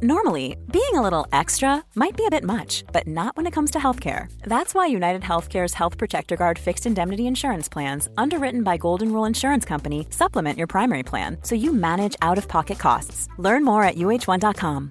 Normally, 0.00 0.56
being 0.72 0.94
a 0.94 1.02
little 1.02 1.26
extra 1.32 1.84
might 1.94 2.16
be 2.16 2.24
a 2.26 2.30
bit 2.30 2.42
much, 2.44 2.82
but 2.92 3.06
not 3.06 3.36
when 3.36 3.46
it 3.46 3.52
comes 3.52 3.70
to 3.72 3.78
healthcare. 3.78 4.32
That's 4.42 4.74
why 4.74 4.86
United 4.86 5.22
Healthcare's 5.22 5.74
Health 5.74 5.96
Protector 5.98 6.34
Guard 6.36 6.58
fixed 6.58 6.86
indemnity 6.86 7.26
insurance 7.26 7.68
plans, 7.68 8.08
underwritten 8.16 8.62
by 8.62 8.78
Golden 8.78 9.12
Rule 9.12 9.26
Insurance 9.26 9.64
Company, 9.64 10.06
supplement 10.10 10.56
your 10.58 10.66
primary 10.66 11.02
plan 11.02 11.36
so 11.42 11.54
you 11.54 11.72
manage 11.72 12.16
out 12.22 12.38
of 12.38 12.48
pocket 12.48 12.78
costs. 12.78 13.28
Learn 13.38 13.64
more 13.64 13.84
at 13.84 13.96
uh1.com. 13.96 14.90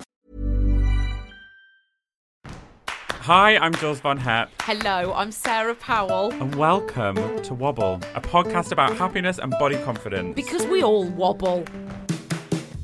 Hi, 3.21 3.57
I'm 3.57 3.73
Jules 3.75 3.99
Von 3.99 4.17
Hep, 4.17 4.49
Hello, 4.61 5.13
I'm 5.13 5.31
Sarah 5.31 5.75
Powell. 5.75 6.31
and 6.33 6.55
welcome 6.55 7.15
to 7.43 7.53
Wobble, 7.53 7.99
a 8.15 8.21
podcast 8.21 8.71
about 8.71 8.95
happiness 8.95 9.39
and 9.39 9.51
body 9.59 9.77
confidence. 9.83 10.35
Because 10.35 10.65
we 10.67 10.83
all 10.83 11.05
wobble. 11.09 11.65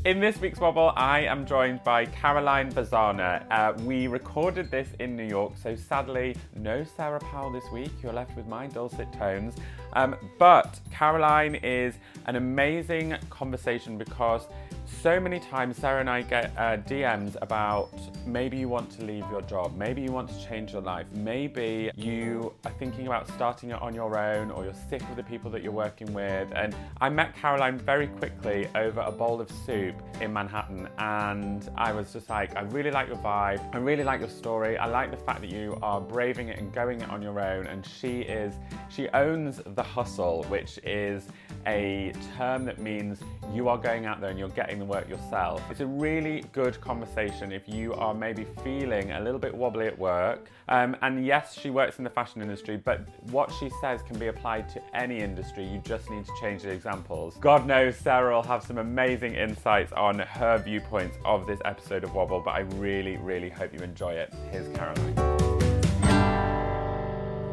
In 0.08 0.22
this 0.22 0.40
week's 0.40 0.58
Wobble, 0.62 0.94
I 0.96 1.20
am 1.20 1.46
joined 1.46 1.84
by 1.84 2.06
Caroline 2.06 2.72
Vazzana. 2.72 3.46
Uh, 3.52 3.74
we 3.84 4.08
recorded 4.08 4.72
this 4.72 4.88
in 5.02 5.18
New 5.18 5.26
York, 5.26 5.58
so 5.62 5.76
sadly, 5.76 6.34
no 6.56 6.86
Sarah 6.86 7.20
Powell 7.20 7.52
this 7.52 7.70
week. 7.74 7.92
You're 8.02 8.14
left 8.14 8.34
with 8.38 8.48
my 8.48 8.68
dulcet 8.68 9.12
tones. 9.12 9.56
Um, 9.92 10.16
but 10.40 10.80
Caroline 10.94 11.56
is 11.56 11.96
an 12.26 12.38
amazing 12.38 13.18
conversation 13.30 13.98
because 13.98 14.48
so 14.88 15.20
many 15.20 15.40
times 15.40 15.78
Sarah 15.78 16.00
and 16.00 16.10
I 16.10 16.22
get 16.22 16.54
uh, 16.58 16.78
DMs 16.78 17.36
about 17.42 17.90
maybe 18.26 18.58
you 18.58 18.70
want 18.70 18.90
to 18.92 19.06
leave 19.06 19.26
your 19.30 19.42
job, 19.42 19.76
maybe 19.78 20.02
you 20.02 20.12
want 20.12 20.30
to 20.30 20.48
change 20.48 20.74
your 20.74 20.82
life, 20.82 21.06
maybe 21.14 21.92
you 21.96 22.54
are 22.66 22.72
thinking 22.72 23.08
about 23.08 23.28
starting 23.30 23.72
it 23.72 23.82
on 23.82 23.94
your 23.94 24.18
own 24.18 24.52
or 24.52 24.64
you're 24.64 24.74
sick 24.90 25.02
of 25.04 25.16
the 25.16 25.24
people 25.24 25.52
that 25.52 25.62
you're 25.62 25.72
working 25.72 26.14
with. 26.14 26.50
And 26.56 26.76
I 27.02 27.10
met 27.10 27.36
Caroline 27.36 27.78
very 27.78 28.08
quickly 28.08 28.68
over 28.76 29.02
a 29.02 29.12
bowl 29.12 29.42
of 29.42 29.52
soup 29.66 29.96
in 30.22 30.34
Manhattan 30.34 30.88
and 30.98 31.70
I 31.76 31.92
was 31.92 32.14
just 32.14 32.30
like, 32.30 32.56
I 32.56 32.62
really 32.62 32.92
like 32.92 33.08
your 33.08 33.18
vibe, 33.18 33.62
I 33.74 33.78
really 33.78 34.04
like 34.04 34.20
your 34.22 34.30
story, 34.30 34.78
I 34.78 34.88
like 34.88 35.12
the 35.12 35.18
fact 35.18 35.42
that 35.42 35.52
you 35.52 35.78
are 35.82 36.02
braving 36.02 36.50
it 36.50 36.60
and 36.60 36.74
going 36.74 37.02
it 37.02 37.10
on 37.10 37.22
your 37.22 37.40
own. 37.40 37.68
And 37.68 37.86
she 37.86 38.22
is, 38.22 38.56
she 38.90 39.10
owns 39.10 39.62
the 39.66 39.84
hustle, 39.84 40.44
which 40.46 40.80
is 40.84 41.28
a 41.66 42.14
term 42.38 42.66
that 42.66 42.80
means 42.80 43.20
you 43.54 43.68
are 43.70 43.78
going 43.78 44.06
out 44.06 44.22
there 44.22 44.30
and 44.30 44.40
you're 44.40 44.50
getting 44.50 44.77
the 44.80 44.86
work 44.86 45.10
yourself. 45.10 45.62
It's 45.70 45.80
a 45.80 45.86
really 45.86 46.44
good 46.52 46.80
conversation 46.82 47.52
if 47.52 47.68
you 47.68 47.94
are 47.94 48.14
maybe 48.14 48.46
feeling 48.64 49.12
a 49.12 49.20
little 49.20 49.40
bit 49.40 49.54
wobbly 49.54 49.88
at 49.88 49.98
work. 49.98 50.50
Um, 50.70 50.96
and 51.02 51.26
yes, 51.26 51.58
she 51.58 51.70
works 51.70 51.98
in 51.98 52.04
the 52.04 52.10
fashion 52.10 52.42
industry, 52.42 52.78
but 52.78 53.08
what 53.32 53.52
she 53.60 53.70
says 53.82 54.02
can 54.02 54.20
be 54.20 54.28
applied 54.28 54.70
to 54.70 54.82
any 54.96 55.20
industry. 55.20 55.66
You 55.66 55.80
just 55.80 56.10
need 56.10 56.26
to 56.26 56.32
change 56.40 56.64
the 56.64 56.72
examples. 56.72 57.38
God 57.40 57.66
knows 57.66 57.96
Sarah 57.96 58.36
will 58.36 58.44
have 58.44 58.64
some 58.64 58.78
amazing 58.78 59.36
insights 59.36 59.92
on 59.94 60.20
her 60.20 60.58
viewpoints 60.58 61.18
of 61.26 61.48
this 61.48 61.60
episode 61.66 62.04
of 62.04 62.14
Wobble, 62.14 62.42
but 62.42 62.52
I 62.52 62.60
really, 62.76 63.18
really 63.18 63.50
hope 63.50 63.74
you 63.74 63.80
enjoy 63.80 64.14
it. 64.14 64.34
Here's 64.52 64.68
Caroline. 64.76 65.16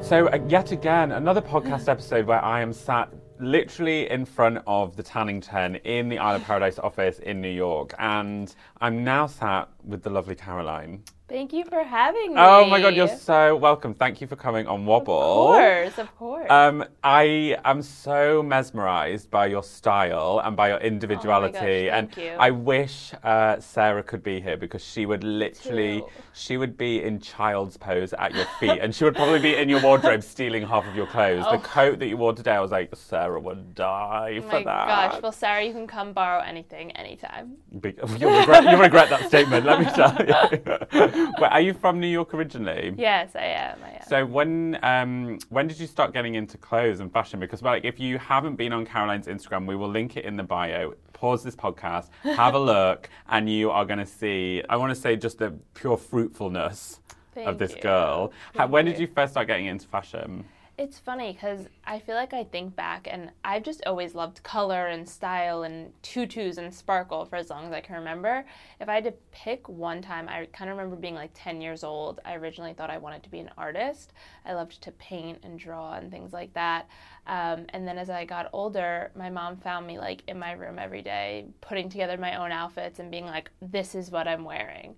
So, 0.05 0.29
uh, 0.29 0.39
yet 0.49 0.71
again, 0.71 1.13
another 1.13 1.41
podcast 1.41 1.89
episode 1.89 2.27
where 2.27 2.45
I 2.45 2.61
am 2.61 2.75
sat 2.75 3.09
literally 3.39 4.11
in 4.11 4.25
front 4.25 4.59
of 4.67 4.97
the 4.97 5.03
Tannington 5.03 5.81
in 5.85 6.09
the 6.09 6.19
Isle 6.19 6.37
of 6.37 6.45
Paradise 6.45 6.79
office 6.79 7.19
in 7.19 7.41
New 7.41 7.49
York. 7.51 7.95
And 7.99 8.55
I'm 8.81 9.05
now 9.05 9.27
sat 9.27 9.69
with 9.85 10.03
the 10.03 10.11
lovely 10.11 10.35
Caroline. 10.35 11.03
Thank 11.27 11.55
you 11.55 11.65
for 11.65 11.83
having 11.83 12.35
me. 12.35 12.37
Oh 12.39 12.67
my 12.67 12.83
God, 12.83 12.95
you're 12.95 13.09
so 13.09 13.57
welcome. 13.57 13.95
Thank 13.95 14.21
you 14.21 14.27
for 14.27 14.37
coming 14.37 14.67
on 14.67 14.85
Wobble. 14.85 15.55
Of 15.55 15.57
course, 15.57 15.99
of 15.99 16.17
course. 16.19 16.51
Um, 16.51 16.85
I 17.03 17.57
am 17.65 17.81
so 17.81 18.43
mesmerized 18.43 19.31
by 19.31 19.47
your 19.47 19.63
style 19.63 20.43
and 20.45 20.55
by 20.55 20.69
your 20.69 20.77
individuality, 20.79 21.89
Oh 21.89 21.93
thank 21.93 22.19
and 22.19 22.25
you. 22.27 22.33
I 22.39 22.51
wish 22.51 23.15
uh, 23.23 23.59
Sarah 23.59 24.03
could 24.03 24.23
be 24.23 24.39
here 24.39 24.59
because 24.59 24.85
she 24.85 25.07
would 25.07 25.25
literally, 25.25 26.01
too. 26.01 26.07
she 26.35 26.59
would 26.59 26.77
be 26.77 27.03
in 27.03 27.21
child's 27.21 27.79
pose 27.79 28.13
at 28.13 28.35
your 28.35 28.47
feet, 28.61 28.79
and 28.83 28.95
she 28.95 29.05
would 29.05 29.15
probably 29.17 29.41
be 29.41 29.57
in 29.57 29.71
your 29.71 29.81
wardrobe 29.81 30.23
stealing 30.35 30.67
half 30.67 30.87
of 30.87 30.95
your 30.95 31.07
clothes. 31.07 31.47
The 31.51 31.57
coat 31.59 32.01
that 32.01 32.07
you 32.07 32.19
wore 32.19 32.35
today, 32.35 32.53
I 32.53 32.61
was 32.61 32.71
like, 32.71 32.95
Sarah 32.95 33.41
would 33.41 33.75
die 33.75 34.41
oh 34.41 34.43
for 34.43 34.61
my 34.61 34.65
that. 34.65 35.13
gosh. 35.13 35.23
Well, 35.23 35.33
Sarah, 35.33 35.65
you 35.65 35.73
can 35.73 35.87
come 35.87 36.13
borrow 36.13 36.43
anything 36.43 36.91
anytime. 36.93 37.57
Big- 37.81 37.99
you'll 38.19 38.39
regret, 38.39 38.65
you'll 38.65 38.79
regret 38.79 39.09
that 39.09 39.27
statement. 39.29 39.65
Let 39.65 39.79
me 39.81 39.87
tell 39.95 40.15
you. 40.21 41.14
Wait, 41.39 41.49
are 41.51 41.61
you 41.61 41.75
from 41.75 42.01
New 42.01 42.09
York 42.09 42.35
originally? 42.35 42.95
Yes, 42.97 43.31
I 43.35 43.45
am. 43.45 43.79
I 43.85 43.91
am. 43.91 44.03
So 44.09 44.27
when 44.27 44.79
um, 44.83 45.39
when 45.49 45.69
did 45.69 45.79
you 45.79 45.87
start 45.87 46.13
getting 46.13 46.35
into 46.35 46.59
clothes 46.59 47.01
and 47.01 47.13
fashion? 47.13 47.41
Because 47.41 47.63
like 47.63 47.85
if 47.85 48.01
you 48.01 48.19
haven't 48.19 48.57
been 48.57 48.73
on 48.73 48.85
Caroline's 48.85 49.27
Instagram, 49.27 49.67
we 49.67 49.77
will 49.77 49.89
link 49.89 50.17
it 50.17 50.25
in 50.25 50.37
the 50.37 50.43
bio. 50.43 50.95
Pause 51.13 51.45
this 51.45 51.57
podcast, 51.57 52.09
have 52.23 52.55
a 52.55 52.59
look, 52.75 53.09
and 53.29 53.49
you 53.49 53.71
are 53.71 53.85
going 53.85 54.01
to 54.01 54.07
see. 54.07 54.63
I 54.69 54.77
want 54.77 54.91
to 54.95 55.01
say 55.01 55.17
just 55.17 55.39
the 55.39 55.55
pure 55.75 55.97
fruitfulness 55.97 57.01
of 57.37 57.59
this 57.59 57.75
you. 57.75 57.83
girl. 57.83 58.33
How, 58.55 58.61
Thank 58.61 58.73
when 58.73 58.85
did 58.85 58.99
you 58.99 59.07
first 59.07 59.33
start 59.33 59.47
getting 59.47 59.67
into 59.67 59.87
fashion? 59.87 60.45
It's 60.77 60.99
funny 60.99 61.33
because 61.33 61.69
I 61.85 62.01
feel 62.01 62.17
like 62.17 62.33
I 62.33 62.43
think 62.43 62.75
back 62.75 63.07
and 63.09 63.31
I've 63.45 63.63
just 63.63 63.85
always 63.87 64.17
loved 64.17 64.43
color 64.43 64.89
and 64.89 65.09
style 65.09 65.63
and 65.63 65.93
tutus 66.03 66.57
and 66.57 66.75
sparkle 66.75 67.25
for 67.27 67.37
as 67.37 67.49
long 67.49 67.67
as 67.67 67.73
I 67.73 67.81
can 67.81 67.95
remember. 67.95 68.45
If 68.81 68.89
I 68.89 68.95
had 68.95 69.05
to 69.05 69.15
pick 69.31 69.69
one 69.69 70.03
time, 70.03 70.29
I 70.29 70.47
kind 70.47 70.69
of 70.69 70.77
remember 70.77 70.97
being 70.97 71.15
like 71.15 71.31
10 71.33 71.61
years 71.61 71.85
old. 71.85 72.19
I 72.25 72.35
originally 72.35 72.73
thought 72.73 72.91
I 72.91 72.99
wanted 72.99 73.23
to 73.23 73.31
be 73.31 73.39
an 73.39 73.51
artist. 73.57 74.15
I 74.45 74.55
loved 74.55 74.83
to 74.83 74.91
paint 74.91 75.39
and 75.45 75.61
draw 75.61 75.95
and 75.95 76.11
things 76.11 76.33
like 76.33 76.53
that. 76.55 76.89
Um, 77.29 77.67
and 77.69 77.87
then 77.87 77.97
as 77.97 78.11
I 78.11 78.25
got 78.25 78.51
older, 78.53 79.13
my 79.15 79.31
mom 79.31 79.59
found 79.59 79.87
me 79.87 79.97
like 79.97 80.25
in 80.27 80.41
my 80.41 80.53
room 80.53 80.81
every 80.81 81.03
day, 81.03 81.47
putting 81.61 81.89
together 81.89 82.17
my 82.17 82.35
own 82.35 82.51
outfits 82.51 82.99
and 82.99 83.13
being 83.13 83.27
like, 83.27 83.49
this 83.63 83.95
is 83.95 84.11
what 84.11 84.27
I'm 84.27 84.43
wearing. 84.43 84.97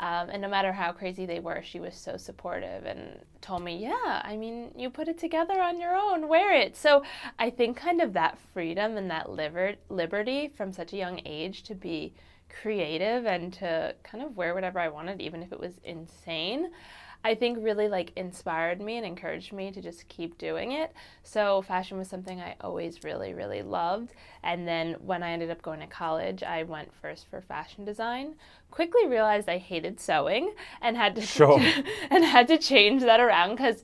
Um, 0.00 0.28
and 0.30 0.42
no 0.42 0.48
matter 0.48 0.72
how 0.72 0.92
crazy 0.92 1.24
they 1.24 1.38
were, 1.38 1.62
she 1.62 1.78
was 1.78 1.94
so 1.94 2.16
supportive 2.16 2.84
and 2.84 3.20
told 3.40 3.62
me, 3.62 3.76
Yeah, 3.76 4.22
I 4.24 4.36
mean, 4.36 4.72
you 4.76 4.90
put 4.90 5.08
it 5.08 5.18
together 5.18 5.60
on 5.62 5.80
your 5.80 5.94
own, 5.96 6.28
wear 6.28 6.52
it. 6.52 6.76
So 6.76 7.04
I 7.38 7.50
think 7.50 7.76
kind 7.76 8.00
of 8.00 8.12
that 8.14 8.38
freedom 8.52 8.96
and 8.96 9.10
that 9.10 9.30
liber- 9.30 9.76
liberty 9.88 10.48
from 10.56 10.72
such 10.72 10.92
a 10.92 10.96
young 10.96 11.20
age 11.24 11.62
to 11.64 11.74
be 11.74 12.12
creative 12.62 13.26
and 13.26 13.52
to 13.54 13.94
kind 14.02 14.24
of 14.24 14.36
wear 14.36 14.54
whatever 14.54 14.80
I 14.80 14.88
wanted, 14.88 15.20
even 15.20 15.42
if 15.42 15.52
it 15.52 15.60
was 15.60 15.74
insane. 15.84 16.70
I 17.24 17.34
think 17.34 17.58
really 17.60 17.88
like 17.88 18.12
inspired 18.16 18.80
me 18.80 18.98
and 18.98 19.06
encouraged 19.06 19.52
me 19.52 19.72
to 19.72 19.80
just 19.80 20.06
keep 20.08 20.36
doing 20.36 20.72
it. 20.72 20.92
So 21.22 21.62
fashion 21.62 21.96
was 21.96 22.08
something 22.08 22.38
I 22.40 22.54
always 22.60 23.02
really 23.02 23.32
really 23.32 23.62
loved. 23.62 24.12
And 24.42 24.68
then 24.68 24.96
when 25.00 25.22
I 25.22 25.32
ended 25.32 25.50
up 25.50 25.62
going 25.62 25.80
to 25.80 25.86
college, 25.86 26.42
I 26.42 26.62
went 26.64 26.94
first 27.00 27.26
for 27.28 27.40
fashion 27.40 27.84
design. 27.84 28.34
Quickly 28.70 29.06
realized 29.06 29.48
I 29.48 29.58
hated 29.58 29.98
sewing 29.98 30.52
and 30.82 30.96
had 30.96 31.14
to 31.16 31.22
Sure. 31.22 31.60
and 32.10 32.24
had 32.24 32.46
to 32.48 32.58
change 32.58 33.02
that 33.02 33.20
around 33.20 33.56
cuz 33.56 33.82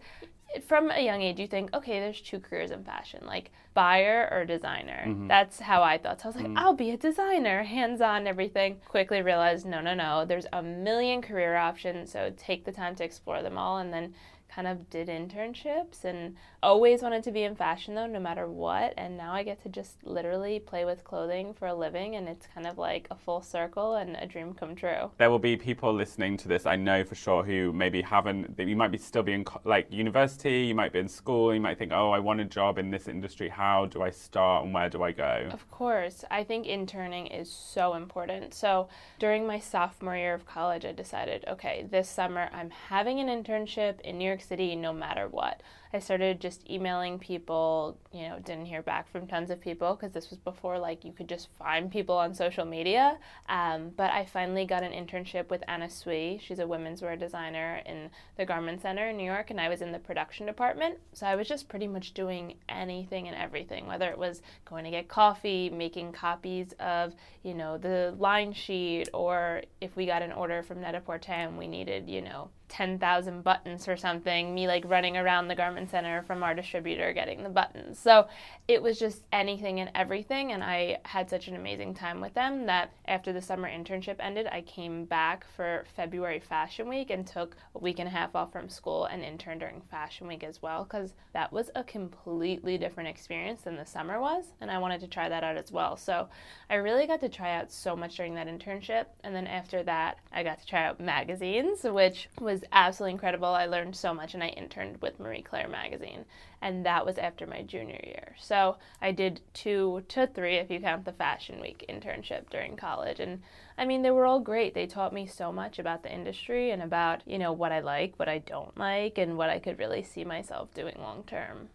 from 0.67 0.91
a 0.91 1.01
young 1.01 1.23
age 1.23 1.39
you 1.39 1.47
think 1.47 1.73
okay 1.75 2.01
there's 2.01 2.21
two 2.21 2.41
careers 2.41 2.71
in 2.71 2.83
fashion 2.83 3.25
like 3.25 3.51
buyer 3.73 4.29
or 4.33 4.45
designer. 4.45 5.05
Mm-hmm. 5.07 5.29
That's 5.29 5.61
how 5.61 5.83
i 5.83 5.97
thought. 5.97 6.21
So 6.21 6.25
i 6.25 6.29
was 6.29 6.37
like 6.37 6.47
mm. 6.47 6.57
i'll 6.57 6.75
be 6.75 6.91
a 6.91 6.97
designer 6.97 7.63
hands 7.63 8.01
on 8.01 8.27
everything. 8.27 8.81
Quickly 8.87 9.23
realized 9.23 9.67
no 9.67 9.81
no 9.81 9.95
no 9.95 10.25
there's 10.25 10.47
a 10.53 10.63
million 10.63 11.23
career 11.23 11.57
options 11.57 12.13
so 12.13 12.33
take 12.37 12.65
the 12.65 12.73
time 12.73 12.95
to 12.97 13.05
explore 13.05 13.43
them 13.43 13.57
all 13.57 13.79
and 13.79 13.93
then 13.93 14.15
kind 14.53 14.67
of 14.67 14.91
did 14.91 15.09
internships 15.09 16.05
and 16.05 16.37
always 16.63 17.03
wanted 17.03 17.23
to 17.23 17.31
be 17.31 17.45
in 17.45 17.55
fashion 17.55 17.95
though, 17.95 18.07
no 18.07 18.21
matter 18.21 18.49
what. 18.49 18.95
And 18.97 19.17
now 19.17 19.33
I 19.33 19.43
get 19.43 19.63
to 19.63 19.69
just 19.69 20.05
literally 20.05 20.59
play 20.59 20.85
with 20.85 21.05
clothing 21.05 21.55
for 21.55 21.69
a 21.69 21.75
living, 21.75 22.17
and 22.17 22.29
it's 22.29 22.47
kind 22.53 22.67
of 22.67 22.79
like 22.79 23.07
a 23.11 23.15
full 23.15 23.43
circle 23.43 23.95
and 23.95 24.17
a 24.17 24.27
dream 24.27 24.53
come 24.53 24.75
true. 24.75 25.11
There 25.19 25.31
will 25.31 25.39
be 25.39 25.57
people 25.57 25.93
listening 25.93 26.37
to 26.39 26.49
this, 26.49 26.67
I 26.67 26.77
know 26.77 27.05
for 27.05 27.15
sure, 27.15 27.43
who 27.43 27.73
maybe 27.73 28.03
haven't, 28.03 28.59
you 28.59 28.77
might 28.77 28.91
be 28.91 28.99
still 28.99 29.23
be 29.23 29.33
in 29.33 29.45
like 29.65 29.93
university, 29.93 30.63
you 30.63 30.75
might 30.75 30.93
be 30.93 30.99
in 30.99 31.09
school, 31.09 31.55
you 31.55 31.61
might 31.61 31.79
think, 31.79 31.93
oh, 31.93 32.11
I 32.11 32.19
want 32.19 32.41
a 32.41 32.45
job 32.45 32.79
in 32.79 32.91
this 32.91 33.09
industry. 33.09 33.49
How 33.49 33.87
do 33.87 34.03
I 34.03 34.11
start 34.11 34.65
and 34.65 34.75
where 34.75 34.89
do 34.89 35.03
I 35.03 35.13
go? 35.13 35.49
Of 35.53 35.71
course. 35.71 36.25
I 36.31 36.45
think 36.45 36.67
interning 36.67 37.27
is 37.27 37.51
so 37.51 37.95
important. 37.95 38.55
So 38.55 38.89
during 39.19 39.47
my 39.47 39.59
sophomore 39.59 40.17
year 40.17 40.35
of 40.35 40.47
college, 40.47 40.85
I 40.85 40.93
decided, 40.93 41.45
okay, 41.49 41.87
this 41.91 42.09
summer 42.09 42.49
I'm 42.53 42.71
having 42.71 43.21
an 43.21 43.29
internship 43.29 44.01
in 44.01 44.19
New 44.19 44.27
York 44.27 44.40
City 44.41 44.75
no 44.77 44.93
matter 44.93 45.29
what. 45.29 45.63
I 45.93 45.99
started 45.99 46.41
just 46.41 46.69
emailing 46.71 47.19
people, 47.19 47.99
you 48.13 48.29
know, 48.29 48.39
didn't 48.39 48.67
hear 48.67 48.81
back 48.81 49.11
from 49.11 49.27
tons 49.27 49.51
of 49.51 49.61
people 49.61 49.95
because 49.95 50.13
this 50.13 50.31
was 50.31 50.39
before 50.39 50.79
like 50.79 51.05
you 51.05 51.13
could 51.13 51.29
just 51.29 51.49
find 51.59 51.91
people 51.91 52.17
on 52.17 52.33
social 52.33 52.65
media. 52.65 53.19
Um, 53.49 53.91
but 53.97 54.13
I 54.13 54.25
finally 54.25 54.67
got 54.67 54.85
an 54.85 54.93
internship 54.93 55.51
with 55.51 55.65
Anna 55.67 55.91
Sui. 55.91 56.39
She's 56.41 56.61
a 56.61 56.67
women's 56.67 57.03
wear 57.03 57.17
designer 57.17 57.83
in 57.87 58.11
the 58.37 58.47
Garment 58.47 58.83
Center 58.83 59.09
in 59.09 59.17
New 59.17 59.25
York, 59.25 59.51
and 59.51 59.61
I 59.61 59.69
was 59.69 59.83
in 59.83 59.91
the 59.91 59.99
production 59.99 60.47
department. 60.47 60.99
So 61.13 61.27
I 61.27 61.35
was 61.35 61.49
just 61.49 61.69
pretty 61.69 61.89
much 61.89 62.15
doing 62.15 62.55
anything 62.69 63.27
and 63.27 63.37
everything, 63.37 63.87
whether 63.87 64.09
it 64.11 64.19
was 64.19 64.43
going 64.65 64.85
to 64.85 64.91
get 64.91 65.09
coffee, 65.09 65.71
making 65.71 66.13
copies 66.13 66.73
of, 66.79 67.15
you 67.43 67.55
know, 67.55 67.79
the 67.79 68.15
line 68.17 68.53
sheet, 68.53 69.09
or 69.13 69.63
if 69.81 69.97
we 69.97 70.07
got 70.07 70.23
an 70.23 70.33
order 70.33 70.63
from 70.63 70.83
Net-a-Porter 70.83 71.33
and 71.33 71.59
we 71.59 71.67
needed, 71.67 72.09
you 72.09 72.23
know, 72.23 72.51
10,000 72.71 73.43
buttons 73.43 73.89
or 73.89 73.97
something, 73.97 74.55
me 74.55 74.67
like 74.67 74.85
running 74.87 75.17
around 75.17 75.49
the 75.49 75.55
garment 75.55 75.80
center 75.89 76.23
from 76.23 76.43
our 76.43 76.55
distributor 76.55 77.13
getting 77.13 77.43
the 77.43 77.49
buttons. 77.49 77.99
So 77.99 78.29
it 78.69 78.83
was 78.83 78.99
just 78.99 79.23
anything 79.33 79.81
and 79.81 79.91
everything. 79.95 80.53
And 80.53 80.63
I 80.63 80.99
had 81.05 81.29
such 81.29 81.49
an 81.49 81.57
amazing 81.57 81.95
time 81.95 82.21
with 82.21 82.35
them 82.35 82.67
that 82.67 82.93
after 83.09 83.33
the 83.33 83.41
summer 83.41 83.69
internship 83.69 84.17
ended, 84.21 84.47
I 84.53 84.61
came 84.61 85.07
back 85.07 85.45
for 85.57 85.85
February 85.97 86.39
Fashion 86.39 86.89
Week 86.89 87.11
and 87.11 87.27
took 87.27 87.57
a 87.75 87.79
week 87.79 87.99
and 87.99 88.09
a 88.09 88.13
half 88.13 88.37
off 88.37 88.53
from 88.53 88.69
school 88.69 89.07
and 89.07 89.25
interned 89.25 89.61
during 89.61 89.81
Fashion 89.81 90.27
Week 90.27 90.45
as 90.45 90.61
well, 90.61 90.85
because 90.85 91.15
that 91.33 91.53
was 91.53 91.71
a 91.75 91.83
completely 91.83 92.77
different 92.77 93.09
experience 93.09 93.63
than 93.63 93.77
the 93.77 93.87
summer 93.87 94.21
was. 94.21 94.45
And 94.61 94.71
I 94.71 94.79
wanted 94.79 95.01
to 95.01 95.09
try 95.09 95.29
that 95.29 95.45
out 95.45 95.57
as 95.57 95.73
well. 95.73 95.97
So 95.97 96.29
I 96.69 96.75
really 96.75 97.07
got 97.07 97.21
to 97.21 97.29
try 97.29 97.57
out 97.57 97.73
so 97.73 97.97
much 97.97 98.17
during 98.17 98.35
that 98.35 98.49
internship. 98.49 99.07
And 99.25 99.35
then 99.35 99.47
after 99.47 99.83
that, 99.85 100.19
I 100.31 100.43
got 100.43 100.61
to 100.61 100.67
try 100.67 100.85
out 100.85 101.01
magazines, 101.01 101.85
which 101.85 102.29
was 102.39 102.61
was 102.61 102.69
absolutely 102.73 103.13
incredible. 103.13 103.49
I 103.49 103.67
learned 103.67 103.97
so 103.97 104.13
much, 104.13 104.35
and 104.35 104.43
I 104.43 104.49
interned 104.49 105.01
with 105.01 105.21
Marie 105.21 105.43
Claire 105.43 105.69
magazine, 105.71 106.25
and 106.63 106.85
that 106.85 107.07
was 107.07 107.19
after 107.19 107.47
my 107.47 107.63
junior 107.63 108.01
year. 108.05 108.37
So 108.39 108.77
I 109.01 109.13
did 109.13 109.41
two 109.55 110.03
to 110.09 110.27
three, 110.27 110.57
if 110.57 110.71
you 110.71 110.81
count 110.81 111.05
the 111.05 111.13
Fashion 111.13 111.61
Week 111.61 111.85
internship 111.89 112.51
during 112.51 112.77
college, 112.77 113.21
and 113.21 113.41
I 113.79 113.85
mean 113.85 114.03
they 114.03 114.11
were 114.11 114.27
all 114.27 114.41
great. 114.41 114.75
They 114.75 114.87
taught 114.87 115.13
me 115.13 115.27
so 115.27 115.53
much 115.53 115.79
about 115.79 116.03
the 116.03 116.13
industry 116.13 116.71
and 116.71 116.83
about 116.83 117.23
you 117.27 117.39
know 117.39 117.53
what 117.53 117.73
I 117.73 117.81
like, 117.81 118.19
what 118.19 118.29
I 118.29 118.39
don't 118.39 118.77
like, 118.79 119.19
and 119.19 119.37
what 119.37 119.51
I 119.51 119.59
could 119.59 119.79
really 119.79 120.03
see 120.03 120.25
myself 120.25 120.73
doing 120.75 120.97
long 120.99 121.25
term 121.25 121.69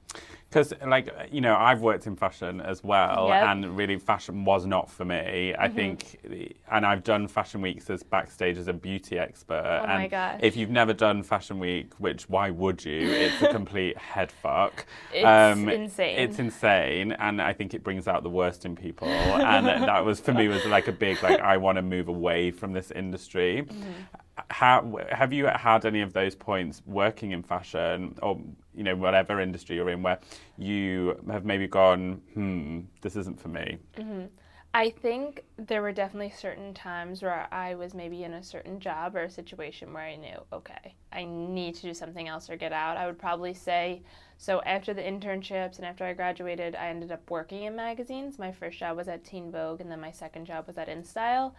because 0.49 0.73
like 0.85 1.09
you 1.31 1.41
know 1.41 1.55
i've 1.55 1.81
worked 1.81 2.07
in 2.07 2.15
fashion 2.15 2.61
as 2.61 2.83
well 2.83 3.27
yep. 3.27 3.47
and 3.47 3.77
really 3.77 3.97
fashion 3.97 4.45
was 4.45 4.65
not 4.65 4.89
for 4.89 5.05
me 5.05 5.53
mm-hmm. 5.53 5.61
i 5.61 5.67
think 5.67 6.19
and 6.71 6.85
i've 6.85 7.03
done 7.03 7.27
fashion 7.27 7.61
weeks 7.61 7.89
as 7.89 8.03
backstage 8.03 8.57
as 8.57 8.67
a 8.67 8.73
beauty 8.73 9.19
expert 9.19 9.63
oh 9.81 9.85
and 9.85 10.03
my 10.03 10.07
gosh. 10.07 10.39
if 10.41 10.55
you've 10.55 10.69
never 10.69 10.93
done 10.93 11.21
fashion 11.23 11.59
week 11.59 11.93
which 11.97 12.29
why 12.29 12.49
would 12.49 12.83
you 12.85 13.09
it's 13.11 13.41
a 13.41 13.47
complete 13.51 13.97
head 13.97 14.31
fuck 14.31 14.75
it's 15.13 15.25
um, 15.25 15.69
insane. 15.69 16.19
it's 16.19 16.39
insane 16.39 17.12
and 17.13 17.42
i 17.42 17.54
think 17.54 17.74
it 17.74 17.83
brings 17.83 18.07
out 18.07 18.24
the 18.24 18.30
worst 18.30 18.66
in 18.66 18.75
people. 18.75 19.07
And 19.07 19.68
that 19.68 20.04
was 20.06 20.19
for 20.19 20.33
me 20.33 20.48
was 20.48 20.66
like 20.66 20.88
a 20.88 20.92
big 20.92 21.22
like 21.24 21.39
i 21.39 21.57
want 21.57 21.77
to 21.77 21.81
move 21.81 22.07
away 22.07 22.51
from 22.51 22.74
this 22.74 22.92
industry. 22.92 23.63
Mm-hmm. 23.68 23.92
How 24.50 24.98
have 25.12 25.31
you 25.31 25.45
had 25.45 25.86
any 25.86 26.01
of 26.01 26.12
those 26.13 26.36
points 26.36 26.81
working 26.86 27.31
in 27.31 27.42
fashion 27.44 28.16
or 28.22 28.42
you 28.74 28.83
know 28.83 28.95
whatever 28.95 29.39
industry 29.39 29.77
you're 29.77 29.89
in 29.89 30.04
where 30.04 30.19
you 30.57 31.18
have 31.31 31.45
maybe 31.45 31.68
gone 31.68 32.21
hmm 32.33 32.81
this 33.01 33.16
isn't 33.16 33.39
for 33.39 33.50
me. 33.50 33.78
Mm-hmm. 33.98 34.25
I 34.75 34.89
think 34.89 35.42
there 35.57 35.81
were 35.81 35.94
definitely 35.94 36.30
certain 36.30 36.74
times 36.74 37.22
where 37.22 37.48
i 37.51 37.74
was 37.74 37.94
maybe 37.94 38.25
in 38.25 38.33
a 38.33 38.44
certain 38.44 38.77
job 38.77 39.16
or 39.16 39.24
a 39.24 39.30
situation 39.30 39.94
where 39.94 40.04
i 40.04 40.18
knew 40.18 40.38
okay 40.51 40.94
i 41.13 41.24
need 41.24 41.74
to 41.74 41.81
do 41.81 41.94
something 41.94 42.27
else 42.27 42.50
or 42.50 42.57
get 42.57 42.74
out. 42.74 42.98
I 42.98 43.07
would 43.07 43.18
probably 43.18 43.54
say 43.54 44.01
so 44.38 44.62
after 44.63 44.94
the 44.94 45.01
internships 45.01 45.77
and 45.77 45.86
after 45.86 46.04
i 46.04 46.12
graduated 46.12 46.75
i 46.75 46.88
ended 46.89 47.12
up 47.12 47.31
working 47.31 47.63
in 47.63 47.75
magazines. 47.75 48.38
My 48.38 48.51
first 48.51 48.77
job 48.77 48.98
was 48.98 49.07
at 49.07 49.24
teen 49.24 49.50
vogue 49.50 49.80
and 49.80 49.89
then 49.89 50.01
my 50.01 50.12
second 50.12 50.45
job 50.45 50.68
was 50.68 50.78
at 50.78 50.89
InStyle 50.89 51.54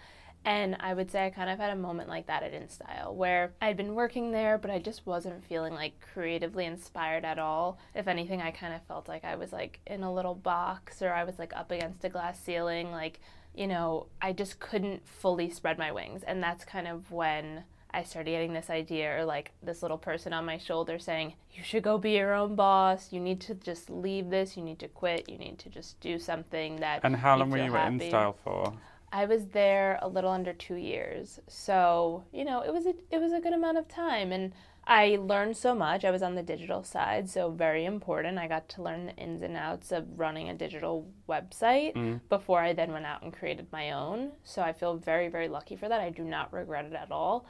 and 0.47 0.77
I 0.79 0.95
would 0.95 1.11
say 1.11 1.27
I 1.27 1.31
kind 1.31 1.51
of 1.51 1.59
had 1.59 1.73
a 1.73 1.77
moment 1.77 2.09
like 2.09 2.29
that 2.29 2.45
at 2.45 2.53
InStyle 2.53 3.13
where 3.13 3.53
I'd 3.61 3.77
been 3.77 3.97
working 3.97 4.31
there, 4.31 4.59
but 4.59 4.71
I 4.71 4.79
just 4.79 5.05
wasn't 5.05 5.45
feeling 5.45 5.75
like 5.75 5.95
creatively 6.15 6.65
inspired 6.65 7.25
at 7.25 7.41
all. 7.41 7.81
If 7.97 8.07
anything, 8.07 8.41
I 8.41 8.53
kind 8.53 8.73
of 8.73 8.81
felt 8.85 9.09
like 9.09 9.25
I 9.25 9.35
was 9.35 9.53
like 9.53 9.81
in 9.89 10.05
a 10.05 10.15
little 10.15 10.37
box 10.37 11.03
or 11.03 11.13
I 11.13 11.25
was 11.25 11.41
like 11.41 11.53
up 11.57 11.73
against 11.73 12.05
a 12.05 12.09
glass 12.09 12.39
ceiling. 12.39 12.93
Like, 12.93 13.19
you 13.57 13.67
know, 13.67 14.07
I 14.23 14.33
just 14.33 14.61
couldn't 14.61 15.09
fully 15.09 15.51
spread 15.51 15.79
my 15.79 15.91
wings. 15.91 16.23
And 16.23 16.41
that's 16.41 16.65
kind 16.65 16.87
of 16.87 17.11
when 17.11 17.65
I 17.91 18.05
started 18.05 18.31
getting 18.31 18.53
this 18.53 18.71
idea 18.71 19.19
or 19.19 19.25
like 19.25 19.51
this 19.65 19.83
little 19.83 19.99
person 19.99 20.33
on 20.33 20.45
my 20.45 20.59
shoulder 20.59 21.01
saying, 21.01 21.35
You 21.51 21.65
should 21.65 21.83
go 21.83 21.99
be 21.99 22.13
your 22.13 22.35
own 22.35 22.55
boss. 22.55 23.13
You 23.13 23.19
need 23.19 23.41
to 23.41 23.55
just 23.55 23.91
leave 23.91 24.31
this. 24.31 24.57
You 24.57 24.63
need 24.63 24.79
to 24.79 24.87
quit. 24.87 25.29
You 25.29 25.39
need 25.39 25.59
to 25.59 25.71
just 25.71 25.99
do 25.99 26.21
something 26.21 26.77
that. 26.77 27.01
And 27.03 27.17
how 27.17 27.37
long 27.37 27.51
were 27.51 27.59
you 27.59 27.73
happy. 27.73 28.07
at 28.07 28.13
InStyle 28.13 28.35
for? 28.45 28.73
I 29.13 29.25
was 29.27 29.47
there 29.47 29.99
a 30.03 30.09
little 30.09 30.31
under 30.31 30.53
two 30.53 30.75
years, 30.75 31.41
so 31.49 32.25
you 32.33 32.45
know 32.45 32.61
it 32.63 32.73
was 32.73 32.87
a 32.87 32.95
it 33.11 33.19
was 33.21 33.33
a 33.33 33.41
good 33.41 33.53
amount 33.53 33.79
of 33.79 33.89
time, 33.89 34.33
and 34.33 34.53
I 34.87 35.19
learned 35.21 35.57
so 35.57 35.75
much. 35.75 36.05
I 36.05 36.11
was 36.11 36.23
on 36.23 36.35
the 36.35 36.43
digital 36.43 36.85
side, 36.85 37.29
so 37.29 37.51
very 37.51 37.85
important. 37.85 38.39
I 38.39 38.47
got 38.47 38.69
to 38.71 38.83
learn 38.83 39.07
the 39.07 39.17
ins 39.17 39.43
and 39.43 39.57
outs 39.57 39.91
of 39.91 40.07
running 40.19 40.49
a 40.49 40.55
digital 40.55 41.09
website 41.29 41.95
mm. 41.95 42.21
before 42.29 42.61
I 42.61 42.73
then 42.73 42.93
went 42.93 43.07
out 43.07 43.23
and 43.23 43.33
created 43.33 43.67
my 43.73 43.93
own. 43.93 44.33
So 44.45 44.63
I 44.63 44.73
feel 44.73 44.97
very 44.97 45.29
very 45.29 45.49
lucky 45.49 45.77
for 45.77 45.89
that. 45.89 46.01
I 46.01 46.11
do 46.11 46.25
not 46.25 46.53
regret 46.53 46.85
it 46.85 46.95
at 46.95 47.11
all. 47.11 47.47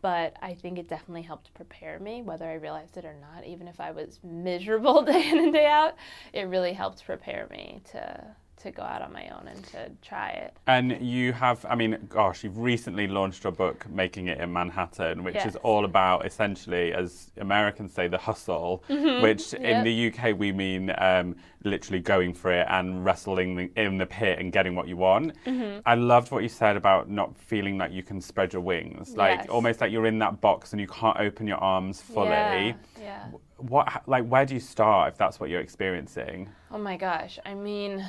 But 0.00 0.36
I 0.40 0.54
think 0.54 0.78
it 0.78 0.88
definitely 0.88 1.22
helped 1.22 1.52
prepare 1.54 1.98
me, 1.98 2.22
whether 2.22 2.44
I 2.44 2.54
realized 2.54 2.96
it 2.96 3.04
or 3.04 3.16
not. 3.20 3.44
Even 3.44 3.66
if 3.66 3.80
I 3.80 3.90
was 3.90 4.20
miserable 4.22 5.02
day 5.04 5.28
in 5.28 5.38
and 5.38 5.52
day 5.52 5.66
out, 5.66 5.94
it 6.32 6.42
really 6.42 6.72
helped 6.72 7.04
prepare 7.04 7.48
me 7.50 7.80
to 7.90 8.36
to 8.58 8.70
go 8.70 8.82
out 8.82 9.02
on 9.02 9.12
my 9.12 9.28
own 9.28 9.48
and 9.48 9.64
to 9.66 9.90
try 10.02 10.30
it. 10.30 10.56
And 10.66 11.00
you 11.00 11.32
have, 11.32 11.64
I 11.68 11.74
mean, 11.74 11.98
gosh, 12.08 12.44
you've 12.44 12.58
recently 12.58 13.06
launched 13.06 13.44
your 13.44 13.52
book, 13.52 13.88
Making 13.88 14.28
It 14.28 14.40
in 14.40 14.52
Manhattan, 14.52 15.24
which 15.24 15.36
yes. 15.36 15.46
is 15.46 15.56
all 15.56 15.84
about 15.84 16.26
essentially, 16.26 16.92
as 16.92 17.30
Americans 17.38 17.92
say, 17.92 18.08
the 18.08 18.18
hustle, 18.18 18.84
mm-hmm. 18.88 19.22
which 19.22 19.52
yep. 19.52 19.62
in 19.62 19.84
the 19.84 20.08
UK 20.08 20.38
we 20.38 20.52
mean 20.52 20.92
um, 20.98 21.36
literally 21.64 22.00
going 22.00 22.34
for 22.34 22.52
it 22.52 22.66
and 22.68 23.04
wrestling 23.04 23.70
in 23.76 23.98
the 23.98 24.06
pit 24.06 24.38
and 24.38 24.52
getting 24.52 24.74
what 24.74 24.88
you 24.88 24.96
want. 24.96 25.32
Mm-hmm. 25.44 25.80
I 25.86 25.94
loved 25.94 26.30
what 26.30 26.42
you 26.42 26.48
said 26.48 26.76
about 26.76 27.08
not 27.08 27.36
feeling 27.36 27.78
like 27.78 27.92
you 27.92 28.02
can 28.02 28.20
spread 28.20 28.52
your 28.52 28.62
wings, 28.62 29.16
like 29.16 29.40
yes. 29.40 29.48
almost 29.48 29.80
like 29.80 29.92
you're 29.92 30.06
in 30.06 30.18
that 30.20 30.40
box 30.40 30.72
and 30.72 30.80
you 30.80 30.86
can't 30.88 31.18
open 31.18 31.46
your 31.46 31.58
arms 31.58 32.00
fully. 32.00 32.28
Yeah. 32.28 32.74
yeah. 33.00 33.26
What, 33.56 34.02
like, 34.06 34.26
where 34.26 34.46
do 34.46 34.54
you 34.54 34.60
start 34.60 35.12
if 35.12 35.18
that's 35.18 35.40
what 35.40 35.50
you're 35.50 35.60
experiencing? 35.60 36.48
Oh 36.70 36.78
my 36.78 36.96
gosh. 36.96 37.40
I 37.44 37.54
mean, 37.54 38.04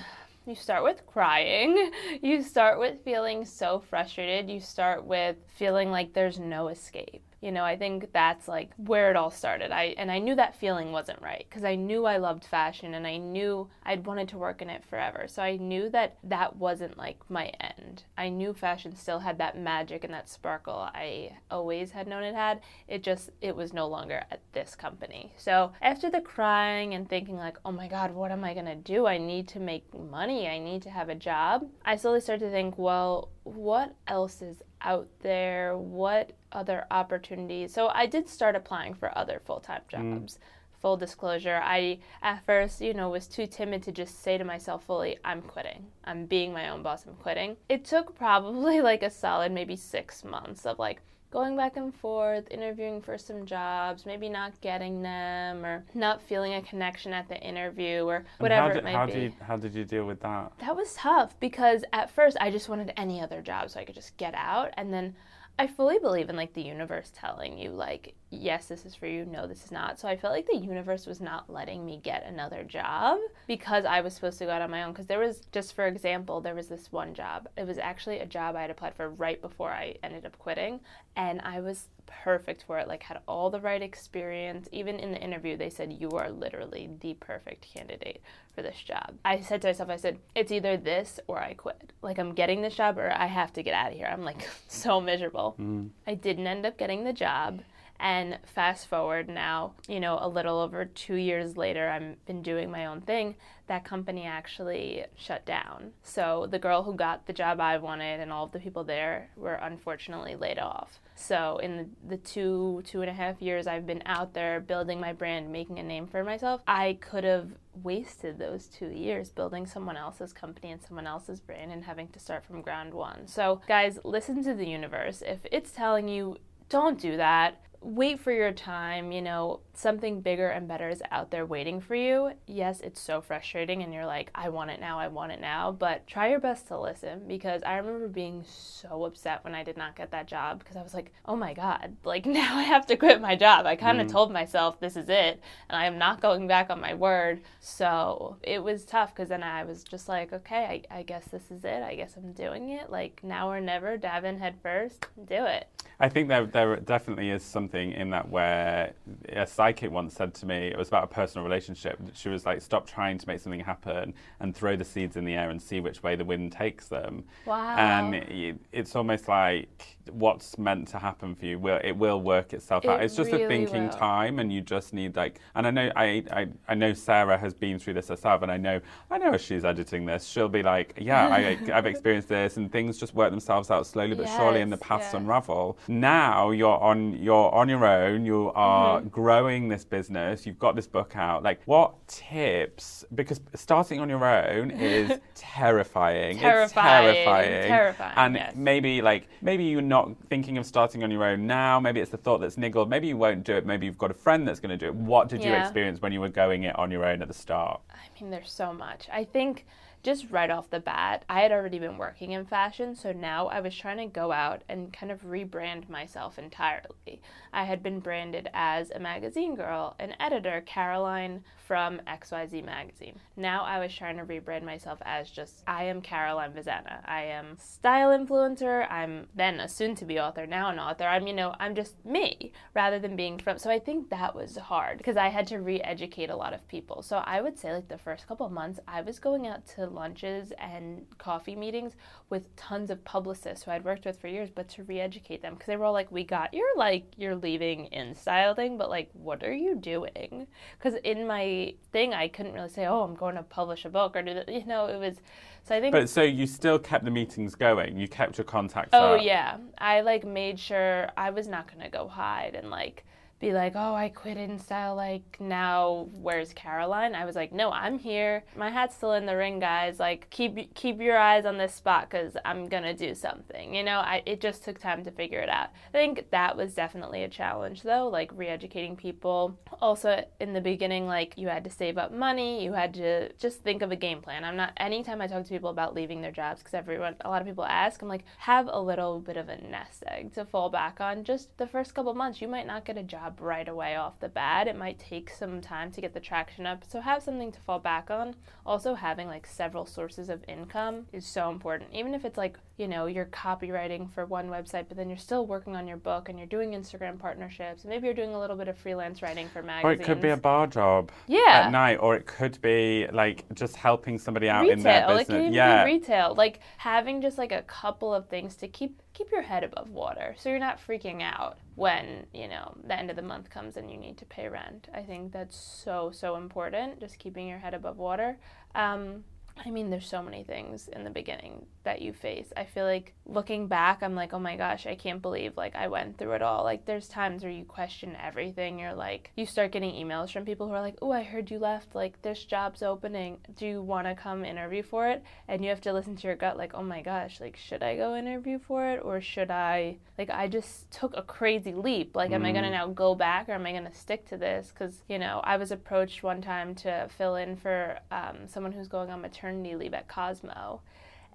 you 0.50 0.56
start 0.56 0.84
with 0.84 1.06
crying. 1.06 1.92
You 2.22 2.42
start 2.42 2.80
with 2.80 3.04
feeling 3.04 3.46
so 3.46 3.80
frustrated. 3.80 4.50
You 4.50 4.60
start 4.60 5.06
with 5.06 5.38
feeling 5.56 5.92
like 5.92 6.14
there's 6.14 6.40
no 6.40 6.70
escape. 6.70 7.24
You 7.42 7.52
know, 7.52 7.64
I 7.64 7.78
think 7.78 8.12
that's 8.12 8.48
like 8.48 8.72
where 8.76 9.10
it 9.10 9.16
all 9.16 9.32
started. 9.32 9.72
I 9.72 9.96
and 9.98 10.12
I 10.12 10.20
knew 10.20 10.36
that 10.36 10.56
feeling 10.56 10.92
wasn't 10.92 11.22
right 11.22 11.46
because 11.50 11.64
I 11.64 11.76
knew 11.76 12.06
I 12.06 12.18
loved 12.18 12.44
fashion 12.44 12.94
and 12.94 13.08
I 13.08 13.18
knew 13.18 13.70
I'd 13.84 14.06
wanted 14.06 14.28
to 14.30 14.38
work 14.38 14.62
in 14.62 14.70
it 14.70 14.84
forever. 14.84 15.26
So 15.28 15.42
I 15.42 15.56
knew 15.56 15.90
that 15.90 16.18
that 16.24 16.58
wasn't 16.58 16.98
like 16.98 17.18
my 17.30 17.52
end. 17.60 18.04
I 18.18 18.30
knew 18.30 18.54
fashion 18.54 18.96
still 18.96 19.20
had 19.20 19.38
that 19.38 19.58
magic 19.58 20.04
and 20.04 20.14
that 20.14 20.28
sparkle 20.28 20.90
I 20.94 21.38
always 21.50 21.92
had 21.92 22.08
known 22.08 22.24
it 22.24 22.36
had. 22.36 22.62
It 22.88 23.04
just 23.04 23.30
it 23.42 23.56
was 23.56 23.74
no 23.74 23.88
longer 23.88 24.26
at 24.32 24.42
this 24.52 24.76
company. 24.76 25.34
So 25.38 25.72
after 25.82 26.10
the 26.10 26.22
crying 26.22 26.94
and 26.94 27.08
thinking 27.08 27.38
like, 27.38 27.58
"Oh 27.64 27.72
my 27.72 27.88
god, 27.88 28.12
what 28.12 28.32
am 28.32 28.44
I 28.44 28.54
going 28.54 28.66
to 28.66 28.76
do? 28.76 29.08
I 29.08 29.18
need 29.18 29.48
to 29.50 29.60
make 29.60 29.94
money. 29.94 30.48
I 30.48 30.60
need 30.60 30.82
to 30.84 30.90
have 30.90 31.10
a 31.10 31.16
job." 31.16 31.70
I 31.86 31.96
slowly 31.96 32.22
started 32.22 32.46
to 32.46 32.52
think, 32.52 32.78
"Well, 32.78 33.30
what 33.44 33.96
else 34.08 34.42
is 34.42 34.62
out 34.82 35.08
there? 35.22 35.78
What 35.78 36.32
other 36.52 36.86
opportunities? 36.92 37.74
So 37.74 37.90
I 37.90 38.06
did 38.06 38.30
start 38.30 38.56
applying 38.56 38.94
for 38.94 39.16
other 39.18 39.42
full 39.46 39.60
time 39.60 39.82
mm. 39.88 39.90
jobs. 39.90 40.36
Mm. 40.36 40.40
Full 40.82 40.96
disclosure, 40.96 41.60
I 41.62 42.00
at 42.22 42.46
first, 42.46 42.80
you 42.80 42.94
know, 42.94 43.10
was 43.10 43.28
too 43.28 43.46
timid 43.48 43.84
to 43.84 43.92
just 43.92 44.24
say 44.24 44.38
to 44.38 44.46
myself 44.46 44.86
fully, 44.86 45.18
I'm 45.26 45.42
quitting. 45.42 45.88
I'm 46.06 46.26
being 46.26 46.54
my 46.54 46.70
own 46.70 46.84
boss, 46.84 47.06
I'm 47.06 47.16
quitting. 47.16 47.58
It 47.68 47.84
took 47.84 48.16
probably 48.16 48.80
like 48.90 49.04
a 49.04 49.10
solid 49.10 49.52
maybe 49.52 49.76
six 49.76 50.24
months 50.24 50.66
of 50.66 50.80
like 50.80 51.02
going 51.32 51.56
back 51.56 51.78
and 51.78 51.94
forth, 51.94 52.48
interviewing 52.50 53.02
for 53.02 53.18
some 53.18 53.46
jobs, 53.46 54.06
maybe 54.06 54.30
not 54.30 54.60
getting 54.62 55.02
them, 55.02 55.66
or 55.66 55.84
not 55.94 56.22
feeling 56.22 56.56
a 56.56 56.62
connection 56.62 57.14
at 57.14 57.28
the 57.30 57.40
interview, 57.40 58.04
or 58.04 58.26
whatever 58.40 58.70
did, 58.70 58.78
it 58.78 58.84
might 58.84 58.96
how 58.96 59.06
be. 59.06 59.14
Did 59.14 59.24
you, 59.24 59.34
how 59.42 59.58
did 59.58 59.76
you 59.76 59.86
deal 59.86 60.06
with 60.06 60.20
that? 60.22 60.52
That 60.60 60.76
was 60.76 60.94
tough 60.96 61.40
because 61.40 61.84
at 61.94 62.10
first 62.10 62.38
I 62.42 62.50
just 62.50 62.70
wanted 62.70 62.94
any 62.98 63.22
other 63.22 63.42
job 63.42 63.70
so 63.70 63.80
I 63.80 63.86
could 63.86 63.96
just 63.96 64.18
get 64.18 64.34
out. 64.36 64.72
And 64.78 64.94
then 64.94 65.16
I 65.58 65.68
fully 65.68 66.00
believe 66.00 66.30
in 66.30 66.36
like 66.36 66.54
the 66.54 66.64
universe 66.64 67.12
telling 67.14 67.58
you, 67.58 67.72
like, 67.72 68.16
yes, 68.32 68.68
this 68.68 68.86
is 68.86 68.96
for 68.96 69.08
you, 69.08 69.26
no, 69.26 69.48
this 69.48 69.64
is 69.64 69.72
not. 69.72 70.00
So 70.00 70.08
I 70.08 70.16
felt 70.16 70.34
like 70.34 70.48
the 70.48 70.58
universe 70.58 71.06
was 71.06 71.20
not 71.20 71.50
letting 71.50 71.86
me 71.86 72.00
get 72.04 72.26
another 72.26 72.64
job 72.64 73.20
because 73.48 73.86
I 73.86 74.02
was 74.02 74.14
supposed 74.14 74.38
to 74.40 74.46
go 74.46 74.52
out 74.52 74.62
on 74.62 74.70
my 74.70 74.84
own. 74.84 74.92
Because 74.92 75.08
there 75.08 75.20
was, 75.20 75.42
just 75.52 75.74
for 75.74 75.88
example, 75.88 76.40
there 76.40 76.56
was 76.56 76.68
this 76.68 76.92
one 76.92 77.14
job. 77.14 77.48
It 77.58 77.66
was 77.66 77.78
actually 77.78 78.20
a 78.20 78.26
job 78.26 78.56
I 78.56 78.62
had 78.62 78.70
applied 78.70 78.96
for 78.96 79.10
right 79.10 79.42
before 79.42 79.72
I 79.72 79.96
ended 80.04 80.26
up 80.26 80.38
quitting. 80.38 80.80
And 81.16 81.42
I 81.42 81.60
was 81.60 81.88
perfect 82.06 82.64
for 82.66 82.78
it, 82.78 82.88
like, 82.88 83.04
had 83.04 83.20
all 83.28 83.50
the 83.50 83.60
right 83.60 83.82
experience. 83.82 84.70
Even 84.72 85.00
in 85.00 85.12
the 85.12 85.22
interview, 85.22 85.58
they 85.58 85.70
said, 85.70 85.92
you 85.92 86.10
are 86.12 86.30
literally 86.30 86.90
the 87.02 87.16
perfect 87.16 87.68
candidate 87.74 88.22
for 88.54 88.62
this 88.62 88.78
job. 88.78 89.16
I 89.26 89.42
said 89.42 89.62
to 89.64 89.70
myself, 89.70 89.90
I 89.90 89.96
said, 89.96 90.20
it's 90.36 90.52
either 90.52 90.78
this 90.78 91.20
or 91.28 91.40
I 91.40 91.56
quit. 91.56 91.94
Like, 92.02 92.20
I'm 92.20 92.34
getting 92.34 92.62
this 92.62 92.76
job 92.76 92.98
or 93.00 93.12
I 93.12 93.26
have 93.26 93.54
to 93.54 93.64
get 93.64 93.74
out 93.74 93.92
of 93.92 93.98
here. 93.98 94.08
I'm 94.12 94.24
like 94.24 94.48
so 94.68 95.02
miserable. 95.02 95.56
Mm. 95.60 95.90
I 96.06 96.14
didn't 96.14 96.48
end 96.48 96.66
up 96.66 96.78
getting 96.78 97.04
the 97.04 97.14
job. 97.14 97.62
And 98.00 98.40
fast 98.46 98.88
forward 98.88 99.28
now, 99.28 99.74
you 99.88 100.00
know, 100.00 100.18
a 100.22 100.28
little 100.28 100.60
over 100.60 100.86
two 100.86 101.16
years 101.16 101.58
later, 101.58 101.90
I've 101.90 102.26
been 102.26 102.42
doing 102.42 102.72
my 102.72 102.86
own 102.86 103.02
thing. 103.02 103.36
That 103.68 103.84
company 103.84 104.26
actually 104.26 105.04
shut 105.16 105.46
down. 105.46 105.92
So 106.02 106.48
the 106.50 106.60
girl 106.60 106.84
who 106.84 106.96
got 106.96 107.28
the 107.28 107.34
job 107.34 107.60
I 107.60 107.78
wanted 107.78 108.22
and 108.22 108.32
all 108.32 108.46
of 108.46 108.52
the 108.54 108.60
people 108.60 108.86
there 108.86 109.30
were 109.36 109.56
unfortunately 109.56 110.36
laid 110.36 110.60
off. 110.60 111.00
So 111.16 111.58
in 111.58 111.78
the, 111.78 112.16
the 112.16 112.18
two, 112.18 112.82
two 112.86 113.02
and 113.02 113.10
a 113.10 113.14
half 113.14 113.42
years 113.42 113.68
I've 113.68 113.86
been 113.86 114.04
out 114.06 114.34
there 114.34 114.62
building 114.62 115.02
my 115.02 115.12
brand, 115.12 115.52
making 115.52 115.78
a 115.78 115.84
name 115.84 116.08
for 116.08 116.24
myself, 116.24 116.62
I 116.68 116.98
could 117.02 117.26
have 117.26 117.50
wasted 117.84 118.40
those 118.40 118.68
two 118.68 118.88
years 118.88 119.30
building 119.30 119.66
someone 119.66 119.98
else's 119.98 120.32
company 120.32 120.72
and 120.72 120.82
someone 120.82 121.06
else's 121.06 121.42
brand 121.42 121.72
and 121.72 121.84
having 121.84 122.08
to 122.10 122.20
start 122.20 122.46
from 122.46 122.62
ground 122.62 122.94
one. 122.94 123.28
So, 123.28 123.62
guys, 123.68 124.00
listen 124.06 124.44
to 124.46 124.54
the 124.54 124.66
universe. 124.66 125.22
If 125.26 125.40
it's 125.52 125.72
telling 125.72 126.08
you, 126.08 126.38
don't 126.70 127.00
do 127.00 127.18
that, 127.18 127.62
wait 127.82 128.20
for 128.20 128.32
your 128.32 128.52
time, 128.52 129.12
you 129.12 129.22
know, 129.22 129.62
something 129.74 130.20
bigger 130.20 130.50
and 130.50 130.68
better 130.68 130.90
is 130.90 131.02
out 131.12 131.32
there 131.32 131.46
waiting 131.46 131.80
for 131.80 131.96
you. 131.96 132.32
Yes, 132.46 132.82
it's 132.82 133.00
so 133.00 133.22
frustrating 133.22 133.82
and 133.82 133.94
you're 133.94 134.06
like, 134.06 134.30
I 134.36 134.50
want 134.50 134.72
it 134.72 134.82
now, 134.82 135.00
I 135.00 135.08
want 135.08 135.32
it 135.32 135.40
now, 135.40 135.72
but 135.72 136.06
try 136.06 136.30
your 136.30 136.42
best 136.42 136.68
to 136.68 136.80
listen 136.80 137.22
because 137.28 137.64
I 137.64 137.78
remember 137.78 138.10
being 138.10 138.44
so 138.46 139.06
upset 139.06 139.44
when 139.46 139.56
I 139.56 139.64
did 139.64 139.78
not 139.78 139.96
get 139.96 140.12
that 140.12 140.28
job 140.28 140.60
because 140.60 140.76
I 140.76 140.84
was 140.84 140.94
like, 140.94 141.14
oh 141.26 141.38
my 141.38 141.54
God, 141.54 141.96
like 142.04 142.26
now 142.26 142.58
I 142.58 142.64
have 142.64 142.86
to 142.88 142.98
quit 142.98 143.22
my 143.22 143.36
job. 143.36 143.66
I 143.66 143.76
kind 143.76 144.02
of 144.02 144.08
Mm. 144.08 144.12
told 144.12 144.32
myself 144.34 144.80
this 144.80 144.98
is 144.98 145.08
it 145.08 145.42
and 145.70 145.78
I 145.78 145.86
am 145.86 145.98
not 145.98 146.22
going 146.22 146.48
back 146.48 146.70
on 146.70 146.82
my 146.82 146.94
word. 146.94 147.42
So 147.62 148.38
it 148.44 148.62
was 148.64 148.84
tough 148.84 149.16
because 149.16 149.30
then 149.30 149.44
I 149.44 149.64
was 149.64 149.84
just 149.84 150.10
like, 150.10 150.34
okay, 150.34 150.84
I, 150.92 151.00
I 151.00 151.04
guess 151.04 151.26
this 151.26 151.50
is 151.52 151.64
it. 151.64 151.82
I 151.84 151.96
guess 151.96 152.16
I'm 152.18 152.34
doing 152.34 152.70
it. 152.70 152.90
Like 152.92 153.22
now 153.24 153.50
or 153.50 153.62
never, 153.62 153.96
dive 153.96 154.26
in 154.26 154.40
head 154.40 154.56
first, 154.62 155.06
do 155.28 155.46
it. 155.46 155.68
I 156.02 156.08
think 156.08 156.30
there, 156.30 156.46
there 156.46 156.78
definitely 156.78 157.30
is 157.30 157.44
something 157.70 157.92
in 157.94 158.10
that 158.10 158.30
where 158.30 158.94
a 159.30 159.46
psychic 159.46 159.92
once 159.92 160.16
said 160.16 160.34
to 160.36 160.46
me, 160.46 160.68
it 160.68 160.78
was 160.78 160.88
about 160.88 161.04
a 161.04 161.08
personal 161.08 161.44
relationship. 161.46 162.00
She 162.14 162.30
was 162.30 162.46
like, 162.46 162.62
stop 162.62 162.88
trying 162.88 163.18
to 163.18 163.28
make 163.28 163.40
something 163.40 163.60
happen 163.60 164.14
and 164.40 164.56
throw 164.56 164.76
the 164.76 164.86
seeds 164.86 165.16
in 165.16 165.26
the 165.26 165.34
air 165.34 165.50
and 165.50 165.62
see 165.62 165.80
which 165.80 166.02
way 166.02 166.16
the 166.16 166.26
wind 166.26 166.52
takes 166.52 166.88
them. 166.88 167.24
Wow. 167.46 167.76
And 167.78 168.16
it, 168.16 168.58
it's 168.72 168.96
almost 168.96 169.28
like 169.28 169.98
what's 170.14 170.58
meant 170.58 170.88
to 170.90 171.00
happen 171.00 171.36
for 171.36 171.46
you 171.46 171.60
will 171.60 171.80
it 171.84 171.94
will 171.94 172.22
work 172.22 172.54
itself 172.54 172.86
out. 172.86 173.02
It 173.02 173.06
It's 173.06 173.16
just 173.16 173.32
a 173.32 173.48
thinking 173.48 173.84
will. 173.88 173.94
time, 173.94 174.40
and 174.40 174.52
you 174.52 174.62
just 174.62 174.94
need 174.94 175.16
like. 175.16 175.40
And 175.56 175.68
I 175.68 175.72
know 175.72 175.92
I, 175.96 176.24
I 176.32 176.48
I 176.68 176.76
know 176.76 176.94
Sarah 176.94 177.38
has 177.38 177.54
been 177.54 177.80
through 177.80 177.94
this 177.96 178.08
herself, 178.10 178.42
and 178.42 178.52
I 178.52 178.58
know 178.58 178.80
I 179.12 179.18
know 179.18 179.32
as 179.32 179.42
she's 179.42 179.66
editing 179.66 180.06
this, 180.06 180.26
she'll 180.26 180.48
be 180.50 180.64
like, 180.64 180.94
yeah, 181.00 181.28
I, 181.28 181.58
I've 181.74 181.86
experienced 181.94 182.30
this, 182.30 182.58
and 182.58 182.72
things 182.72 182.98
just 182.98 183.14
work 183.14 183.32
themselves 183.32 183.72
out 183.72 183.86
slowly 183.88 184.16
but 184.16 184.28
surely, 184.28 184.62
and 184.62 184.72
the 184.72 184.78
paths 184.78 185.10
yeah. 185.14 185.20
unravel. 185.20 185.78
Now 185.88 186.52
you're 186.52 186.80
on 186.80 187.14
you're 187.22 187.52
on 187.54 187.68
your 187.70 187.86
own. 187.86 188.26
You 188.26 188.52
are 188.56 189.00
Mm-hmm. 189.00 189.10
growing 189.10 189.68
this 189.70 189.84
business. 189.86 190.46
You've 190.46 190.58
got 190.60 190.76
this 190.76 190.88
book 190.88 191.16
out. 191.16 191.44
Like, 191.44 191.62
what 191.66 191.94
tips? 192.08 193.04
Because 193.16 193.42
starting 193.56 194.00
on 194.00 194.10
your 194.10 194.24
own 194.24 194.72
is 194.94 195.20
terrifying. 195.36 196.32
It's 196.38 196.40
Terrifying, 196.42 197.14
terrifying. 197.14 197.68
terrifying, 197.68 198.14
And 198.16 198.36
yes. 198.36 198.54
maybe 198.56 199.02
like 199.02 199.28
maybe 199.42 199.64
you're 199.66 199.82
not 199.82 199.99
thinking 200.30 200.58
of 200.58 200.66
starting 200.66 201.04
on 201.04 201.12
your 201.12 201.24
own 201.24 201.48
now. 201.48 201.80
Maybe 201.80 202.00
it's 202.00 202.12
the 202.12 202.18
thought 202.18 202.40
that's 202.40 202.58
niggled. 202.58 202.90
Maybe 202.90 203.08
you 203.08 203.18
won't 203.18 203.44
do 203.44 203.56
it. 203.56 203.66
Maybe 203.66 203.86
you've 203.86 203.98
got 203.98 204.12
a 204.12 204.16
friend 204.16 204.48
that's 204.48 204.60
going 204.60 204.72
to 204.72 204.78
do 204.78 204.88
it. 204.88 204.96
What 204.96 205.30
did 205.30 205.44
you 205.44 205.54
experience 205.54 206.02
when 206.02 206.12
you 206.12 206.22
were 206.22 206.30
going 206.30 206.64
it 206.64 206.78
on 206.78 206.92
your 206.92 207.06
own 207.06 207.22
at 207.22 207.28
the 207.28 207.34
start? 207.34 207.82
I 207.92 208.22
mean, 208.22 208.32
there's 208.32 208.52
so 208.52 208.74
much. 208.74 209.08
I 209.12 209.24
think 209.24 209.66
just 210.02 210.32
right 210.32 210.50
off 210.50 210.70
the 210.70 210.80
bat, 210.80 211.26
I 211.28 211.42
had 211.42 211.52
already 211.52 211.78
been 211.78 211.98
working 211.98 212.32
in 212.32 212.46
fashion, 212.46 212.96
so 212.96 213.12
now 213.12 213.48
I 213.48 213.60
was 213.60 213.76
trying 213.76 213.98
to 213.98 214.06
go 214.06 214.32
out 214.32 214.64
and 214.70 214.94
kind 214.94 215.12
of 215.12 215.24
rebrand 215.24 215.90
myself 215.90 216.40
entirely. 216.40 217.22
I 217.52 217.66
had 217.66 217.84
been 217.84 218.00
branded 218.00 218.50
as 218.54 218.92
a 218.92 219.00
magazine 219.00 219.56
girl, 219.56 219.96
an 220.00 220.16
editor, 220.20 220.64
Caroline 220.66 221.44
from 221.70 222.02
XYZ 222.08 222.66
Magazine. 222.66 223.20
Now 223.38 223.64
I 223.64 223.78
was 223.78 223.94
trying 223.94 224.18
to 224.18 224.24
rebrand 224.24 224.64
myself 224.64 224.98
as 225.06 225.30
just 225.30 225.62
I 225.68 225.84
am 225.84 226.02
Caroline 226.02 226.52
Vazzana. 226.52 227.08
I 227.08 227.26
am 227.26 227.60
style 227.60 228.10
influencer. 228.10 228.92
I'm 228.92 229.28
then 229.36 229.60
a 229.60 229.70
soon 229.70 229.94
to 229.98 230.06
be 230.06 230.20
author, 230.20 230.48
now 230.48 230.72
an 230.72 230.80
author. 230.80 231.04
I'm, 231.04 231.28
you 231.28 231.34
know, 231.34 231.54
I'm 231.60 231.76
just 231.76 232.04
me 232.04 232.54
rather 232.74 232.98
than 232.98 233.16
being 233.16 233.38
from. 233.38 233.60
So 233.60 233.70
I 233.70 233.78
think 233.78 234.10
that 234.10 234.34
was 234.34 234.58
hard 234.58 234.98
because 234.98 235.16
I 235.16 235.28
had 235.28 235.46
to 235.50 235.60
re 235.60 235.80
educate 235.82 236.32
a 236.32 236.36
lot 236.36 236.56
of 236.56 236.68
people. 236.68 237.04
So 237.04 237.18
I 237.18 237.40
would 237.40 237.60
say, 237.60 237.72
like, 237.72 237.88
the 237.88 238.00
first 238.00 238.28
couple 238.28 238.48
of 238.48 238.52
months, 238.52 238.80
I 238.88 239.02
was 239.02 239.20
going 239.20 239.46
out 239.46 239.68
to 239.76 239.86
lunches 239.86 240.52
and 240.58 241.06
coffee 241.20 241.56
meetings 241.56 241.94
with 242.32 242.56
tons 242.56 242.90
of 242.90 243.06
publicists 243.06 243.66
who 243.66 243.70
I'd 243.70 243.86
worked 243.86 244.06
with 244.06 244.20
for 244.20 244.28
years, 244.28 244.50
but 244.50 244.70
to 244.70 244.84
re 244.86 245.00
educate 245.00 245.44
them 245.44 245.54
because 245.54 245.68
they 245.68 245.78
were 245.78 245.86
all 245.86 245.94
like, 245.94 246.12
we 246.12 246.24
got 246.24 246.52
your, 246.52 246.76
like, 246.78 247.14
you're 247.16 247.36
leaving 247.36 247.90
InStyle 247.96 248.56
thing, 248.56 248.76
but 248.76 248.90
like, 248.90 249.12
what 249.14 249.44
are 249.44 249.54
you 249.54 249.76
doing? 249.76 250.48
Because 250.80 250.96
in 251.04 251.28
my 251.28 251.59
thing, 251.92 252.14
I 252.14 252.28
couldn't 252.28 252.54
really 252.54 252.70
say, 252.70 252.86
oh, 252.86 253.02
I'm 253.04 253.16
going 253.16 253.36
to 253.36 253.44
publish 253.44 253.86
a 253.86 253.90
book 253.90 254.16
or 254.16 254.22
do 254.22 254.34
that. 254.34 254.50
You 254.50 254.66
know, 254.66 254.86
it 254.88 254.98
was. 255.00 255.16
So 255.64 255.76
I 255.76 255.80
think. 255.82 255.92
But 255.92 256.10
so 256.10 256.22
you 256.22 256.48
still 256.48 256.80
kept 256.80 257.06
the 257.06 257.12
meetings 257.12 257.56
going. 257.56 257.98
You 257.98 258.08
kept 258.08 258.38
your 258.38 258.46
contacts 258.46 258.90
Oh 258.94 259.16
up. 259.16 259.22
yeah, 259.24 259.58
I 259.78 260.02
like 260.02 260.26
made 260.26 260.60
sure 260.60 261.10
I 261.18 261.30
was 261.30 261.48
not 261.48 261.72
gonna 261.72 261.90
go 261.90 262.08
hide 262.08 262.56
and 262.56 262.70
like 262.70 263.06
be 263.40 263.54
like, 263.54 263.74
oh, 263.76 263.96
I 263.96 264.10
quit 264.10 264.38
InStyle. 264.38 264.96
Like 264.96 265.38
now, 265.40 266.10
where's 266.14 266.54
Caroline? 266.54 267.16
I 267.16 267.26
was 267.26 267.36
like, 267.36 267.52
no, 267.52 267.72
I'm 267.72 267.98
here. 267.98 268.44
My 268.56 268.70
hat's 268.70 268.96
still 268.96 269.14
in 269.14 269.26
the 269.26 269.36
ring, 269.36 269.60
guys. 269.60 270.00
Like 270.00 270.30
keep 270.30 270.74
keep 270.76 271.00
your 271.00 271.18
eyes 271.18 271.46
on 271.46 271.58
this 271.58 271.74
spot 271.74 272.10
because 272.10 272.36
I'm 272.46 272.68
gonna 272.68 272.94
do 272.94 273.16
something. 273.16 273.74
You 273.74 273.84
know, 273.84 274.00
I 274.00 274.24
it 274.26 274.42
just 274.42 274.64
took 274.64 274.80
time 274.80 275.04
to 275.06 275.12
figure 275.12 275.40
it 275.40 275.50
out. 275.50 275.70
I 275.90 275.92
think 275.92 276.30
that 276.32 276.58
was 276.58 276.74
definitely 276.74 277.24
a 277.24 277.30
challenge 277.30 277.84
though, 277.84 278.08
like 278.08 278.32
re-educating 278.36 278.96
people. 278.96 279.58
Also 279.82 280.26
in 280.40 280.54
the 280.54 280.62
beginning, 280.62 281.08
like 281.08 281.38
you 281.38 281.48
had 281.48 281.64
to 281.64 281.70
save 281.70 281.98
up 281.98 282.12
money. 282.12 282.64
You 282.64 282.74
had 282.74 282.94
to 282.96 283.32
just 283.34 283.62
think 283.62 283.82
of 283.82 283.92
a 283.92 283.96
game 283.96 284.22
plan. 284.22 284.44
I'm 284.44 284.58
not. 284.58 284.74
Anytime 284.78 285.22
I 285.22 285.28
talk 285.28 285.44
to 285.44 285.50
people 285.50 285.70
about 285.70 285.96
leaving 285.96 286.22
their 286.22 286.32
jobs, 286.32 286.60
because 286.60 286.74
everyone, 286.74 287.16
a 287.22 287.30
lot 287.30 287.42
of 287.42 287.48
people 287.48 287.66
ask, 287.66 288.02
I'm 288.02 288.08
like, 288.08 288.26
have 288.40 288.68
a 288.70 288.82
little 288.82 289.20
bit 289.20 289.38
of 289.38 289.50
a 289.50 289.58
nest 289.58 290.04
egg 290.08 290.34
to 290.34 290.46
fall 290.46 290.70
back 290.70 291.00
on. 291.00 291.24
Just 291.24 291.58
the 291.58 291.68
first 291.68 291.94
couple 291.94 292.14
months, 292.14 292.42
you 292.42 292.48
might 292.48 292.68
not 292.68 292.86
get 292.86 292.98
a 292.98 293.04
job 293.04 293.29
right 293.40 293.68
away 293.68 293.96
off 293.96 294.20
the 294.20 294.30
bat. 294.30 294.68
It 294.68 294.78
might 294.78 295.00
take 295.00 295.30
some 295.30 295.62
time 295.62 295.92
to 295.92 296.02
get 296.02 296.14
the 296.14 296.20
traction 296.20 296.66
up. 296.66 296.84
So 296.88 297.02
have 297.02 297.24
something 297.24 297.52
to 297.52 297.60
fall 297.60 297.80
back 297.80 298.10
on. 298.10 298.36
Also, 298.66 298.96
having 298.96 299.28
like 299.28 299.46
several 299.46 299.86
sources 299.86 300.30
of 300.30 300.44
income 300.48 301.06
is 301.14 301.26
so 301.26 301.50
important. 301.50 301.94
Even 301.94 302.14
if 302.14 302.26
it's 302.26 302.38
like, 302.38 302.58
you 302.80 302.88
know, 302.88 303.06
you're 303.08 303.26
copywriting 303.26 304.10
for 304.12 304.26
one 304.26 304.48
website, 304.48 304.86
but 304.88 304.96
then 304.96 305.10
you're 305.10 305.18
still 305.18 305.46
working 305.46 305.76
on 305.76 305.88
your 305.88 305.98
book 305.98 306.30
and 306.30 306.38
you're 306.38 306.48
doing 306.48 306.72
Instagram 306.72 307.20
partnerships. 307.20 307.84
And 307.84 307.90
maybe 307.90 308.06
you're 308.08 308.14
doing 308.14 308.34
a 308.34 308.40
little 308.40 308.56
bit 308.56 308.68
of 308.68 308.78
freelance 308.78 309.22
writing 309.22 309.50
for 309.50 309.62
magazines. 309.62 310.00
Or 310.00 310.02
it 310.02 310.06
could 310.06 310.22
be 310.22 310.30
a 310.30 310.38
bar 310.38 310.68
job 310.68 311.12
Yeah. 311.28 311.64
at 311.66 311.72
night, 311.72 311.98
or 311.98 312.16
it 312.16 312.26
could 312.26 312.60
be 312.62 313.08
like 313.12 313.46
just 313.54 313.76
helping 313.76 314.18
somebody 314.18 314.50
out 314.50 314.68
in 314.68 314.82
their 314.82 315.02
retail. 315.02 315.16
Like 315.16 315.28
business. 315.28 315.42
even 315.42 315.54
yeah, 315.54 315.84
retail. 315.84 316.34
Like 316.36 316.60
having 316.78 317.22
just 317.22 317.38
like 317.38 317.52
a 317.52 317.64
couple 317.64 318.14
of 318.14 318.28
things 318.30 318.56
to 318.58 318.68
keep 318.68 319.02
keep 319.14 319.32
your 319.32 319.42
head 319.42 319.64
above 319.66 319.90
water, 319.90 320.34
so 320.38 320.48
you're 320.50 320.60
not 320.60 320.80
freaking 320.80 321.22
out 321.22 321.58
when 321.76 322.26
you 322.34 322.48
know 322.48 322.74
the 322.86 322.98
end 322.98 323.10
of 323.10 323.16
the 323.18 323.22
month 323.22 323.50
comes 323.50 323.76
and 323.76 323.92
you 323.92 323.98
need 323.98 324.18
to 324.18 324.26
pay 324.26 324.48
rent. 324.48 324.88
I 324.94 325.02
think 325.02 325.34
that's 325.34 325.58
so 325.58 326.12
so 326.14 326.38
important. 326.38 327.00
Just 327.02 327.20
keeping 327.20 327.48
your 327.48 327.60
head 327.60 327.74
above 327.74 327.98
water. 327.98 328.38
Um, 328.76 329.26
I 329.66 329.72
mean, 329.72 329.90
there's 329.90 330.08
so 330.08 330.24
many 330.24 330.44
things 330.44 330.88
in 330.88 331.04
the 331.04 331.10
beginning 331.10 331.66
that 331.84 332.02
you 332.02 332.14
face. 332.14 332.52
I 332.56 332.66
feel 332.66 332.86
like 332.86 333.14
looking 333.26 333.68
back, 333.68 334.02
I'm 334.02 334.16
like, 334.16 334.34
oh 334.34 334.40
my 334.40 334.56
gosh, 334.56 334.86
I 334.86 334.96
can't 334.96 335.22
believe 335.22 335.58
like 335.58 335.76
I 335.76 335.88
went 335.88 336.18
through 336.18 336.34
it 336.34 336.42
all. 336.42 336.64
Like 336.64 336.86
there's 336.86 337.08
times 337.08 337.44
where 337.44 337.52
you 337.52 337.66
question 337.66 338.16
everything. 338.22 338.80
You're 338.80 338.94
like, 338.94 339.32
you 339.36 339.46
start 339.46 339.72
getting 339.72 339.94
emails 339.94 340.32
from 340.32 340.46
people 340.46 340.68
who 340.68 340.74
are 340.74 340.82
like, 340.82 340.98
oh, 341.02 341.12
I 341.12 341.24
heard 341.24 341.52
you 341.52 341.60
left. 341.60 341.94
Like 341.94 342.22
this 342.22 342.46
job's 342.46 342.84
opening. 342.84 343.38
Do 343.58 343.66
you 343.66 343.82
want 343.82 344.08
to 344.08 344.16
come 344.16 344.46
interview 344.46 344.82
for 344.82 345.10
it? 345.10 345.24
And 345.48 345.64
you 345.64 345.70
have 345.70 345.82
to 345.82 345.94
listen 345.94 346.16
to 346.16 346.28
your 346.28 346.36
gut, 346.36 346.58
like, 346.58 346.74
oh 346.74 346.84
my 346.84 347.02
gosh, 347.02 347.42
like 347.42 347.58
should 347.58 347.84
I 347.84 347.98
go 347.98 348.16
interview 348.16 348.60
for 348.60 348.88
it 348.88 349.02
or 349.04 349.20
should 349.20 349.52
I? 349.52 349.98
Like 350.18 350.30
I 350.30 350.48
just 350.48 350.90
took 350.92 351.16
a 351.18 351.22
crazy 351.22 351.74
leap. 351.74 352.16
Like, 352.16 352.32
am 352.32 352.46
I 352.46 352.54
gonna 352.54 352.72
now 352.72 352.88
go 352.88 353.14
back 353.14 353.50
or 353.50 353.54
am 353.54 353.66
I 353.66 353.74
gonna 353.74 353.94
stick 353.94 354.28
to 354.30 354.38
this? 354.38 354.72
Because 354.74 355.04
you 355.10 355.20
know, 355.20 355.42
I 355.44 355.58
was 355.58 355.72
approached 355.72 356.24
one 356.24 356.42
time 356.42 356.76
to 356.76 357.10
fill 357.18 357.36
in 357.36 357.58
for 357.58 358.00
um, 358.12 358.48
someone 358.48 358.72
who's 358.72 358.88
going 358.88 359.10
on 359.10 359.22
maternity 359.22 359.49
maternity 359.50 359.76
leave 359.76 359.94
at 359.94 360.08
Cosmo. 360.08 360.82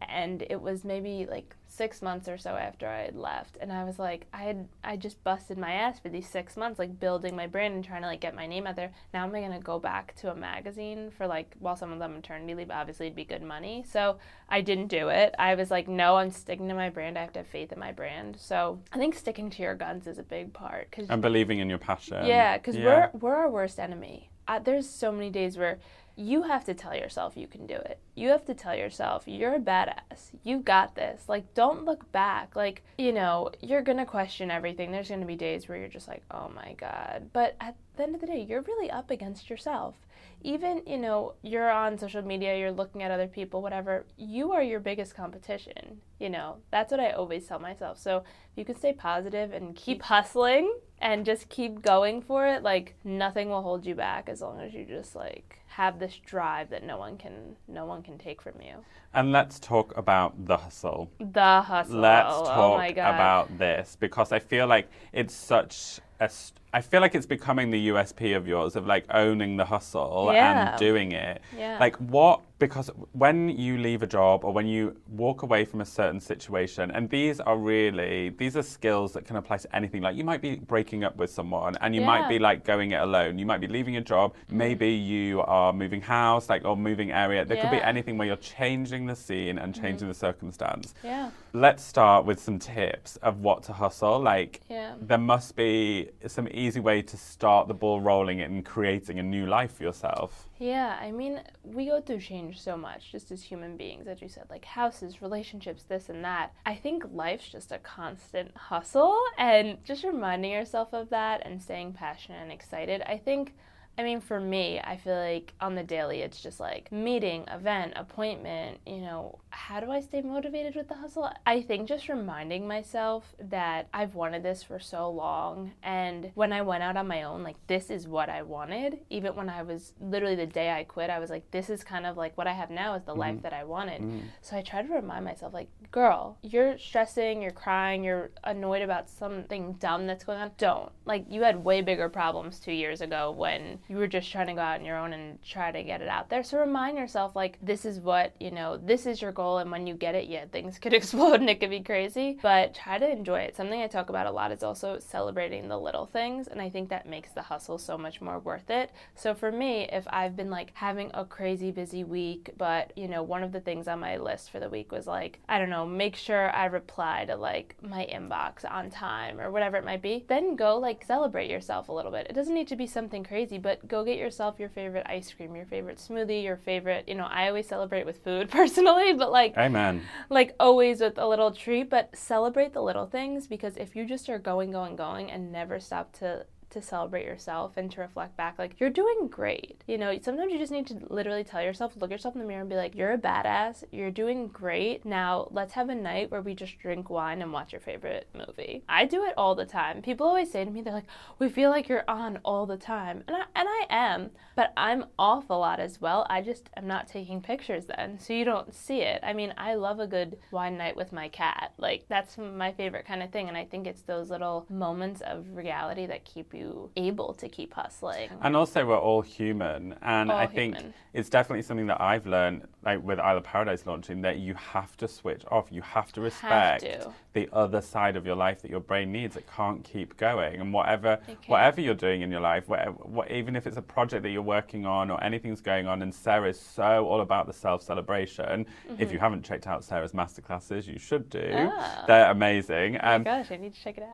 And 0.00 0.42
it 0.50 0.60
was 0.60 0.84
maybe 0.84 1.26
like 1.30 1.54
six 1.68 2.02
months 2.02 2.28
or 2.28 2.36
so 2.36 2.50
after 2.50 2.86
I 2.86 3.02
had 3.02 3.16
left. 3.16 3.56
And 3.60 3.72
I 3.72 3.84
was 3.84 3.98
like, 3.98 4.26
I 4.34 4.42
had 4.42 4.68
I 4.82 4.96
just 4.96 5.22
busted 5.24 5.56
my 5.56 5.72
ass 5.72 5.98
for 5.98 6.08
these 6.08 6.28
six 6.28 6.56
months, 6.56 6.78
like 6.78 7.00
building 7.00 7.34
my 7.34 7.46
brand 7.46 7.74
and 7.74 7.84
trying 7.84 8.02
to 8.02 8.08
like 8.08 8.20
get 8.20 8.34
my 8.34 8.46
name 8.46 8.66
out 8.66 8.76
there. 8.76 8.92
Now 9.14 9.24
am 9.24 9.34
I 9.34 9.40
gonna 9.40 9.60
go 9.60 9.78
back 9.78 10.14
to 10.16 10.30
a 10.30 10.34
magazine 10.34 11.10
for 11.16 11.26
like 11.26 11.54
while 11.58 11.76
someone's 11.76 12.02
on 12.02 12.12
maternity 12.12 12.54
leave, 12.54 12.70
obviously 12.70 13.06
it'd 13.06 13.16
be 13.16 13.24
good 13.24 13.42
money. 13.42 13.84
So 13.88 14.18
I 14.48 14.60
didn't 14.60 14.88
do 14.88 15.08
it. 15.08 15.34
I 15.38 15.54
was 15.54 15.70
like, 15.70 15.88
no, 15.88 16.16
I'm 16.16 16.30
sticking 16.30 16.68
to 16.68 16.74
my 16.74 16.90
brand. 16.90 17.16
I 17.16 17.22
have 17.22 17.32
to 17.34 17.40
have 17.40 17.46
faith 17.46 17.72
in 17.72 17.78
my 17.78 17.92
brand. 17.92 18.36
So 18.38 18.80
I 18.92 18.98
think 18.98 19.14
sticking 19.14 19.48
to 19.50 19.62
your 19.62 19.74
guns 19.74 20.06
is 20.06 20.18
a 20.18 20.24
big 20.24 20.52
part. 20.52 20.90
Cause, 20.90 21.06
and 21.08 21.22
believing 21.22 21.60
in 21.60 21.70
your 21.70 21.78
passion. 21.78 22.26
Yeah, 22.26 22.58
because 22.58 22.76
yeah. 22.76 22.84
we're, 22.84 23.10
we're 23.20 23.36
our 23.36 23.50
worst 23.50 23.78
enemy. 23.78 24.28
Uh, 24.46 24.58
there's 24.58 24.88
so 24.88 25.10
many 25.10 25.30
days 25.30 25.56
where 25.56 25.78
you 26.16 26.42
have 26.42 26.64
to 26.64 26.74
tell 26.74 26.94
yourself 26.94 27.36
you 27.36 27.46
can 27.46 27.66
do 27.66 27.74
it. 27.74 27.98
You 28.14 28.28
have 28.28 28.44
to 28.46 28.54
tell 28.54 28.74
yourself 28.74 29.24
you're 29.26 29.54
a 29.54 29.58
badass. 29.58 30.30
You 30.42 30.58
got 30.58 30.94
this. 30.94 31.28
Like, 31.28 31.54
don't 31.54 31.84
look 31.84 32.10
back. 32.12 32.54
Like, 32.54 32.84
you 32.98 33.12
know, 33.12 33.50
you're 33.60 33.82
going 33.82 33.98
to 33.98 34.04
question 34.04 34.50
everything. 34.50 34.92
There's 34.92 35.08
going 35.08 35.20
to 35.20 35.26
be 35.26 35.36
days 35.36 35.68
where 35.68 35.78
you're 35.78 35.88
just 35.88 36.08
like, 36.08 36.22
oh 36.30 36.50
my 36.54 36.74
God. 36.74 37.30
But 37.32 37.56
at 37.60 37.74
the 37.96 38.04
end 38.04 38.14
of 38.14 38.20
the 38.20 38.26
day, 38.26 38.46
you're 38.48 38.62
really 38.62 38.90
up 38.90 39.10
against 39.10 39.50
yourself. 39.50 39.96
Even, 40.42 40.82
you 40.86 40.98
know, 40.98 41.32
you're 41.42 41.70
on 41.70 41.98
social 41.98 42.20
media, 42.20 42.58
you're 42.58 42.70
looking 42.70 43.02
at 43.02 43.10
other 43.10 43.26
people, 43.26 43.62
whatever, 43.62 44.04
you 44.18 44.52
are 44.52 44.62
your 44.62 44.78
biggest 44.78 45.14
competition. 45.14 46.02
You 46.20 46.28
know, 46.28 46.56
that's 46.70 46.90
what 46.90 47.00
I 47.00 47.12
always 47.12 47.46
tell 47.46 47.58
myself. 47.58 47.98
So 47.98 48.18
if 48.18 48.58
you 48.58 48.64
can 48.64 48.76
stay 48.76 48.92
positive 48.92 49.54
and 49.54 49.74
keep 49.74 50.02
hustling 50.02 50.70
and 51.00 51.24
just 51.24 51.48
keep 51.48 51.80
going 51.80 52.20
for 52.20 52.46
it, 52.46 52.62
like, 52.62 52.94
nothing 53.04 53.48
will 53.48 53.62
hold 53.62 53.86
you 53.86 53.94
back 53.94 54.28
as 54.28 54.42
long 54.42 54.60
as 54.60 54.74
you 54.74 54.84
just, 54.84 55.16
like, 55.16 55.60
have 55.76 55.98
this 55.98 56.20
drive 56.24 56.70
that 56.70 56.84
no 56.84 56.96
one 56.96 57.18
can 57.18 57.56
no 57.66 57.84
one 57.84 58.00
can 58.00 58.16
take 58.16 58.40
from 58.40 58.52
you. 58.60 58.76
And 59.12 59.32
let's 59.32 59.58
talk 59.58 59.96
about 59.96 60.46
the 60.46 60.56
hustle. 60.56 61.10
The 61.18 61.62
hustle. 61.62 61.98
Let's 61.98 62.28
oh 62.30 62.44
talk 62.44 62.80
oh 62.80 62.90
about 62.90 63.58
this 63.58 63.96
because 63.98 64.30
I 64.30 64.38
feel 64.38 64.68
like 64.68 64.88
it's 65.12 65.34
such 65.34 65.98
a 66.20 66.30
I 66.74 66.80
feel 66.80 67.00
like 67.00 67.14
it's 67.14 67.24
becoming 67.24 67.70
the 67.70 67.88
USP 67.90 68.36
of 68.36 68.48
yours 68.48 68.74
of 68.74 68.84
like 68.84 69.04
owning 69.10 69.56
the 69.56 69.64
hustle 69.64 70.30
yeah. 70.32 70.70
and 70.70 70.78
doing 70.78 71.12
it. 71.12 71.40
Yeah. 71.56 71.78
Like 71.78 71.94
what 71.98 72.40
because 72.58 72.88
when 73.12 73.48
you 73.48 73.78
leave 73.78 74.02
a 74.02 74.06
job 74.06 74.44
or 74.44 74.52
when 74.52 74.66
you 74.66 74.96
walk 75.08 75.42
away 75.42 75.64
from 75.64 75.80
a 75.80 75.84
certain 75.84 76.20
situation 76.20 76.90
and 76.92 77.10
these 77.10 77.40
are 77.40 77.58
really 77.58 78.30
these 78.38 78.56
are 78.56 78.62
skills 78.62 79.12
that 79.12 79.24
can 79.24 79.36
apply 79.36 79.56
to 79.56 79.76
anything 79.76 80.00
like 80.00 80.16
you 80.16 80.24
might 80.24 80.40
be 80.40 80.56
breaking 80.56 81.02
up 81.02 81.16
with 81.16 81.30
someone 81.30 81.76
and 81.80 81.94
you 81.94 82.00
yeah. 82.00 82.06
might 82.06 82.28
be 82.28 82.38
like 82.38 82.64
going 82.64 82.92
it 82.92 83.00
alone 83.00 83.38
you 83.38 83.44
might 83.44 83.60
be 83.60 83.66
leaving 83.66 83.96
a 83.96 84.00
job 84.00 84.32
mm-hmm. 84.32 84.58
maybe 84.58 84.88
you 84.88 85.40
are 85.42 85.72
moving 85.72 86.00
house 86.00 86.48
like 86.48 86.64
or 86.64 86.76
moving 86.76 87.10
area 87.10 87.44
there 87.44 87.56
yeah. 87.56 87.62
could 87.62 87.76
be 87.76 87.82
anything 87.82 88.16
where 88.16 88.26
you're 88.26 88.36
changing 88.36 89.04
the 89.04 89.16
scene 89.16 89.58
and 89.58 89.74
changing 89.74 89.98
mm-hmm. 89.98 90.08
the 90.08 90.14
circumstance 90.14 90.94
yeah 91.02 91.30
let's 91.52 91.82
start 91.82 92.24
with 92.24 92.40
some 92.40 92.58
tips 92.58 93.16
of 93.16 93.40
what 93.40 93.62
to 93.64 93.72
hustle 93.72 94.20
like 94.20 94.60
yeah. 94.70 94.94
there 95.00 95.18
must 95.18 95.56
be 95.56 96.08
some 96.28 96.46
easy 96.66 96.80
way 96.80 97.02
to 97.02 97.16
start 97.16 97.68
the 97.68 97.74
ball 97.74 98.00
rolling 98.00 98.40
and 98.40 98.64
creating 98.64 99.18
a 99.18 99.22
new 99.22 99.46
life 99.46 99.76
for 99.76 99.82
yourself 99.82 100.48
yeah, 100.58 100.98
I 101.00 101.10
mean, 101.10 101.42
we 101.64 101.86
go 101.86 102.00
through 102.00 102.20
change 102.20 102.60
so 102.60 102.76
much 102.76 103.10
just 103.10 103.32
as 103.32 103.42
human 103.42 103.76
beings, 103.76 104.06
as 104.06 104.22
you 104.22 104.28
said, 104.28 104.44
like 104.48 104.64
houses, 104.64 105.20
relationships, 105.20 105.82
this 105.82 106.08
and 106.08 106.24
that. 106.24 106.52
I 106.64 106.76
think 106.76 107.04
life's 107.12 107.48
just 107.48 107.72
a 107.72 107.78
constant 107.78 108.56
hustle, 108.56 109.20
and 109.36 109.78
just 109.84 110.04
reminding 110.04 110.52
yourself 110.52 110.94
of 110.94 111.10
that 111.10 111.44
and 111.44 111.60
staying 111.60 111.94
passionate 111.94 112.40
and 112.40 112.52
excited. 112.52 113.02
I 113.06 113.18
think 113.18 113.54
I 113.96 114.02
mean, 114.02 114.20
for 114.20 114.40
me, 114.40 114.80
I 114.80 114.96
feel 114.96 115.16
like 115.16 115.54
on 115.60 115.76
the 115.76 115.84
daily, 115.84 116.22
it's 116.22 116.42
just 116.42 116.58
like 116.58 116.90
meeting, 116.90 117.44
event, 117.48 117.92
appointment. 117.94 118.78
You 118.86 119.00
know, 119.00 119.38
how 119.54 119.80
do 119.80 119.90
I 119.90 120.00
stay 120.00 120.20
motivated 120.20 120.74
with 120.74 120.88
the 120.88 120.94
hustle? 120.94 121.30
I 121.46 121.62
think 121.62 121.88
just 121.88 122.08
reminding 122.08 122.66
myself 122.66 123.34
that 123.40 123.88
I've 123.94 124.14
wanted 124.14 124.42
this 124.42 124.62
for 124.62 124.80
so 124.80 125.08
long. 125.08 125.72
And 125.82 126.32
when 126.34 126.52
I 126.52 126.62
went 126.62 126.82
out 126.82 126.96
on 126.96 127.06
my 127.06 127.22
own, 127.22 127.42
like, 127.42 127.56
this 127.66 127.88
is 127.88 128.08
what 128.08 128.28
I 128.28 128.42
wanted. 128.42 128.98
Even 129.10 129.36
when 129.36 129.48
I 129.48 129.62
was 129.62 129.92
literally 130.00 130.34
the 130.34 130.46
day 130.46 130.72
I 130.72 130.82
quit, 130.84 131.08
I 131.08 131.20
was 131.20 131.30
like, 131.30 131.50
this 131.50 131.70
is 131.70 131.84
kind 131.84 132.04
of 132.04 132.16
like 132.16 132.36
what 132.36 132.46
I 132.46 132.52
have 132.52 132.70
now 132.70 132.94
is 132.94 133.04
the 133.04 133.12
mm-hmm. 133.12 133.20
life 133.20 133.42
that 133.42 133.52
I 133.52 133.64
wanted. 133.64 134.02
Mm-hmm. 134.02 134.26
So 134.42 134.56
I 134.56 134.62
try 134.62 134.82
to 134.82 134.92
remind 134.92 135.24
myself, 135.24 135.54
like, 135.54 135.68
girl, 135.92 136.36
you're 136.42 136.76
stressing, 136.76 137.40
you're 137.40 137.52
crying, 137.52 138.02
you're 138.02 138.30
annoyed 138.42 138.82
about 138.82 139.08
something 139.08 139.74
dumb 139.74 140.06
that's 140.06 140.24
going 140.24 140.40
on. 140.40 140.50
Don't. 140.58 140.90
Like, 141.04 141.26
you 141.28 141.42
had 141.42 141.62
way 141.62 141.80
bigger 141.80 142.08
problems 142.08 142.58
two 142.58 142.72
years 142.72 143.00
ago 143.00 143.30
when 143.30 143.78
you 143.88 143.98
were 143.98 144.08
just 144.08 144.32
trying 144.32 144.48
to 144.48 144.54
go 144.54 144.60
out 144.60 144.80
on 144.80 144.84
your 144.84 144.98
own 144.98 145.12
and 145.12 145.40
try 145.42 145.70
to 145.70 145.82
get 145.82 146.02
it 146.02 146.08
out 146.08 146.28
there. 146.28 146.42
So 146.42 146.58
remind 146.58 146.98
yourself, 146.98 147.36
like, 147.36 147.58
this 147.62 147.84
is 147.84 148.00
what, 148.00 148.34
you 148.40 148.50
know, 148.50 148.76
this 148.76 149.06
is 149.06 149.22
your 149.22 149.30
goal. 149.30 149.43
And 149.44 149.70
when 149.70 149.86
you 149.86 149.94
get 149.94 150.14
it, 150.14 150.26
yeah, 150.28 150.44
things 150.46 150.78
could 150.82 150.94
explode 150.94 151.40
and 151.40 151.50
it 151.50 151.60
could 151.60 151.70
be 151.70 151.80
crazy, 151.80 152.38
but 152.42 152.74
try 152.74 152.98
to 152.98 153.10
enjoy 153.10 153.40
it. 153.40 153.56
Something 153.56 153.80
I 153.82 153.86
talk 153.86 154.08
about 154.08 154.26
a 154.26 154.30
lot 154.30 154.52
is 154.52 154.62
also 154.62 154.98
celebrating 154.98 155.68
the 155.68 155.78
little 155.78 156.06
things. 156.06 156.48
And 156.48 156.60
I 156.60 156.70
think 156.70 156.88
that 156.88 157.06
makes 157.08 157.32
the 157.32 157.42
hustle 157.42 157.78
so 157.78 157.96
much 157.96 158.20
more 158.20 158.38
worth 158.38 158.70
it. 158.70 158.90
So 159.14 159.34
for 159.34 159.52
me, 159.52 159.88
if 159.92 160.06
I've 160.08 160.36
been 160.36 160.50
like 160.50 160.70
having 160.74 161.10
a 161.14 161.24
crazy 161.24 161.70
busy 161.70 162.04
week, 162.04 162.50
but, 162.56 162.92
you 162.96 163.08
know, 163.08 163.22
one 163.22 163.42
of 163.42 163.52
the 163.52 163.60
things 163.60 163.88
on 163.88 164.00
my 164.00 164.16
list 164.16 164.50
for 164.50 164.60
the 164.60 164.68
week 164.68 164.92
was 164.92 165.06
like, 165.06 165.40
I 165.48 165.58
don't 165.58 165.70
know, 165.70 165.86
make 165.86 166.16
sure 166.16 166.50
I 166.50 166.66
reply 166.66 167.24
to 167.26 167.36
like 167.36 167.76
my 167.82 168.06
inbox 168.12 168.70
on 168.70 168.90
time 168.90 169.40
or 169.40 169.50
whatever 169.50 169.76
it 169.76 169.84
might 169.84 170.02
be, 170.02 170.24
then 170.28 170.56
go 170.56 170.78
like 170.78 171.04
celebrate 171.04 171.50
yourself 171.50 171.88
a 171.88 171.92
little 171.92 172.10
bit. 172.10 172.26
It 172.28 172.34
doesn't 172.34 172.54
need 172.54 172.68
to 172.68 172.76
be 172.76 172.86
something 172.86 173.24
crazy, 173.24 173.58
but 173.58 173.86
go 173.88 174.04
get 174.04 174.18
yourself 174.18 174.58
your 174.58 174.68
favorite 174.68 175.06
ice 175.06 175.32
cream, 175.32 175.54
your 175.54 175.66
favorite 175.66 175.98
smoothie, 175.98 176.42
your 176.42 176.56
favorite, 176.56 177.08
you 177.08 177.14
know, 177.14 177.26
I 177.30 177.48
always 177.48 177.68
celebrate 177.68 178.06
with 178.06 178.22
food 178.24 178.50
personally, 178.50 179.12
but 179.12 179.32
like 179.34 179.56
Amen. 179.58 180.02
Like 180.30 180.54
always 180.60 181.00
with 181.00 181.18
a 181.18 181.26
little 181.26 181.50
treat, 181.50 181.90
but 181.90 182.16
celebrate 182.16 182.72
the 182.72 182.80
little 182.80 183.06
things 183.06 183.46
because 183.46 183.76
if 183.76 183.94
you 183.96 184.06
just 184.06 184.30
are 184.30 184.38
going, 184.38 184.70
going, 184.70 184.96
going 184.96 185.30
and 185.30 185.52
never 185.52 185.80
stop 185.80 186.12
to 186.20 186.46
to 186.74 186.82
celebrate 186.82 187.24
yourself 187.24 187.76
and 187.76 187.90
to 187.92 188.00
reflect 188.00 188.36
back 188.36 188.58
like 188.58 188.78
you're 188.78 188.90
doing 188.90 189.28
great. 189.28 189.82
You 189.86 189.98
know, 189.98 190.18
sometimes 190.20 190.52
you 190.52 190.58
just 190.58 190.72
need 190.72 190.86
to 190.88 191.00
literally 191.08 191.44
tell 191.44 191.62
yourself, 191.62 191.94
look 191.96 192.10
yourself 192.10 192.34
in 192.34 192.40
the 192.40 192.46
mirror 192.46 192.60
and 192.60 192.70
be 192.70 192.76
like, 192.76 192.94
you're 192.94 193.12
a 193.12 193.18
badass, 193.18 193.84
you're 193.90 194.10
doing 194.10 194.48
great. 194.48 195.04
Now, 195.04 195.48
let's 195.50 195.74
have 195.74 195.88
a 195.88 195.94
night 195.94 196.30
where 196.30 196.42
we 196.42 196.54
just 196.54 196.78
drink 196.78 197.10
wine 197.10 197.42
and 197.42 197.52
watch 197.52 197.72
your 197.72 197.80
favorite 197.80 198.28
movie. 198.34 198.84
I 198.88 199.04
do 199.06 199.24
it 199.24 199.34
all 199.36 199.54
the 199.54 199.64
time. 199.64 200.02
People 200.02 200.26
always 200.26 200.50
say 200.50 200.64
to 200.64 200.70
me 200.70 200.82
they're 200.82 200.92
like, 200.92 201.06
"We 201.38 201.48
feel 201.48 201.70
like 201.70 201.88
you're 201.88 202.08
on 202.08 202.38
all 202.44 202.66
the 202.66 202.76
time." 202.76 203.24
And 203.28 203.36
I 203.36 203.44
and 203.54 203.68
I 203.68 203.86
am, 203.90 204.30
but 204.56 204.72
I'm 204.76 205.06
off 205.18 205.50
a 205.50 205.54
lot 205.54 205.80
as 205.80 206.00
well. 206.00 206.26
I 206.28 206.42
just 206.42 206.70
am 206.76 206.86
not 206.86 207.08
taking 207.08 207.40
pictures 207.40 207.86
then, 207.86 208.18
so 208.18 208.32
you 208.32 208.44
don't 208.44 208.74
see 208.74 209.00
it. 209.00 209.20
I 209.22 209.32
mean, 209.32 209.54
I 209.56 209.74
love 209.74 210.00
a 210.00 210.06
good 210.06 210.38
wine 210.50 210.76
night 210.76 210.96
with 210.96 211.12
my 211.12 211.28
cat. 211.28 211.72
Like 211.78 212.06
that's 212.08 212.36
my 212.38 212.72
favorite 212.72 213.06
kind 213.06 213.22
of 213.22 213.30
thing, 213.30 213.48
and 213.48 213.56
I 213.56 213.64
think 213.64 213.86
it's 213.86 214.02
those 214.02 214.30
little 214.30 214.66
moments 214.68 215.20
of 215.22 215.56
reality 215.56 216.06
that 216.06 216.24
keep 216.24 216.52
you 216.54 216.63
able 216.96 217.34
to 217.34 217.48
keep 217.48 217.74
hustling. 217.74 218.30
And 218.42 218.56
also, 218.56 218.86
we're 218.86 218.98
all 218.98 219.22
human, 219.22 219.94
and 220.02 220.30
all 220.30 220.36
I 220.36 220.46
think 220.46 220.76
human. 220.76 220.94
it's 221.12 221.28
definitely 221.28 221.62
something 221.62 221.86
that 221.86 222.00
I've 222.00 222.26
learned, 222.26 222.66
like 222.84 223.02
with 223.02 223.18
Isle 223.18 223.38
of 223.38 223.44
Paradise 223.44 223.86
launching, 223.86 224.22
that 224.22 224.38
you 224.38 224.54
have 224.54 224.96
to 224.98 225.08
switch 225.08 225.42
off. 225.50 225.68
You 225.70 225.82
have 225.82 226.12
to 226.12 226.20
respect 226.20 226.84
have 226.84 227.04
to. 227.04 227.12
the 227.32 227.48
other 227.52 227.80
side 227.80 228.16
of 228.16 228.26
your 228.26 228.36
life 228.36 228.62
that 228.62 228.70
your 228.70 228.80
brain 228.80 229.12
needs. 229.12 229.36
It 229.36 229.46
can't 229.54 229.82
keep 229.84 230.16
going, 230.16 230.60
and 230.60 230.72
whatever 230.72 231.18
whatever 231.46 231.80
you're 231.80 231.94
doing 231.94 232.22
in 232.22 232.30
your 232.30 232.40
life, 232.40 232.68
whatever, 232.68 232.92
what, 232.92 233.30
even 233.30 233.56
if 233.56 233.66
it's 233.66 233.76
a 233.76 233.82
project 233.82 234.22
that 234.22 234.30
you're 234.30 234.42
working 234.42 234.86
on 234.86 235.10
or 235.10 235.22
anything's 235.22 235.60
going 235.60 235.86
on, 235.86 236.02
and 236.02 236.14
Sarah 236.14 236.48
is 236.48 236.60
so 236.60 237.06
all 237.06 237.20
about 237.20 237.46
the 237.46 237.52
self 237.52 237.82
celebration. 237.82 238.64
Mm-hmm. 238.88 239.02
If 239.02 239.12
you 239.12 239.18
haven't 239.18 239.44
checked 239.44 239.66
out 239.66 239.84
Sarah's 239.84 240.12
masterclasses, 240.12 240.86
you 240.86 240.98
should 240.98 241.28
do. 241.28 241.50
Ah. 241.52 242.04
They're 242.06 242.30
amazing. 242.30 242.98
Oh 243.02 243.16
um, 243.16 243.22
gosh, 243.22 243.50
I 243.50 243.56
need 243.56 243.74
to 243.74 243.80
check 243.80 243.98
it 243.98 244.04
out. 244.04 244.13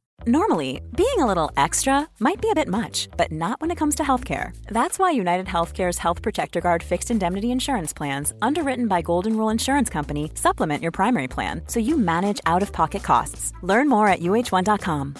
Normally, 0.27 0.81
being 0.95 1.17
a 1.17 1.25
little 1.25 1.49
extra 1.57 2.07
might 2.19 2.39
be 2.39 2.51
a 2.51 2.55
bit 2.55 2.67
much, 2.67 3.09
but 3.17 3.31
not 3.31 3.59
when 3.59 3.71
it 3.71 3.77
comes 3.77 3.95
to 3.95 4.03
healthcare. 4.03 4.55
That's 4.67 4.99
why 4.99 5.09
United 5.09 5.47
Healthcare's 5.47 5.97
Health 5.97 6.21
Protector 6.21 6.61
Guard 6.61 6.83
fixed 6.83 7.09
indemnity 7.09 7.49
insurance 7.49 7.91
plans, 7.91 8.31
underwritten 8.39 8.87
by 8.87 9.01
Golden 9.01 9.35
Rule 9.35 9.49
Insurance 9.49 9.89
Company, 9.89 10.29
supplement 10.35 10.83
your 10.83 10.91
primary 10.91 11.27
plan 11.27 11.63
so 11.67 11.79
you 11.79 11.97
manage 11.97 12.39
out 12.45 12.61
of 12.61 12.71
pocket 12.71 13.01
costs. 13.01 13.51
Learn 13.63 13.89
more 13.89 14.07
at 14.07 14.19
uh1.com. 14.19 15.15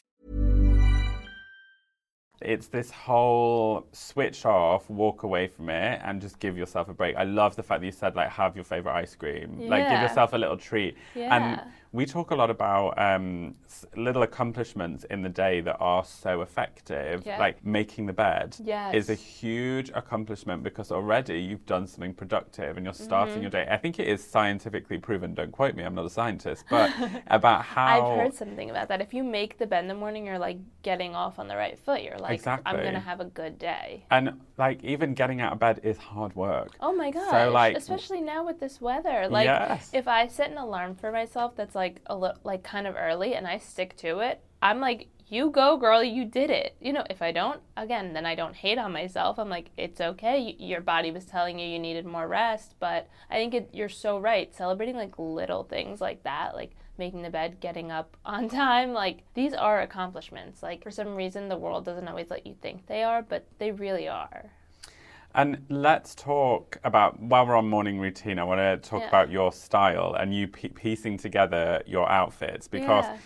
It's 2.43 2.67
this 2.67 2.89
whole 2.91 3.87
switch 3.93 4.45
off, 4.45 4.87
walk 4.89 5.23
away 5.23 5.47
from 5.47 5.69
it, 5.69 5.99
and 6.03 6.21
just 6.21 6.39
give 6.39 6.57
yourself 6.57 6.89
a 6.89 6.93
break. 6.93 7.15
I 7.15 7.23
love 7.23 7.55
the 7.55 7.63
fact 7.63 7.81
that 7.81 7.85
you 7.87 7.91
said, 7.91 8.15
like, 8.15 8.29
have 8.29 8.55
your 8.55 8.65
favorite 8.65 8.93
ice 8.93 9.15
cream. 9.15 9.57
Like, 9.67 9.83
give 9.83 9.91
Yeah. 9.93 10.01
yourself 10.03 10.33
a 10.33 10.37
little 10.37 10.57
treat. 10.57 10.95
Yeah. 11.15 11.35
And 11.35 11.61
we 11.93 12.05
talk 12.05 12.31
a 12.31 12.35
lot 12.35 12.49
about 12.49 12.97
um, 12.97 13.53
little 13.97 14.23
accomplishments 14.23 15.03
in 15.09 15.21
the 15.23 15.29
day 15.29 15.59
that 15.59 15.75
are 15.81 16.05
so 16.05 16.41
effective. 16.41 17.23
Yeah. 17.25 17.37
Like 17.37 17.65
making 17.65 18.05
the 18.05 18.13
bed 18.13 18.55
Yes. 18.63 18.93
is 18.95 19.09
a 19.09 19.13
huge 19.13 19.89
accomplishment 19.93 20.63
because 20.63 20.89
already 20.91 21.41
you've 21.41 21.65
done 21.65 21.87
something 21.87 22.13
productive 22.13 22.77
and 22.77 22.85
you're 22.85 22.93
starting 22.93 23.33
Mm-hmm. 23.33 23.41
your 23.41 23.51
day. 23.51 23.67
I 23.69 23.75
think 23.77 23.99
it 23.99 24.07
is 24.07 24.23
scientifically 24.23 24.97
proven. 24.99 25.33
Don't 25.33 25.51
quote 25.51 25.75
me. 25.75 25.83
I'm 25.83 25.93
not 25.95 26.05
a 26.05 26.09
scientist, 26.09 26.63
but 26.69 26.93
about 27.27 27.63
how 27.65 28.13
I've 28.13 28.17
heard 28.19 28.33
something 28.35 28.69
about 28.69 28.87
that. 28.87 29.01
If 29.01 29.13
you 29.13 29.23
make 29.23 29.57
the 29.57 29.67
bed 29.67 29.83
in 29.83 29.87
the 29.89 29.95
morning, 29.95 30.25
you're 30.25 30.39
like 30.39 30.59
getting 30.83 31.13
off 31.13 31.39
on 31.39 31.47
the 31.49 31.57
right 31.57 31.77
foot. 31.77 32.03
You're 32.03 32.17
like, 32.19 32.45
I'm 32.47 32.61
gonna 32.63 32.99
have 33.01 33.19
a 33.19 33.25
good 33.25 33.59
day. 33.59 34.05
and 34.11 34.39
like 34.57 34.81
even 34.83 35.13
getting 35.13 35.41
out 35.41 35.53
of 35.53 35.59
bed 35.59 35.81
is 35.83 35.97
hard 35.97 36.35
work. 36.35 36.69
Oh 36.79 36.93
my 36.93 37.09
gosh! 37.11 37.29
So 37.31 37.51
like- 37.51 37.75
especially 37.75 38.21
now 38.21 38.45
with 38.45 38.59
this 38.61 38.79
weather. 38.79 39.27
Like, 39.27 39.45
Yes. 39.45 39.89
if 39.93 40.07
I 40.07 40.27
set 40.27 40.51
an 40.51 40.57
alarm 40.57 40.95
for 40.95 41.11
myself 41.11 41.55
that's 41.55 41.73
like 41.75 41.80
a 42.05 42.15
li- 42.15 42.31
like 42.43 42.63
kind 42.63 42.87
of 42.87 42.95
early 42.97 43.35
and 43.35 43.47
I 43.47 43.57
stick 43.57 43.95
to 43.97 44.19
it, 44.19 44.41
I'm 44.61 44.79
like, 44.79 45.07
you 45.31 45.49
go, 45.49 45.77
girl, 45.77 46.03
you 46.03 46.25
did 46.25 46.49
it. 46.49 46.75
You 46.81 46.91
know, 46.91 47.05
if 47.09 47.21
I 47.21 47.31
don't, 47.31 47.61
again, 47.77 48.11
then 48.11 48.25
I 48.25 48.35
don't 48.35 48.55
hate 48.55 48.77
on 48.77 48.91
myself. 48.91 49.39
I'm 49.39 49.47
like, 49.49 49.69
it's 49.77 50.01
okay. 50.01 50.55
Your 50.59 50.81
body 50.81 51.09
was 51.09 51.23
telling 51.23 51.57
you 51.57 51.65
you 51.65 51.79
needed 51.79 52.05
more 52.05 52.27
rest, 52.27 52.75
but 52.79 53.07
I 53.29 53.35
think 53.35 53.53
it, 53.53 53.69
you're 53.71 53.87
so 53.87 54.19
right. 54.19 54.53
Celebrating 54.53 54.97
like 54.97 55.17
little 55.17 55.63
things 55.63 56.01
like 56.01 56.23
that, 56.23 56.53
like 56.53 56.71
making 56.97 57.21
the 57.21 57.29
bed, 57.29 57.61
getting 57.61 57.91
up 57.91 58.17
on 58.25 58.49
time, 58.49 58.91
like 58.91 59.23
these 59.33 59.53
are 59.53 59.81
accomplishments. 59.81 60.61
Like 60.61 60.83
for 60.83 60.91
some 60.91 61.15
reason, 61.15 61.47
the 61.47 61.57
world 61.57 61.85
doesn't 61.85 62.09
always 62.09 62.29
let 62.29 62.45
you 62.45 62.55
think 62.61 62.87
they 62.87 63.01
are, 63.01 63.21
but 63.21 63.47
they 63.57 63.71
really 63.71 64.09
are. 64.09 64.51
And 65.33 65.65
let's 65.69 66.13
talk 66.15 66.77
about 66.83 67.19
while 67.19 67.45
we're 67.47 67.55
on 67.55 67.67
morning 67.69 67.99
routine. 67.99 68.37
I 68.39 68.43
want 68.43 68.59
to 68.59 68.77
talk 68.89 69.01
Yeah. 69.01 69.07
about 69.07 69.29
your 69.31 69.51
style 69.51 70.13
and 70.19 70.33
you 70.35 70.47
pe- 70.47 70.69
piecing 70.69 71.17
together 71.17 71.81
your 71.85 72.09
outfits 72.09 72.67
because. 72.67 73.05
Yeah. 73.05 73.17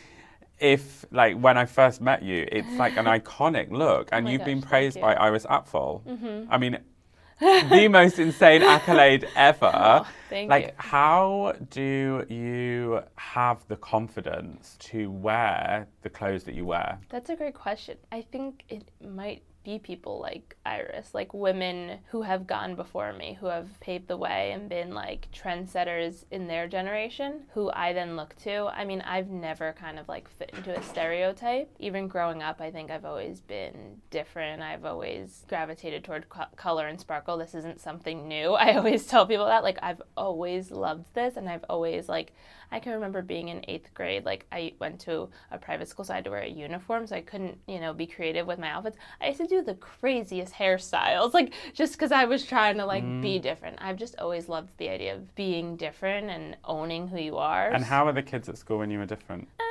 If 0.57 1.03
like 1.11 1.37
when 1.37 1.57
I 1.57 1.65
first 1.65 1.99
met 1.99 2.23
you, 2.23 2.47
it's 2.49 2.77
like 2.77 2.95
an 2.95 3.03
iconic 3.19 3.71
look, 3.71 4.07
and 4.13 4.25
Oh 4.25 4.31
you've 4.31 4.45
been 4.45 4.61
gosh, 4.61 4.69
thank 4.69 4.71
praised 4.71 4.95
you. 4.95 5.01
Mm-hmm. 5.01 5.19
by 5.19 5.25
Iris 5.25 5.45
Apfel. 5.47 6.47
I 6.49 6.57
mean, 6.57 6.77
the 7.41 7.89
most 7.89 8.19
insane 8.19 8.63
accolade 8.63 9.27
ever. 9.35 10.05
Oh, 10.31 10.45
like, 10.47 10.65
you. 10.67 10.71
how 10.77 11.53
do 11.69 12.25
you 12.29 13.01
have 13.17 13.67
the 13.67 13.75
confidence 13.75 14.77
to 14.79 15.11
wear 15.11 15.87
the 16.03 16.09
clothes 16.09 16.45
that 16.45 16.55
you 16.55 16.65
wear? 16.65 16.99
That's 17.09 17.29
a 17.29 17.35
great 17.35 17.53
question. 17.53 17.97
I 18.13 18.21
think 18.21 18.63
it 18.69 18.89
might 19.05 19.43
be 19.65 19.79
people 19.79 20.19
like 20.21 20.55
Iris, 20.65 21.13
like 21.13 21.33
women 21.33 21.99
who 22.11 22.21
have 22.21 22.47
gone 22.47 22.75
before 22.75 23.11
me, 23.11 23.37
who 23.39 23.47
have 23.47 23.79
paved 23.81 24.07
the 24.07 24.15
way 24.15 24.51
and 24.53 24.69
been 24.69 24.93
like 24.93 25.27
trendsetters 25.33 26.23
in 26.31 26.47
their 26.47 26.67
generation, 26.67 27.41
who 27.53 27.71
I 27.71 27.91
then 27.91 28.15
look 28.15 28.35
to. 28.43 28.67
I 28.67 28.85
mean, 28.85 29.01
I've 29.01 29.29
never 29.29 29.73
kind 29.73 29.99
of 29.99 30.07
like 30.07 30.29
fit 30.29 30.51
into 30.55 30.77
a 30.77 30.83
stereotype. 30.83 31.69
Even 31.79 32.07
growing 32.07 32.43
up, 32.43 32.61
I 32.61 32.71
think 32.71 32.91
I've 32.91 33.05
always 33.05 33.41
been 33.41 34.01
different. 34.11 34.61
I've 34.61 34.85
always 34.85 35.43
gravitated 35.49 36.03
toward 36.03 36.29
co- 36.29 36.45
color 36.55 36.87
and 36.87 36.99
sparkle. 36.99 37.37
This 37.37 37.55
isn't 37.55 37.81
something 37.81 38.27
new. 38.27 38.53
I 38.53 38.75
always 38.77 39.05
tell 39.07 39.25
people 39.25 39.47
that. 39.47 39.63
Like, 39.63 39.79
I've 39.81 40.01
always 40.15 40.71
loved 40.71 41.13
this, 41.15 41.37
and 41.37 41.49
I've 41.49 41.65
always 41.69 42.07
like, 42.07 42.33
I 42.71 42.79
can 42.79 42.93
remember 42.93 43.21
being 43.21 43.49
in 43.49 43.65
eighth 43.67 43.93
grade. 43.93 44.25
Like, 44.25 44.45
I 44.51 44.73
went 44.79 44.99
to 45.01 45.29
a 45.51 45.57
private 45.57 45.87
school, 45.87 46.05
so 46.05 46.13
I 46.13 46.17
had 46.17 46.25
to 46.25 46.31
wear 46.31 46.41
a 46.41 46.49
uniform, 46.49 47.07
so 47.07 47.15
I 47.15 47.21
couldn't, 47.21 47.57
you 47.67 47.79
know, 47.79 47.93
be 47.93 48.07
creative 48.07 48.45
with 48.47 48.59
my 48.59 48.69
outfits. 48.69 48.97
I 49.21 49.27
used 49.27 49.39
to 49.39 49.47
do 49.47 49.54
the 49.61 49.75
craziest 49.75 50.53
hairstyles, 50.53 51.33
like 51.33 51.53
just 51.73 51.93
because 51.93 52.11
I 52.11 52.25
was 52.25 52.45
trying 52.45 52.77
to 52.77 52.85
like 52.85 53.03
be 53.21 53.39
different. 53.39 53.77
I've 53.81 53.97
just 53.97 54.17
always 54.19 54.49
loved 54.49 54.77
the 54.77 54.89
idea 54.89 55.15
of 55.15 55.35
being 55.35 55.75
different 55.75 56.29
and 56.29 56.57
owning 56.65 57.07
who 57.07 57.19
you 57.19 57.37
are. 57.37 57.69
And 57.69 57.83
how 57.83 58.05
were 58.05 58.13
the 58.13 58.23
kids 58.23 58.49
at 58.49 58.57
school 58.57 58.79
when 58.79 58.91
you 58.91 58.99
were 58.99 59.05
different? 59.05 59.47
Uh, 59.59 59.63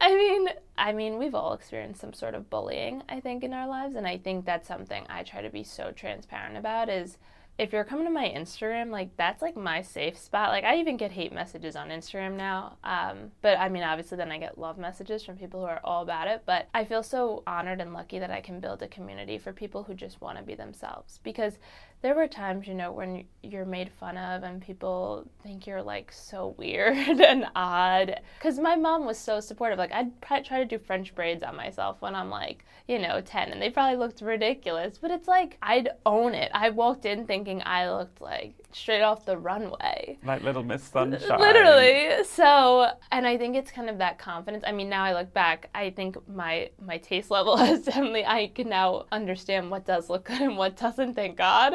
I 0.00 0.14
mean, 0.16 0.48
I 0.78 0.92
mean, 0.92 1.18
we've 1.18 1.34
all 1.34 1.52
experienced 1.52 2.00
some 2.00 2.12
sort 2.12 2.34
of 2.34 2.48
bullying, 2.48 3.02
I 3.08 3.20
think, 3.20 3.44
in 3.44 3.52
our 3.52 3.68
lives, 3.68 3.96
and 3.96 4.06
I 4.06 4.16
think 4.16 4.46
that's 4.46 4.66
something 4.66 5.04
I 5.08 5.22
try 5.22 5.42
to 5.42 5.50
be 5.50 5.62
so 5.62 5.92
transparent 5.92 6.56
about. 6.56 6.88
Is 6.88 7.18
if 7.60 7.74
you're 7.74 7.84
coming 7.84 8.06
to 8.06 8.10
my 8.10 8.32
Instagram, 8.34 8.90
like 8.90 9.14
that's 9.18 9.42
like 9.42 9.54
my 9.54 9.82
safe 9.82 10.18
spot. 10.18 10.48
Like 10.48 10.64
I 10.64 10.76
even 10.76 10.96
get 10.96 11.12
hate 11.12 11.30
messages 11.30 11.76
on 11.76 11.90
Instagram 11.90 12.34
now. 12.34 12.78
Um, 12.82 13.32
but 13.42 13.58
I 13.58 13.68
mean, 13.68 13.82
obviously, 13.82 14.16
then 14.16 14.32
I 14.32 14.38
get 14.38 14.56
love 14.56 14.78
messages 14.78 15.22
from 15.22 15.36
people 15.36 15.60
who 15.60 15.66
are 15.66 15.80
all 15.84 16.02
about 16.02 16.26
it. 16.26 16.42
But 16.46 16.68
I 16.72 16.86
feel 16.86 17.02
so 17.02 17.42
honored 17.46 17.82
and 17.82 17.92
lucky 17.92 18.18
that 18.18 18.30
I 18.30 18.40
can 18.40 18.60
build 18.60 18.82
a 18.82 18.88
community 18.88 19.36
for 19.36 19.52
people 19.52 19.82
who 19.82 19.92
just 19.92 20.22
want 20.22 20.38
to 20.38 20.42
be 20.42 20.54
themselves. 20.54 21.20
Because 21.22 21.58
there 22.02 22.14
were 22.14 22.26
times, 22.26 22.66
you 22.66 22.74
know, 22.74 22.92
when 22.92 23.24
you're 23.42 23.66
made 23.66 23.90
fun 23.92 24.16
of 24.16 24.42
and 24.42 24.62
people 24.62 25.26
think 25.42 25.66
you're 25.66 25.82
like 25.82 26.10
so 26.10 26.54
weird 26.58 26.96
and 27.20 27.46
odd. 27.54 28.20
Because 28.38 28.58
my 28.58 28.76
mom 28.76 29.04
was 29.04 29.18
so 29.18 29.40
supportive. 29.40 29.78
Like, 29.78 29.92
I'd 29.92 30.20
try 30.20 30.58
to 30.58 30.64
do 30.64 30.78
French 30.78 31.14
braids 31.14 31.42
on 31.42 31.56
myself 31.56 32.00
when 32.00 32.14
I'm 32.14 32.30
like, 32.30 32.64
you 32.88 32.98
know, 32.98 33.20
10, 33.20 33.50
and 33.50 33.60
they 33.60 33.70
probably 33.70 33.96
looked 33.96 34.20
ridiculous. 34.20 34.98
But 34.98 35.10
it's 35.10 35.28
like, 35.28 35.58
I'd 35.62 35.90
own 36.06 36.34
it. 36.34 36.50
I 36.54 36.70
walked 36.70 37.04
in 37.04 37.26
thinking 37.26 37.62
I 37.64 37.90
looked 37.90 38.20
like 38.20 38.54
straight 38.72 39.02
off 39.02 39.24
the 39.24 39.36
runway. 39.36 40.18
Like 40.24 40.42
Little 40.42 40.62
Miss 40.62 40.82
Sunshine. 40.92 41.40
Literally. 41.40 42.24
So, 42.24 42.90
and 43.10 43.26
I 43.26 43.36
think 43.36 43.56
it's 43.56 43.70
kind 43.70 43.88
of 43.88 43.98
that 43.98 44.18
confidence. 44.18 44.64
I 44.66 44.72
mean, 44.72 44.88
now 44.88 45.04
I 45.04 45.14
look 45.14 45.32
back, 45.32 45.68
I 45.74 45.90
think 45.90 46.16
my 46.28 46.70
my 46.80 46.98
taste 46.98 47.30
level 47.30 47.56
has 47.64 47.82
definitely. 47.84 48.24
I 48.24 48.48
can 48.54 48.68
now 48.68 49.06
understand 49.12 49.70
what 49.70 49.84
does 49.84 50.08
look 50.08 50.24
good 50.24 50.40
and 50.40 50.56
what 50.56 50.76
doesn't. 50.76 51.14
Thank 51.14 51.36
God. 51.36 51.74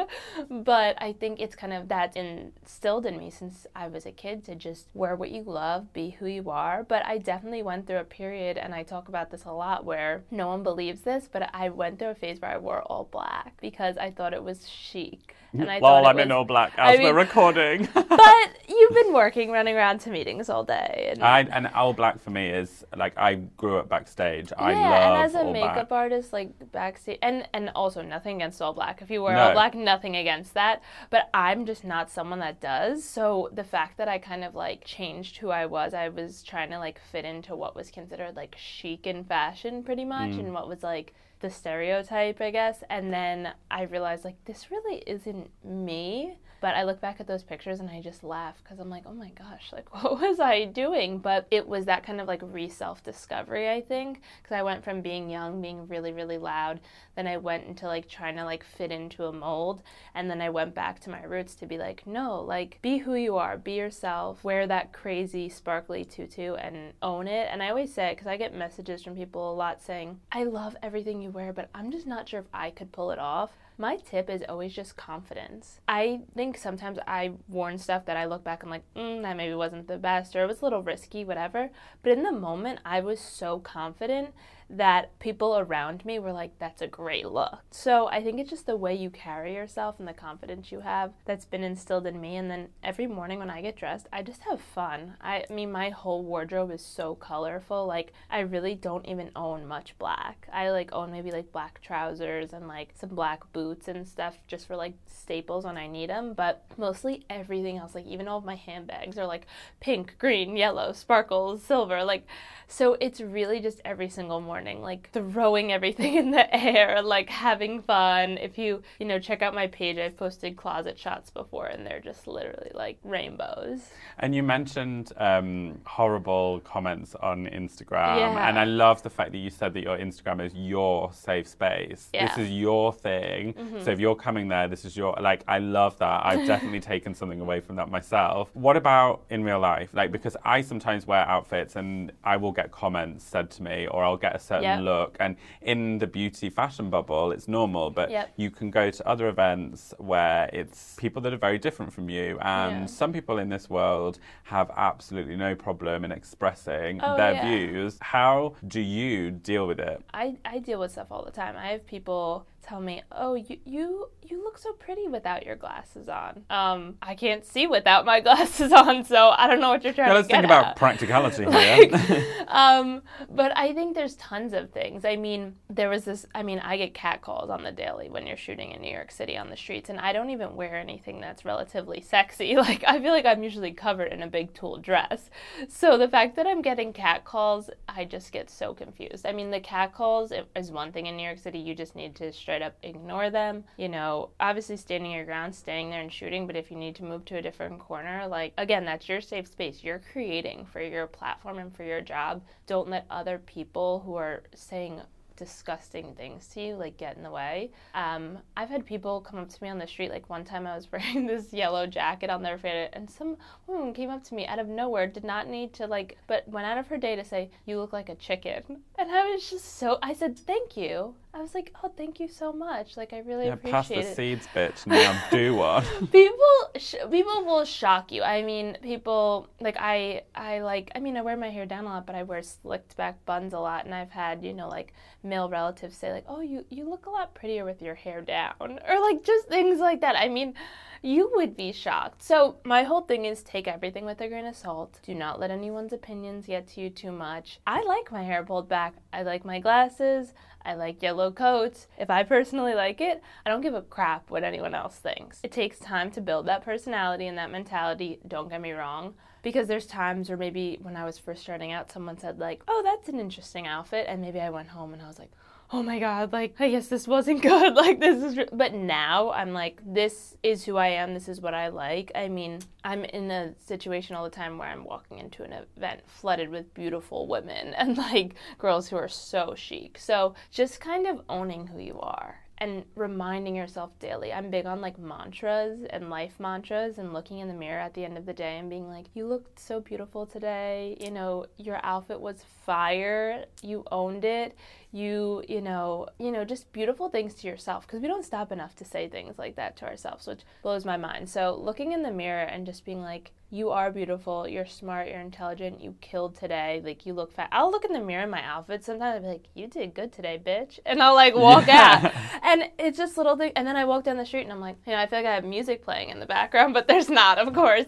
But 0.50 1.00
I 1.00 1.12
think 1.12 1.40
it's 1.40 1.56
kind 1.56 1.72
of 1.72 1.88
that 1.88 2.16
instilled 2.16 3.06
in 3.06 3.18
me 3.18 3.30
since 3.30 3.66
I 3.74 3.88
was 3.88 4.06
a 4.06 4.12
kid 4.12 4.44
to 4.44 4.54
just 4.54 4.88
wear 4.94 5.16
what 5.16 5.30
you 5.30 5.42
love, 5.42 5.92
be 5.92 6.10
who 6.10 6.26
you 6.26 6.50
are. 6.50 6.84
But 6.84 7.04
I 7.06 7.18
definitely 7.18 7.62
went 7.62 7.86
through 7.86 7.98
a 7.98 8.04
period, 8.04 8.56
and 8.58 8.74
I 8.74 8.82
talk 8.82 9.08
about 9.08 9.30
this 9.30 9.44
a 9.44 9.52
lot, 9.52 9.84
where 9.84 10.24
no 10.30 10.48
one 10.48 10.62
believes 10.62 11.02
this, 11.02 11.28
but 11.30 11.50
I 11.54 11.68
went 11.68 11.98
through 11.98 12.10
a 12.10 12.14
phase 12.14 12.40
where 12.40 12.50
I 12.50 12.58
wore 12.58 12.82
all 12.82 13.08
black 13.10 13.54
because 13.60 13.96
I 13.96 14.10
thought 14.10 14.34
it 14.34 14.42
was 14.42 14.68
chic. 14.68 15.34
And 15.60 15.70
I 15.70 15.78
Lol, 15.78 16.06
I'm 16.06 16.18
in 16.18 16.30
all 16.32 16.44
black 16.44 16.72
I 16.78 16.94
as 16.94 17.00
we're 17.00 17.12
recording. 17.14 17.88
but 17.94 18.48
you've 18.68 18.94
been 18.94 19.12
working, 19.12 19.50
running 19.50 19.74
around 19.76 20.00
to 20.00 20.10
meetings 20.10 20.48
all 20.48 20.64
day, 20.64 21.08
and 21.12 21.22
I, 21.22 21.40
and 21.40 21.66
all 21.68 21.92
black 21.92 22.20
for 22.20 22.30
me 22.30 22.48
is 22.50 22.84
like 22.96 23.16
I 23.18 23.34
grew 23.34 23.78
up 23.78 23.88
backstage. 23.88 24.52
I 24.58 24.72
yeah, 24.72 24.90
love 24.90 25.02
and 25.16 25.24
as 25.24 25.34
a 25.34 25.38
all 25.44 25.52
makeup 25.52 25.88
black. 25.88 25.92
artist, 25.92 26.32
like 26.32 26.72
backstage, 26.72 27.18
and 27.22 27.48
and 27.52 27.70
also 27.74 28.02
nothing 28.02 28.36
against 28.36 28.60
all 28.62 28.72
black. 28.72 29.02
If 29.02 29.10
you 29.10 29.22
wear 29.22 29.34
No. 29.34 29.48
all 29.48 29.52
black, 29.52 29.74
nothing 29.74 30.16
against 30.16 30.54
that. 30.54 30.82
But 31.10 31.28
I'm 31.34 31.66
just 31.66 31.84
not 31.84 32.10
someone 32.10 32.38
that 32.40 32.60
does. 32.60 33.04
So 33.04 33.48
the 33.52 33.64
fact 33.64 33.96
that 33.98 34.08
I 34.08 34.18
kind 34.18 34.44
of 34.44 34.54
like 34.54 34.84
changed 34.84 35.38
who 35.38 35.50
I 35.50 35.66
was, 35.66 35.94
I 35.94 36.08
was 36.08 36.42
trying 36.42 36.70
to 36.70 36.78
like 36.78 37.00
fit 37.00 37.24
into 37.24 37.54
what 37.56 37.74
was 37.74 37.90
considered 37.90 38.36
like 38.36 38.56
chic 38.58 39.06
in 39.06 39.24
fashion, 39.24 39.82
pretty 39.82 40.04
much, 40.04 40.30
Mm. 40.30 40.38
and 40.40 40.54
what 40.54 40.68
was 40.68 40.82
like 40.82 41.14
the 41.40 41.50
stereotype, 41.50 42.40
I 42.40 42.50
guess. 42.50 42.82
And 42.88 43.12
then 43.12 43.52
I 43.70 43.82
realized 43.82 44.24
like 44.24 44.44
this 44.44 44.70
really 44.70 45.02
isn't 45.06 45.50
me. 45.64 46.38
But 46.60 46.74
I 46.74 46.84
look 46.84 47.00
back 47.00 47.20
at 47.20 47.26
those 47.26 47.42
pictures 47.42 47.80
and 47.80 47.90
I 47.90 48.00
just 48.00 48.24
laugh 48.24 48.56
because 48.62 48.78
I'm 48.78 48.90
like, 48.90 49.04
oh 49.06 49.12
my 49.12 49.30
gosh, 49.30 49.72
like 49.72 49.92
what 50.02 50.20
was 50.20 50.40
I 50.40 50.64
doing? 50.64 51.18
But 51.18 51.46
it 51.50 51.66
was 51.66 51.84
that 51.86 52.04
kind 52.04 52.20
of 52.20 52.28
like 52.28 52.40
re 52.42 52.68
self 52.68 53.02
discovery, 53.02 53.70
I 53.70 53.80
think, 53.80 54.20
because 54.42 54.56
I 54.56 54.62
went 54.62 54.84
from 54.84 55.00
being 55.00 55.30
young, 55.30 55.60
being 55.60 55.86
really, 55.88 56.12
really 56.12 56.38
loud, 56.38 56.80
then 57.14 57.26
I 57.26 57.36
went 57.36 57.66
into 57.66 57.86
like 57.86 58.08
trying 58.08 58.36
to 58.36 58.44
like 58.44 58.64
fit 58.64 58.90
into 58.90 59.24
a 59.24 59.32
mold, 59.32 59.82
and 60.14 60.30
then 60.30 60.40
I 60.40 60.50
went 60.50 60.74
back 60.74 61.00
to 61.00 61.10
my 61.10 61.22
roots 61.24 61.54
to 61.56 61.66
be 61.66 61.78
like, 61.78 62.06
no, 62.06 62.40
like 62.40 62.78
be 62.82 62.98
who 62.98 63.14
you 63.14 63.36
are, 63.36 63.56
be 63.56 63.72
yourself, 63.72 64.42
wear 64.44 64.66
that 64.66 64.92
crazy 64.92 65.48
sparkly 65.48 66.04
tutu 66.04 66.54
and 66.54 66.92
own 67.02 67.26
it. 67.28 67.48
And 67.50 67.62
I 67.62 67.70
always 67.70 67.92
say 67.92 68.08
it 68.08 68.16
because 68.16 68.26
I 68.26 68.36
get 68.36 68.54
messages 68.54 69.02
from 69.02 69.16
people 69.16 69.52
a 69.52 69.54
lot 69.54 69.82
saying, 69.82 70.20
I 70.32 70.44
love 70.44 70.76
everything 70.82 71.20
you 71.20 71.30
wear, 71.30 71.52
but 71.52 71.68
I'm 71.74 71.90
just 71.90 72.06
not 72.06 72.28
sure 72.28 72.40
if 72.40 72.46
I 72.52 72.70
could 72.70 72.92
pull 72.92 73.10
it 73.10 73.18
off. 73.18 73.52
My 73.78 73.96
tip 73.96 74.30
is 74.30 74.42
always 74.48 74.72
just 74.74 74.96
confidence. 74.96 75.80
I 75.86 76.20
think 76.34 76.56
sometimes 76.56 76.98
I 77.06 77.32
worn 77.48 77.76
stuff 77.78 78.06
that 78.06 78.16
I 78.16 78.24
look 78.24 78.42
back 78.42 78.62
and 78.62 78.70
like, 78.70 78.84
mm, 78.94 79.20
that 79.22 79.36
maybe 79.36 79.54
wasn't 79.54 79.86
the 79.86 79.98
best 79.98 80.34
or 80.34 80.44
it 80.44 80.46
was 80.46 80.62
a 80.62 80.64
little 80.64 80.82
risky, 80.82 81.24
whatever. 81.24 81.70
But 82.02 82.12
in 82.12 82.22
the 82.22 82.32
moment, 82.32 82.80
I 82.86 83.00
was 83.00 83.20
so 83.20 83.58
confident 83.58 84.32
that 84.68 85.16
people 85.20 85.58
around 85.58 86.04
me 86.04 86.18
were 86.18 86.32
like, 86.32 86.58
that's 86.58 86.82
a 86.82 86.86
great 86.86 87.26
look. 87.26 87.58
So 87.70 88.08
I 88.08 88.22
think 88.22 88.40
it's 88.40 88.50
just 88.50 88.66
the 88.66 88.76
way 88.76 88.94
you 88.94 89.10
carry 89.10 89.54
yourself 89.54 89.96
and 89.98 90.08
the 90.08 90.12
confidence 90.12 90.72
you 90.72 90.80
have 90.80 91.12
that's 91.24 91.44
been 91.44 91.62
instilled 91.62 92.06
in 92.06 92.20
me. 92.20 92.36
And 92.36 92.50
then 92.50 92.68
every 92.82 93.06
morning 93.06 93.38
when 93.38 93.50
I 93.50 93.62
get 93.62 93.76
dressed, 93.76 94.08
I 94.12 94.22
just 94.22 94.42
have 94.42 94.60
fun. 94.60 95.14
I, 95.20 95.44
I 95.48 95.52
mean, 95.52 95.70
my 95.70 95.90
whole 95.90 96.24
wardrobe 96.24 96.72
is 96.72 96.84
so 96.84 97.14
colorful. 97.14 97.86
Like, 97.86 98.12
I 98.28 98.40
really 98.40 98.74
don't 98.74 99.06
even 99.06 99.30
own 99.36 99.66
much 99.66 99.96
black. 99.98 100.48
I 100.52 100.70
like 100.70 100.92
own 100.92 101.12
maybe 101.12 101.30
like 101.30 101.52
black 101.52 101.80
trousers 101.80 102.52
and 102.52 102.66
like 102.66 102.90
some 102.98 103.10
black 103.10 103.52
boots 103.52 103.86
and 103.86 104.06
stuff 104.06 104.36
just 104.48 104.66
for 104.66 104.74
like 104.74 104.94
staples 105.06 105.64
when 105.64 105.76
I 105.76 105.86
need 105.86 106.10
them. 106.10 106.34
But 106.34 106.64
mostly 106.76 107.24
everything 107.30 107.78
else, 107.78 107.94
like 107.94 108.06
even 108.06 108.26
all 108.26 108.38
of 108.38 108.44
my 108.44 108.56
handbags 108.56 109.16
are 109.16 109.26
like 109.26 109.46
pink, 109.80 110.16
green, 110.18 110.56
yellow, 110.56 110.92
sparkles, 110.92 111.62
silver. 111.62 112.02
Like, 112.02 112.26
so 112.66 112.96
it's 113.00 113.20
really 113.20 113.60
just 113.60 113.80
every 113.84 114.08
single 114.08 114.40
morning, 114.40 114.55
like 114.64 115.10
throwing 115.12 115.72
everything 115.72 116.14
in 116.14 116.30
the 116.30 116.54
air, 116.54 117.02
like 117.02 117.28
having 117.30 117.82
fun. 117.82 118.38
If 118.38 118.58
you, 118.58 118.82
you 118.98 119.06
know, 119.06 119.18
check 119.18 119.42
out 119.42 119.54
my 119.54 119.66
page, 119.66 119.98
I've 119.98 120.16
posted 120.16 120.56
closet 120.56 120.98
shots 120.98 121.30
before 121.30 121.66
and 121.66 121.86
they're 121.86 122.00
just 122.00 122.26
literally 122.26 122.70
like 122.74 122.98
rainbows. 123.04 123.80
And 124.18 124.34
you 124.34 124.42
mentioned 124.42 125.12
um, 125.18 125.80
horrible 125.86 126.60
comments 126.60 127.14
on 127.16 127.46
Instagram, 127.46 128.18
Yeah. 128.18 128.48
and 128.48 128.58
I 128.58 128.64
love 128.64 129.02
the 129.02 129.10
fact 129.10 129.32
that 129.32 129.38
you 129.38 129.50
said 129.50 129.74
that 129.74 129.82
your 129.82 129.98
Instagram 129.98 130.44
is 130.44 130.54
your 130.54 131.12
safe 131.12 131.46
space. 131.46 132.08
Yeah. 132.14 132.28
This 132.28 132.46
is 132.46 132.50
your 132.52 132.92
thing. 132.92 133.54
So 133.82 133.90
if 133.90 134.00
you're 134.00 134.14
coming 134.16 134.48
there, 134.48 134.68
this 134.68 134.84
is 134.84 134.96
your 134.96 135.14
like. 135.20 135.42
I 135.48 135.58
love 135.58 135.98
that. 135.98 136.24
I've 136.24 136.46
definitely 136.52 136.80
taken 136.80 137.14
something 137.14 137.40
away 137.40 137.60
from 137.60 137.76
that 137.76 137.90
myself. 137.90 138.50
What 138.54 138.76
about 138.76 139.22
in 139.30 139.44
real 139.44 139.60
life? 139.60 139.90
Like 139.92 140.12
because 140.12 140.36
I 140.44 140.60
sometimes 140.62 141.06
wear 141.06 141.20
outfits 141.28 141.76
and 141.76 142.12
I 142.24 142.36
will 142.36 142.52
get 142.52 142.70
comments 142.70 143.24
said 143.24 143.50
to 143.52 143.62
me, 143.62 143.86
or 143.90 144.04
I'll 144.04 144.16
get 144.16 144.34
a 144.34 144.38
certain 144.46 144.62
Yep. 144.62 144.80
look. 144.92 145.16
And 145.20 145.36
in 145.62 145.98
the 145.98 146.06
beauty 146.06 146.48
fashion 146.50 146.90
bubble, 146.90 147.32
it's 147.32 147.48
normal, 147.48 147.90
but 147.90 148.10
Yep. 148.10 148.26
you 148.36 148.50
can 148.50 148.70
go 148.70 148.90
to 148.90 149.08
other 149.12 149.26
events 149.28 149.92
where 149.98 150.48
it's 150.52 150.94
people 150.96 151.20
that 151.22 151.32
are 151.32 151.42
very 151.48 151.58
different 151.58 151.92
from 151.92 152.08
you 152.08 152.38
and 152.40 152.80
Yeah. 152.82 152.86
some 153.00 153.12
people 153.12 153.38
in 153.38 153.48
this 153.48 153.68
world 153.68 154.18
have 154.44 154.70
absolutely 154.76 155.36
no 155.36 155.54
problem 155.54 156.04
in 156.04 156.12
expressing 156.12 157.00
Oh, 157.02 157.16
their 157.16 157.34
yeah. 157.34 157.44
views. 157.48 157.98
How 158.00 158.54
do 158.66 158.80
you 158.80 159.30
deal 159.30 159.66
with 159.66 159.80
it? 159.80 160.02
I, 160.14 160.36
I 160.44 160.58
deal 160.58 160.78
with 160.80 160.92
stuff 160.92 161.08
all 161.10 161.24
the 161.24 161.30
time. 161.30 161.54
I 161.56 161.68
have 161.68 161.86
people 161.86 162.46
tell 162.66 162.80
me, 162.80 163.02
"Oh, 163.12 163.34
you 163.34 163.58
you 163.64 164.10
you 164.22 164.42
look 164.42 164.58
so 164.58 164.72
pretty 164.72 165.06
without 165.06 165.46
your 165.46 165.56
glasses 165.56 166.08
on." 166.08 166.44
Um, 166.50 166.96
I 167.00 167.14
can't 167.14 167.44
see 167.44 167.66
without 167.66 168.04
my 168.04 168.20
glasses 168.26 168.72
on, 168.72 169.04
so 169.04 169.30
I 169.36 169.46
don't 169.46 169.60
know 169.60 169.70
what 169.70 169.84
you're 169.84 169.92
trying 169.92 170.08
Yeah, 170.08 170.14
to 170.14 170.18
let's 170.20 170.28
think 170.28 170.44
about 170.44 170.66
at. 170.66 170.76
practicality 170.76 171.44
Like, 171.46 171.94
here. 171.94 172.44
um, 172.48 173.02
but 173.30 173.56
I 173.56 173.72
think 173.72 173.94
there's 173.94 174.16
tons 174.16 174.52
of 174.52 174.70
things. 174.70 175.04
I 175.04 175.16
mean, 175.16 175.54
there 175.70 175.88
was 175.88 176.04
this. 176.04 176.26
I 176.34 176.42
mean, 176.42 176.58
I 176.58 176.76
get 176.76 176.94
catcalls 176.94 177.50
on 177.50 177.62
the 177.62 177.72
daily 177.72 178.10
when 178.10 178.26
you're 178.26 178.36
shooting 178.36 178.72
in 178.72 178.80
New 178.82 178.92
York 178.92 179.10
City 179.10 179.36
on 179.36 179.48
the 179.50 179.56
streets, 179.56 179.88
and 179.90 179.98
I 180.00 180.12
don't 180.12 180.30
even 180.30 180.56
wear 180.56 180.76
anything 180.76 181.20
that's 181.20 181.44
relatively 181.44 182.00
sexy. 182.00 182.56
Like, 182.66 182.82
I 182.88 182.98
feel 183.00 183.12
like 183.12 183.26
I'm 183.26 183.42
usually 183.44 183.70
covered 183.72 184.12
in 184.12 184.22
a 184.22 184.26
big 184.26 184.52
tulle 184.54 184.78
dress. 184.78 185.30
So 185.68 185.96
the 185.98 186.08
fact 186.08 186.34
that 186.36 186.46
I'm 186.46 186.62
getting 186.62 186.92
catcalls, 186.92 187.70
I 187.88 188.04
just 188.04 188.32
get 188.32 188.50
so 188.50 188.74
confused. 188.74 189.24
I 189.26 189.32
mean, 189.32 189.50
the 189.50 189.60
catcalls 189.60 190.32
is 190.56 190.72
one 190.72 190.90
thing 190.90 191.06
in 191.06 191.16
New 191.16 191.22
York 191.22 191.38
City. 191.38 191.58
You 191.58 191.74
just 191.74 191.94
need 191.94 192.16
to 192.16 192.32
straight 192.32 192.55
up 192.62 192.76
ignore 192.82 193.30
them. 193.30 193.64
You 193.76 193.88
know, 193.88 194.30
obviously 194.40 194.76
standing 194.76 195.12
your 195.12 195.24
ground, 195.24 195.54
staying 195.54 195.90
there 195.90 196.00
and 196.00 196.12
shooting. 196.12 196.46
But 196.46 196.56
if 196.56 196.70
you 196.70 196.76
need 196.76 196.96
to 196.96 197.04
move 197.04 197.24
to 197.26 197.36
a 197.36 197.42
different 197.42 197.78
corner, 197.78 198.26
like 198.26 198.52
again, 198.58 198.84
that's 198.84 199.08
your 199.08 199.20
safe 199.20 199.48
space. 199.48 199.82
You're 199.82 200.02
creating 200.12 200.66
for 200.66 200.80
your 200.80 201.06
platform 201.06 201.58
and 201.58 201.74
for 201.74 201.84
your 201.84 202.00
job. 202.00 202.42
Don't 202.66 202.88
let 202.88 203.06
other 203.10 203.38
people 203.38 204.02
who 204.04 204.14
are 204.16 204.42
saying 204.54 205.00
disgusting 205.36 206.14
things 206.14 206.48
to 206.48 206.60
you 206.60 206.74
like 206.74 206.96
get 206.96 207.16
in 207.16 207.22
the 207.22 207.30
way 207.30 207.70
um, 207.94 208.38
i've 208.56 208.68
had 208.68 208.84
people 208.84 209.20
come 209.20 209.38
up 209.38 209.48
to 209.48 209.62
me 209.62 209.68
on 209.68 209.78
the 209.78 209.86
street 209.86 210.10
like 210.10 210.28
one 210.28 210.44
time 210.44 210.66
i 210.66 210.74
was 210.74 210.90
wearing 210.92 211.26
this 211.26 211.52
yellow 211.52 211.86
jacket 211.86 212.30
i'll 212.30 212.38
never 212.38 212.66
and 212.66 213.08
some 213.08 213.36
woman 213.66 213.92
came 213.92 214.10
up 214.10 214.24
to 214.24 214.34
me 214.34 214.46
out 214.46 214.58
of 214.58 214.66
nowhere 214.66 215.06
did 215.06 215.24
not 215.24 215.48
need 215.48 215.72
to 215.72 215.86
like 215.86 216.16
but 216.26 216.48
went 216.48 216.66
out 216.66 216.78
of 216.78 216.86
her 216.86 216.96
day 216.96 217.14
to 217.14 217.24
say 217.24 217.50
you 217.66 217.78
look 217.78 217.92
like 217.92 218.08
a 218.08 218.14
chicken 218.14 218.62
and 218.98 219.10
i 219.10 219.30
was 219.30 219.48
just 219.48 219.76
so 219.76 219.98
i 220.02 220.12
said 220.12 220.36
thank 220.38 220.76
you 220.76 221.14
i 221.36 221.42
was 221.42 221.54
like 221.54 221.72
oh 221.82 221.92
thank 221.96 222.18
you 222.18 222.28
so 222.28 222.52
much. 222.52 222.96
Like 222.96 223.12
i 223.12 223.18
really 223.18 223.46
yeah, 223.46 223.52
appreciate 223.54 223.72
pass 223.72 223.88
the 223.88 223.98
it. 223.98 224.16
seeds, 224.16 224.48
bitch. 224.54 224.86
Now 224.86 225.22
do 225.30 225.54
one. 225.54 225.84
people 226.08 226.56
sh- 226.76 226.94
people 227.10 227.44
will 227.44 227.64
shock 227.64 228.10
you. 228.10 228.22
I 228.22 228.42
mean 228.42 228.78
people 228.82 229.48
like 229.60 229.76
i 229.78 230.22
i 230.34 230.60
like 230.60 230.90
i 230.94 230.98
mean 230.98 231.16
i 231.16 231.22
wear 231.22 231.36
my 231.36 231.50
hair 231.50 231.66
down 231.66 231.84
a 231.84 231.88
lot 231.88 232.06
but 232.06 232.14
i 232.14 232.22
wear 232.22 232.42
slicked 232.42 232.96
back 232.96 233.24
buns 233.24 233.52
a 233.52 233.58
lot 233.58 233.84
and 233.84 233.94
i've 233.94 234.10
had 234.10 234.42
you 234.42 234.52
know 234.52 234.68
like 234.68 234.92
male 235.22 235.48
relatives 235.48 235.96
say 235.96 236.12
like 236.12 236.24
oh 236.28 236.40
you 236.40 236.64
you 236.70 236.88
look 236.88 237.06
a 237.06 237.10
lot 237.10 237.34
prettier 237.34 237.64
with 237.64 237.82
your 237.82 237.94
hair 237.94 238.20
down 238.22 238.54
or 238.88 239.00
like 239.00 239.22
just 239.24 239.48
things 239.48 239.78
like 239.78 240.00
that. 240.00 240.16
I 240.16 240.28
mean 240.28 240.54
you 241.02 241.30
would 241.34 241.56
be 241.56 241.72
shocked. 241.72 242.22
So 242.22 242.56
my 242.64 242.82
whole 242.82 243.02
thing 243.02 243.26
is 243.26 243.42
take 243.42 243.68
everything 243.68 244.04
with 244.04 244.20
a 244.20 244.28
grain 244.28 244.46
of 244.46 244.56
salt. 244.56 244.98
Do 245.04 245.14
not 245.14 245.38
let 245.38 245.50
anyone's 245.50 245.92
opinions 245.92 246.46
get 246.46 246.66
to 246.68 246.80
you 246.80 246.90
too 246.90 247.12
much. 247.12 247.60
I 247.66 247.82
like 247.82 248.10
my 248.10 248.22
hair 248.22 248.42
pulled 248.44 248.68
back. 248.68 248.94
I 249.12 249.22
like 249.22 249.44
my 249.44 249.60
glasses 249.60 250.34
I 250.66 250.74
like 250.74 251.00
yellow 251.00 251.30
coats. 251.30 251.86
If 251.96 252.10
I 252.10 252.24
personally 252.24 252.74
like 252.74 253.00
it, 253.00 253.22
I 253.44 253.50
don't 253.50 253.60
give 253.60 253.74
a 253.74 253.82
crap 253.82 254.30
what 254.30 254.42
anyone 254.42 254.74
else 254.74 254.96
thinks. 254.96 255.40
It 255.44 255.52
takes 255.52 255.78
time 255.78 256.10
to 256.10 256.20
build 256.20 256.46
that 256.46 256.64
personality 256.64 257.28
and 257.28 257.38
that 257.38 257.52
mentality, 257.52 258.18
don't 258.26 258.48
get 258.48 258.60
me 258.60 258.72
wrong. 258.72 259.14
Because 259.42 259.68
there's 259.68 259.86
times 259.86 260.28
where 260.28 260.36
maybe 260.36 260.76
when 260.82 260.96
I 260.96 261.04
was 261.04 261.18
first 261.18 261.42
starting 261.42 261.70
out, 261.70 261.92
someone 261.92 262.18
said, 262.18 262.40
like, 262.40 262.62
oh, 262.66 262.82
that's 262.84 263.08
an 263.08 263.20
interesting 263.20 263.64
outfit. 263.64 264.06
And 264.08 264.20
maybe 264.20 264.40
I 264.40 264.50
went 264.50 264.68
home 264.68 264.92
and 264.92 265.00
I 265.00 265.06
was 265.06 265.20
like, 265.20 265.30
oh 265.72 265.82
my 265.82 265.98
God, 265.98 266.32
like, 266.32 266.54
I 266.58 266.70
guess 266.70 266.88
this 266.88 267.08
wasn't 267.08 267.42
good. 267.50 267.74
Like, 267.74 268.00
this 268.00 268.22
is. 268.22 268.36
Re-. 268.36 268.48
But 268.52 268.74
now 268.74 269.30
I'm 269.32 269.52
like, 269.52 269.80
this 269.84 270.36
is 270.42 270.64
who 270.64 270.76
I 270.76 270.88
am. 270.88 271.14
This 271.14 271.28
is 271.28 271.40
what 271.40 271.54
I 271.54 271.68
like. 271.68 272.12
I 272.14 272.28
mean, 272.28 272.60
I'm 272.84 273.04
in 273.04 273.30
a 273.30 273.54
situation 273.58 274.16
all 274.16 274.24
the 274.24 274.30
time 274.30 274.58
where 274.58 274.68
I'm 274.68 274.84
walking 274.84 275.18
into 275.18 275.42
an 275.42 275.52
event 275.76 276.02
flooded 276.06 276.50
with 276.50 276.72
beautiful 276.74 277.26
women 277.26 277.74
and 277.74 277.96
like 277.98 278.34
girls 278.58 278.88
who 278.88 278.96
are 278.96 279.08
so 279.08 279.54
chic. 279.56 279.98
So 279.98 280.34
just 280.50 280.80
kind 280.80 281.06
of 281.06 281.22
owning 281.28 281.66
who 281.66 281.80
you 281.80 281.98
are 282.00 282.40
and 282.58 282.84
reminding 282.94 283.54
yourself 283.54 283.90
daily. 283.98 284.32
I'm 284.32 284.50
big 284.50 284.66
on 284.66 284.80
like 284.80 284.98
mantras 284.98 285.80
and 285.90 286.08
life 286.08 286.34
mantras 286.38 286.98
and 286.98 287.12
looking 287.12 287.40
in 287.40 287.48
the 287.48 287.54
mirror 287.54 287.80
at 287.80 287.94
the 287.94 288.04
end 288.04 288.16
of 288.16 288.24
the 288.24 288.32
day 288.32 288.58
and 288.58 288.70
being 288.70 288.88
like, 288.88 289.06
you 289.14 289.26
looked 289.26 289.58
so 289.58 289.80
beautiful 289.80 290.24
today. 290.24 290.96
You 291.00 291.10
know, 291.10 291.46
your 291.58 291.80
outfit 291.82 292.20
was 292.20 292.44
fire. 292.64 293.44
You 293.62 293.84
owned 293.92 294.24
it. 294.24 294.56
You, 294.92 295.42
you 295.48 295.60
know, 295.60 296.08
you 296.18 296.32
know, 296.32 296.44
just 296.44 296.72
beautiful 296.72 297.08
things 297.08 297.34
to 297.34 297.46
yourself 297.46 297.86
because 297.86 298.00
we 298.00 298.08
don't 298.08 298.24
stop 298.24 298.52
enough 298.52 298.74
to 298.76 298.84
say 298.84 299.08
things 299.08 299.38
like 299.38 299.56
that 299.56 299.76
to 299.78 299.84
ourselves, 299.84 300.26
which 300.26 300.40
blows 300.62 300.84
my 300.84 300.96
mind. 300.96 301.28
So 301.28 301.58
looking 301.60 301.92
in 301.92 302.02
the 302.02 302.10
mirror 302.10 302.44
and 302.44 302.64
just 302.64 302.84
being 302.84 303.02
like, 303.02 303.32
you 303.50 303.70
are 303.70 303.92
beautiful, 303.92 304.48
you're 304.48 304.66
smart, 304.66 305.08
you're 305.08 305.20
intelligent, 305.20 305.80
you 305.80 305.94
killed 306.00 306.34
today, 306.34 306.82
like 306.84 307.06
you 307.06 307.14
look 307.14 307.32
fat. 307.32 307.48
I'll 307.52 307.70
look 307.70 307.84
in 307.84 307.92
the 307.92 308.00
mirror 308.00 308.24
in 308.24 308.30
my 308.30 308.42
outfit 308.42 308.84
sometimes 308.84 309.16
and 309.16 309.24
be 309.24 309.28
like, 309.28 309.46
you 309.54 309.68
did 309.68 309.94
good 309.94 310.12
today, 310.12 310.40
bitch. 310.44 310.80
And 310.84 311.00
I'll 311.00 311.14
like 311.14 311.34
walk 311.34 311.68
out. 311.68 312.12
And 312.42 312.70
it's 312.78 312.96
just 312.96 313.16
little 313.16 313.36
thing. 313.36 313.52
And 313.56 313.66
then 313.66 313.76
I 313.76 313.84
walk 313.84 314.04
down 314.04 314.16
the 314.16 314.26
street 314.26 314.42
and 314.42 314.52
I'm 314.52 314.60
like, 314.60 314.76
you 314.86 314.92
know, 314.92 314.98
I 314.98 315.06
feel 315.06 315.18
like 315.18 315.26
I 315.26 315.34
have 315.34 315.44
music 315.44 315.84
playing 315.84 316.10
in 316.10 316.20
the 316.20 316.26
background, 316.26 316.74
but 316.74 316.86
there's 316.86 317.08
not, 317.08 317.38
of 317.38 317.52
course. 317.54 317.86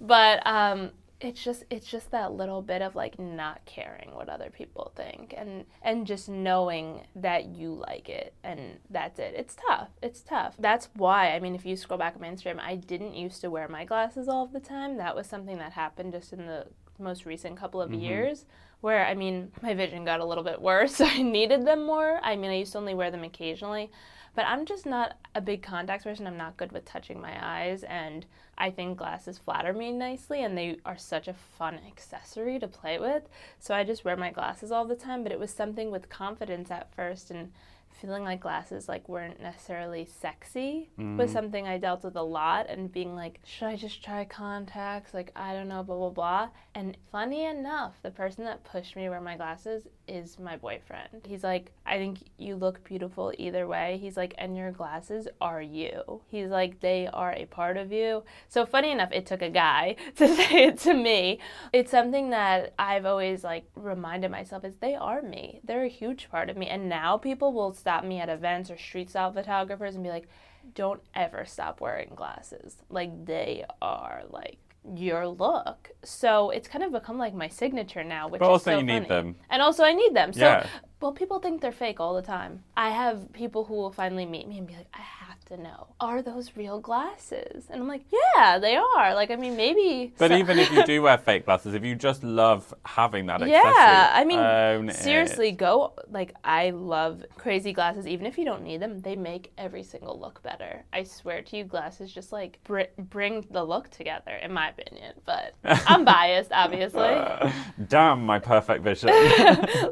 But 0.00 0.44
um, 0.46 0.90
it's 1.20 1.42
just 1.42 1.64
it's 1.70 1.86
just 1.86 2.10
that 2.10 2.32
little 2.32 2.62
bit 2.62 2.82
of 2.82 2.94
like 2.94 3.18
not 3.18 3.64
caring 3.66 4.14
what 4.14 4.28
other 4.28 4.50
people 4.50 4.92
think 4.96 5.34
and 5.36 5.64
and 5.82 6.06
just 6.06 6.28
knowing 6.28 7.02
that 7.14 7.46
you 7.46 7.74
like 7.74 8.08
it 8.08 8.34
and 8.42 8.78
that's 8.88 9.18
it. 9.18 9.34
It's 9.36 9.56
tough. 9.68 9.88
It's 10.02 10.22
tough. 10.22 10.54
That's 10.58 10.88
why 10.94 11.34
i 11.34 11.40
mean 11.40 11.54
if 11.54 11.66
you 11.66 11.76
scroll 11.76 11.98
back 11.98 12.14
on 12.14 12.20
my 12.22 12.28
instagram 12.28 12.60
i 12.60 12.74
didn't 12.76 13.14
used 13.14 13.40
to 13.40 13.50
wear 13.50 13.68
my 13.68 13.84
glasses 13.84 14.28
all 14.28 14.46
the 14.46 14.60
time. 14.60 14.96
That 14.96 15.14
was 15.14 15.26
something 15.26 15.58
that 15.58 15.72
happened 15.72 16.12
just 16.12 16.32
in 16.32 16.46
the 16.46 16.66
most 17.00 17.24
recent 17.24 17.56
couple 17.56 17.80
of 17.80 17.90
mm-hmm. 17.90 18.00
years 18.00 18.44
where 18.80 19.06
i 19.06 19.14
mean 19.14 19.50
my 19.62 19.74
vision 19.74 20.04
got 20.04 20.20
a 20.20 20.24
little 20.24 20.44
bit 20.44 20.60
worse 20.70 21.00
i 21.00 21.22
needed 21.22 21.66
them 21.66 21.84
more 21.84 22.20
i 22.22 22.36
mean 22.36 22.50
i 22.50 22.56
used 22.56 22.72
to 22.72 22.78
only 22.78 22.94
wear 22.94 23.10
them 23.10 23.24
occasionally 23.24 23.90
but 24.34 24.44
I'm 24.46 24.64
just 24.64 24.86
not 24.86 25.16
a 25.34 25.40
big 25.40 25.62
contacts 25.62 26.04
person. 26.04 26.26
I'm 26.26 26.36
not 26.36 26.56
good 26.56 26.72
with 26.72 26.84
touching 26.84 27.20
my 27.20 27.36
eyes, 27.40 27.82
and 27.82 28.24
I 28.56 28.70
think 28.70 28.98
glasses 28.98 29.38
flatter 29.38 29.72
me 29.72 29.90
nicely, 29.92 30.44
and 30.44 30.56
they 30.56 30.78
are 30.84 30.96
such 30.96 31.26
a 31.26 31.34
fun 31.34 31.80
accessory 31.86 32.58
to 32.60 32.68
play 32.68 32.98
with. 32.98 33.28
So 33.58 33.74
I 33.74 33.82
just 33.84 34.04
wear 34.04 34.16
my 34.16 34.30
glasses 34.30 34.70
all 34.70 34.84
the 34.84 34.94
time. 34.94 35.22
But 35.22 35.32
it 35.32 35.40
was 35.40 35.50
something 35.50 35.90
with 35.90 36.08
confidence 36.08 36.70
at 36.70 36.94
first, 36.94 37.30
and 37.30 37.52
feeling 37.92 38.24
like 38.24 38.40
glasses 38.40 38.88
like 38.88 39.08
weren't 39.08 39.40
necessarily 39.40 40.06
sexy 40.06 40.90
mm-hmm. 40.98 41.16
was 41.16 41.30
something 41.30 41.66
I 41.66 41.78
dealt 41.78 42.04
with 42.04 42.16
a 42.16 42.22
lot 42.22 42.66
and 42.68 42.90
being 42.90 43.14
like, 43.14 43.40
should 43.44 43.66
I 43.66 43.76
just 43.76 44.02
try 44.02 44.24
contacts? 44.24 45.12
Like 45.12 45.32
I 45.36 45.52
don't 45.52 45.68
know, 45.68 45.82
blah 45.82 45.96
blah 45.96 46.10
blah. 46.10 46.48
And 46.74 46.96
funny 47.12 47.44
enough, 47.44 47.94
the 48.02 48.10
person 48.10 48.44
that 48.44 48.64
pushed 48.64 48.96
me 48.96 49.04
to 49.04 49.10
wear 49.10 49.20
my 49.20 49.36
glasses 49.36 49.86
is 50.10 50.38
my 50.38 50.56
boyfriend. 50.56 51.24
He's 51.24 51.44
like, 51.44 51.70
I 51.86 51.96
think 51.96 52.18
you 52.36 52.56
look 52.56 52.82
beautiful 52.84 53.32
either 53.38 53.66
way. 53.66 53.98
He's 54.00 54.16
like, 54.16 54.34
and 54.38 54.56
your 54.56 54.72
glasses 54.72 55.28
are 55.40 55.62
you. 55.62 56.20
He's 56.26 56.48
like, 56.48 56.80
they 56.80 57.08
are 57.12 57.32
a 57.32 57.46
part 57.46 57.76
of 57.76 57.92
you. 57.92 58.24
So 58.48 58.66
funny 58.66 58.90
enough, 58.90 59.12
it 59.12 59.26
took 59.26 59.40
a 59.40 59.48
guy 59.48 59.96
to 60.16 60.28
say 60.28 60.64
it 60.64 60.78
to 60.80 60.94
me. 60.94 61.38
It's 61.72 61.90
something 61.90 62.30
that 62.30 62.74
I've 62.78 63.06
always 63.06 63.44
like 63.44 63.64
reminded 63.76 64.30
myself 64.30 64.64
is 64.64 64.74
they 64.76 64.96
are 64.96 65.22
me. 65.22 65.60
They're 65.64 65.84
a 65.84 65.88
huge 65.88 66.28
part 66.30 66.50
of 66.50 66.56
me. 66.56 66.66
And 66.66 66.88
now 66.88 67.16
people 67.16 67.52
will 67.52 67.72
stop 67.72 68.04
me 68.04 68.18
at 68.18 68.28
events 68.28 68.70
or 68.70 68.76
street 68.76 69.10
style 69.10 69.32
photographers 69.32 69.94
and 69.94 70.02
be 70.02 70.10
like, 70.10 70.28
don't 70.74 71.00
ever 71.14 71.44
stop 71.44 71.80
wearing 71.80 72.12
glasses. 72.14 72.76
Like 72.88 73.26
they 73.26 73.64
are 73.80 74.22
like 74.30 74.58
your 74.96 75.28
look. 75.28 75.90
So 76.02 76.50
it's 76.50 76.68
kind 76.68 76.84
of 76.84 76.92
become 76.92 77.18
like 77.18 77.34
my 77.34 77.48
signature 77.48 78.04
now, 78.04 78.28
which 78.28 78.40
but 78.40 78.48
also 78.48 78.64
so 78.64 78.70
you 78.72 78.76
funny. 78.78 79.00
need 79.00 79.08
them. 79.08 79.36
And 79.50 79.62
also 79.62 79.84
I 79.84 79.92
need 79.92 80.14
them. 80.14 80.32
So 80.32 80.40
yeah. 80.40 80.66
Well 81.00 81.12
people 81.12 81.38
think 81.38 81.60
they're 81.60 81.72
fake 81.72 81.98
all 82.00 82.14
the 82.14 82.22
time. 82.22 82.62
I 82.76 82.90
have 82.90 83.32
people 83.32 83.64
who 83.64 83.74
will 83.74 83.92
finally 83.92 84.26
meet 84.26 84.46
me 84.48 84.58
and 84.58 84.66
be 84.66 84.74
like, 84.74 84.88
I 84.94 85.00
have 85.00 85.44
to 85.46 85.56
know. 85.56 85.88
Are 86.00 86.22
those 86.22 86.56
real 86.56 86.78
glasses? 86.80 87.64
And 87.70 87.80
i'm 87.82 87.88
like 87.88 88.04
yeah 88.12 88.58
they 88.58 88.76
are. 88.76 89.14
Like 89.14 89.30
i 89.30 89.36
mean 89.36 89.56
maybe 89.56 90.12
but 90.18 90.30
so- 90.30 90.36
even 90.36 90.58
if 90.58 90.70
you 90.72 90.84
do 90.84 91.02
wear 91.02 91.18
fake 91.28 91.44
glasses 91.46 91.74
if 91.74 91.84
you 91.84 91.94
just 91.94 92.22
love 92.22 92.72
having 92.84 93.26
that 93.26 93.42
accessory, 93.42 93.52
yeah 93.52 94.10
i 94.14 94.24
mean 94.24 94.92
seriously 94.94 95.48
it. 95.48 95.56
go 95.56 95.92
like 96.10 96.34
i 96.44 96.70
love 96.70 97.24
crazy 97.36 97.72
glasses. 97.72 98.06
Even 98.06 98.26
if 98.26 98.38
you 98.38 98.44
don't 98.44 98.62
need 98.62 98.80
them 98.80 99.00
they 99.00 99.16
make 99.16 99.52
every 99.58 99.82
single 99.82 100.18
look 100.18 100.42
better. 100.42 100.84
I 100.92 101.02
swear 101.04 101.42
to 101.42 101.56
you 101.56 101.64
glasses 101.64 102.12
just 102.12 102.32
like 102.32 102.58
br- 102.64 102.92
bring 102.98 103.46
the 103.50 103.64
look 103.64 103.90
together 103.90 104.32
in 104.42 104.52
my 104.52 104.68
opinion. 104.70 105.14
But 105.24 105.54
i'm 105.64 106.04
biased 106.14 106.52
obviously. 106.52 107.16
Damn 107.88 108.24
my 108.24 108.38
perfect 108.38 108.84
vision. 108.84 109.08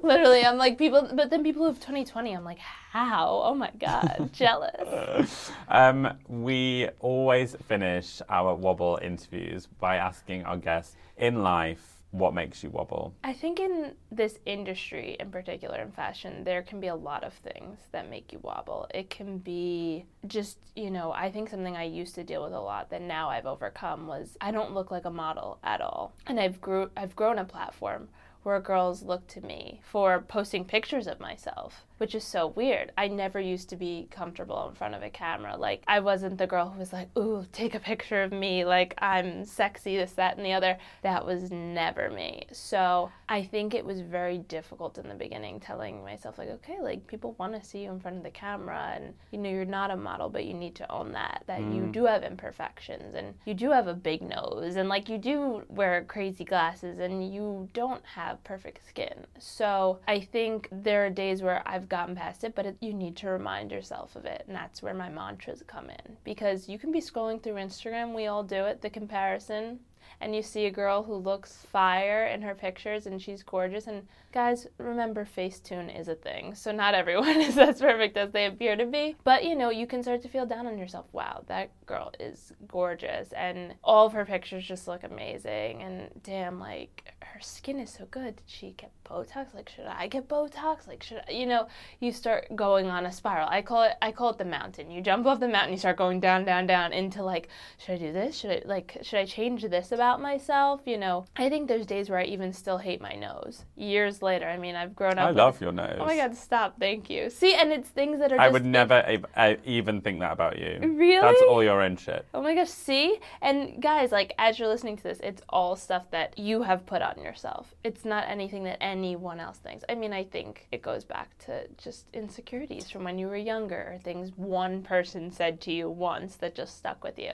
Literally 0.02 0.44
i'm 0.44 0.56
like 0.58 0.78
people 0.78 0.97
but 1.02 1.30
then 1.30 1.42
people 1.42 1.64
have 1.64 1.76
2020 1.76 2.34
i'm 2.34 2.44
like 2.44 2.58
how 2.58 3.40
oh 3.44 3.54
my 3.54 3.70
god 3.78 4.30
jealous 4.32 5.50
um, 5.68 6.16
we 6.28 6.88
always 7.00 7.56
finish 7.66 8.20
our 8.28 8.54
wobble 8.54 8.98
interviews 9.02 9.66
by 9.78 9.96
asking 9.96 10.44
our 10.44 10.56
guests 10.56 10.96
in 11.16 11.42
life 11.42 11.98
what 12.10 12.32
makes 12.32 12.62
you 12.62 12.70
wobble? 12.70 13.14
I 13.22 13.34
think 13.34 13.60
in 13.60 13.92
this 14.10 14.38
industry 14.46 15.16
in 15.20 15.30
particular 15.30 15.78
in 15.82 15.92
fashion, 15.92 16.42
there 16.42 16.62
can 16.62 16.80
be 16.80 16.86
a 16.86 16.94
lot 16.94 17.22
of 17.22 17.34
things 17.34 17.78
that 17.92 18.08
make 18.08 18.32
you 18.32 18.38
wobble. 18.42 18.86
It 18.94 19.10
can 19.10 19.38
be 19.38 20.06
just, 20.26 20.58
you 20.74 20.90
know, 20.90 21.12
I 21.12 21.30
think 21.30 21.50
something 21.50 21.76
I 21.76 21.84
used 21.84 22.14
to 22.14 22.24
deal 22.24 22.42
with 22.42 22.54
a 22.54 22.60
lot 22.60 22.90
that 22.90 23.02
now 23.02 23.28
I've 23.28 23.46
overcome 23.46 24.06
was 24.06 24.36
I 24.40 24.50
don't 24.52 24.72
look 24.72 24.90
like 24.90 25.04
a 25.04 25.10
model 25.10 25.58
at 25.62 25.80
all. 25.82 26.14
And 26.26 26.40
I've 26.40 26.60
grew 26.60 26.90
I've 26.96 27.14
grown 27.14 27.38
a 27.38 27.44
platform 27.44 28.08
where 28.42 28.60
girls 28.60 29.02
look 29.02 29.26
to 29.26 29.40
me 29.40 29.80
for 29.82 30.20
posting 30.20 30.64
pictures 30.64 31.06
of 31.06 31.20
myself 31.20 31.84
which 31.98 32.14
is 32.14 32.24
so 32.24 32.48
weird. 32.48 32.92
I 32.96 33.08
never 33.08 33.38
used 33.38 33.68
to 33.70 33.76
be 33.76 34.08
comfortable 34.10 34.68
in 34.68 34.74
front 34.74 34.94
of 34.94 35.02
a 35.02 35.10
camera. 35.10 35.56
Like, 35.56 35.82
I 35.86 36.00
wasn't 36.00 36.38
the 36.38 36.46
girl 36.46 36.70
who 36.70 36.78
was 36.78 36.92
like, 36.92 37.16
ooh, 37.16 37.46
take 37.52 37.74
a 37.74 37.80
picture 37.80 38.22
of 38.22 38.32
me, 38.32 38.64
like, 38.64 38.94
I'm 38.98 39.44
sexy, 39.44 39.96
this, 39.96 40.12
that, 40.12 40.36
and 40.36 40.46
the 40.46 40.52
other. 40.52 40.78
That 41.02 41.26
was 41.26 41.50
never 41.50 42.10
me. 42.10 42.46
So 42.52 43.10
I 43.28 43.42
think 43.42 43.74
it 43.74 43.84
was 43.84 44.00
very 44.00 44.38
difficult 44.38 44.98
in 44.98 45.08
the 45.08 45.14
beginning 45.14 45.60
telling 45.60 46.02
myself, 46.02 46.38
like, 46.38 46.48
okay, 46.48 46.78
like, 46.80 47.06
people 47.06 47.34
want 47.38 47.60
to 47.60 47.68
see 47.68 47.84
you 47.84 47.90
in 47.90 48.00
front 48.00 48.16
of 48.16 48.22
the 48.22 48.30
camera, 48.30 48.92
and, 48.94 49.14
you 49.30 49.38
know, 49.38 49.50
you're 49.50 49.64
not 49.64 49.90
a 49.90 49.96
model, 49.96 50.28
but 50.28 50.44
you 50.44 50.54
need 50.54 50.74
to 50.76 50.90
own 50.90 51.12
that, 51.12 51.42
that 51.46 51.60
mm. 51.60 51.74
you 51.74 51.86
do 51.92 52.06
have 52.06 52.22
imperfections, 52.22 53.14
and 53.14 53.34
you 53.44 53.54
do 53.54 53.70
have 53.70 53.88
a 53.88 53.94
big 53.94 54.22
nose, 54.22 54.76
and, 54.76 54.88
like, 54.88 55.08
you 55.08 55.18
do 55.18 55.62
wear 55.68 56.04
crazy 56.04 56.44
glasses, 56.44 56.98
and 56.98 57.32
you 57.32 57.68
don't 57.72 58.04
have 58.04 58.42
perfect 58.44 58.86
skin. 58.88 59.26
So 59.38 59.98
I 60.06 60.20
think 60.20 60.68
there 60.70 61.06
are 61.06 61.10
days 61.10 61.42
where 61.42 61.62
I've 61.66 61.87
gotten 61.88 62.14
past 62.14 62.44
it, 62.44 62.54
but 62.54 62.66
it, 62.66 62.76
you 62.80 62.92
need 62.92 63.16
to 63.16 63.28
remind 63.28 63.70
yourself 63.70 64.16
of 64.16 64.24
it. 64.24 64.44
And 64.46 64.56
that's 64.56 64.82
where 64.82 64.94
my 64.94 65.08
mantras 65.08 65.62
come 65.66 65.90
in. 65.90 66.16
Because 66.24 66.68
you 66.68 66.78
can 66.78 66.92
be 66.92 67.00
scrolling 67.00 67.42
through 67.42 67.54
Instagram, 67.54 68.14
we 68.14 68.26
all 68.26 68.42
do 68.42 68.64
it, 68.64 68.80
the 68.80 68.90
comparison, 68.90 69.80
and 70.20 70.34
you 70.34 70.42
see 70.42 70.66
a 70.66 70.70
girl 70.70 71.02
who 71.02 71.14
looks 71.14 71.64
fire 71.70 72.26
in 72.26 72.42
her 72.42 72.54
pictures 72.54 73.06
and 73.06 73.20
she's 73.22 73.42
gorgeous. 73.42 73.86
And 73.86 74.06
guys, 74.32 74.66
remember 74.78 75.24
Facetune 75.24 75.96
is 75.98 76.08
a 76.08 76.14
thing. 76.14 76.54
So 76.54 76.72
not 76.72 76.94
everyone 76.94 77.40
is 77.40 77.56
as 77.56 77.80
perfect 77.80 78.16
as 78.16 78.32
they 78.32 78.46
appear 78.46 78.76
to 78.76 78.86
be. 78.86 79.16
But 79.24 79.44
you 79.44 79.54
know, 79.54 79.70
you 79.70 79.86
can 79.86 80.02
start 80.02 80.22
to 80.22 80.28
feel 80.28 80.46
down 80.46 80.66
on 80.66 80.78
yourself. 80.78 81.06
Wow, 81.12 81.44
that 81.46 81.70
girl 81.86 82.12
is 82.18 82.52
gorgeous. 82.66 83.32
And 83.32 83.74
all 83.84 84.06
of 84.06 84.12
her 84.12 84.24
pictures 84.24 84.66
just 84.66 84.88
look 84.88 85.04
amazing. 85.04 85.82
And 85.82 86.10
damn, 86.22 86.58
like 86.58 87.14
her 87.38 87.42
skin 87.42 87.78
is 87.78 87.90
so 87.90 88.04
good. 88.10 88.36
Did 88.36 88.42
she 88.46 88.74
get 88.76 88.90
Botox? 89.08 89.54
Like, 89.54 89.68
should 89.68 89.86
I 89.86 90.08
get 90.08 90.28
Botox? 90.28 90.88
Like, 90.88 91.04
should 91.04 91.22
I, 91.28 91.30
you 91.30 91.46
know? 91.46 91.68
You 92.00 92.10
start 92.10 92.48
going 92.56 92.86
on 92.86 93.06
a 93.06 93.12
spiral. 93.12 93.48
I 93.48 93.62
call 93.62 93.84
it. 93.84 93.92
I 94.02 94.10
call 94.10 94.30
it 94.30 94.38
the 94.38 94.44
mountain. 94.44 94.90
You 94.90 95.00
jump 95.00 95.24
off 95.26 95.38
the 95.38 95.46
mountain. 95.46 95.72
You 95.72 95.78
start 95.78 95.96
going 95.96 96.18
down, 96.18 96.44
down, 96.44 96.66
down 96.66 96.92
into 96.92 97.22
like, 97.22 97.48
should 97.78 97.92
I 97.92 97.98
do 97.98 98.12
this? 98.12 98.36
Should 98.36 98.50
I 98.50 98.62
like? 98.64 98.98
Should 99.02 99.20
I 99.20 99.24
change 99.24 99.62
this 99.62 99.92
about 99.92 100.20
myself? 100.20 100.80
You 100.84 100.98
know. 100.98 101.26
I 101.36 101.48
think 101.48 101.68
there's 101.68 101.86
days 101.86 102.10
where 102.10 102.18
I 102.18 102.24
even 102.24 102.52
still 102.52 102.78
hate 102.78 103.00
my 103.00 103.14
nose. 103.14 103.64
Years 103.76 104.20
later. 104.20 104.48
I 104.48 104.56
mean, 104.56 104.74
I've 104.74 104.96
grown 104.96 105.18
up. 105.18 105.28
I 105.28 105.30
love 105.30 105.60
your 105.60 105.72
nose. 105.72 105.96
Oh 106.00 106.06
my 106.06 106.16
God! 106.16 106.36
Stop. 106.36 106.80
Thank 106.80 107.08
you. 107.08 107.30
See, 107.30 107.54
and 107.54 107.70
it's 107.70 107.88
things 107.88 108.18
that 108.18 108.32
are. 108.32 108.40
I 108.40 108.48
would 108.48 108.64
never 108.64 109.18
even 109.64 110.00
think 110.00 110.18
that 110.20 110.32
about 110.32 110.58
you. 110.58 110.80
Really? 110.82 111.20
That's 111.20 111.42
all 111.42 111.62
your 111.62 111.82
own 111.82 111.96
shit. 111.96 112.26
Oh 112.34 112.42
my 112.42 112.56
gosh! 112.56 112.68
See, 112.68 113.18
and 113.40 113.80
guys, 113.80 114.10
like 114.10 114.34
as 114.38 114.58
you're 114.58 114.68
listening 114.68 114.96
to 114.96 115.02
this, 115.04 115.20
it's 115.22 115.42
all 115.48 115.76
stuff 115.76 116.10
that 116.10 116.36
you 116.36 116.62
have 116.62 116.84
put 116.84 117.00
on 117.00 117.14
yourself. 117.28 117.74
It's 117.84 118.04
not 118.04 118.28
anything 118.28 118.64
that 118.64 118.82
anyone 118.82 119.38
else 119.38 119.58
thinks. 119.58 119.84
I 119.88 119.94
mean, 119.94 120.12
I 120.12 120.24
think 120.24 120.66
it 120.72 120.82
goes 120.82 121.04
back 121.04 121.36
to 121.46 121.68
just 121.76 122.06
insecurities 122.12 122.90
from 122.90 123.04
when 123.04 123.18
you 123.18 123.28
were 123.28 123.36
younger, 123.36 123.98
things 124.02 124.32
one 124.36 124.82
person 124.82 125.30
said 125.30 125.60
to 125.62 125.72
you 125.72 125.90
once 125.90 126.36
that 126.36 126.54
just 126.54 126.78
stuck 126.78 127.04
with 127.04 127.18
you. 127.18 127.32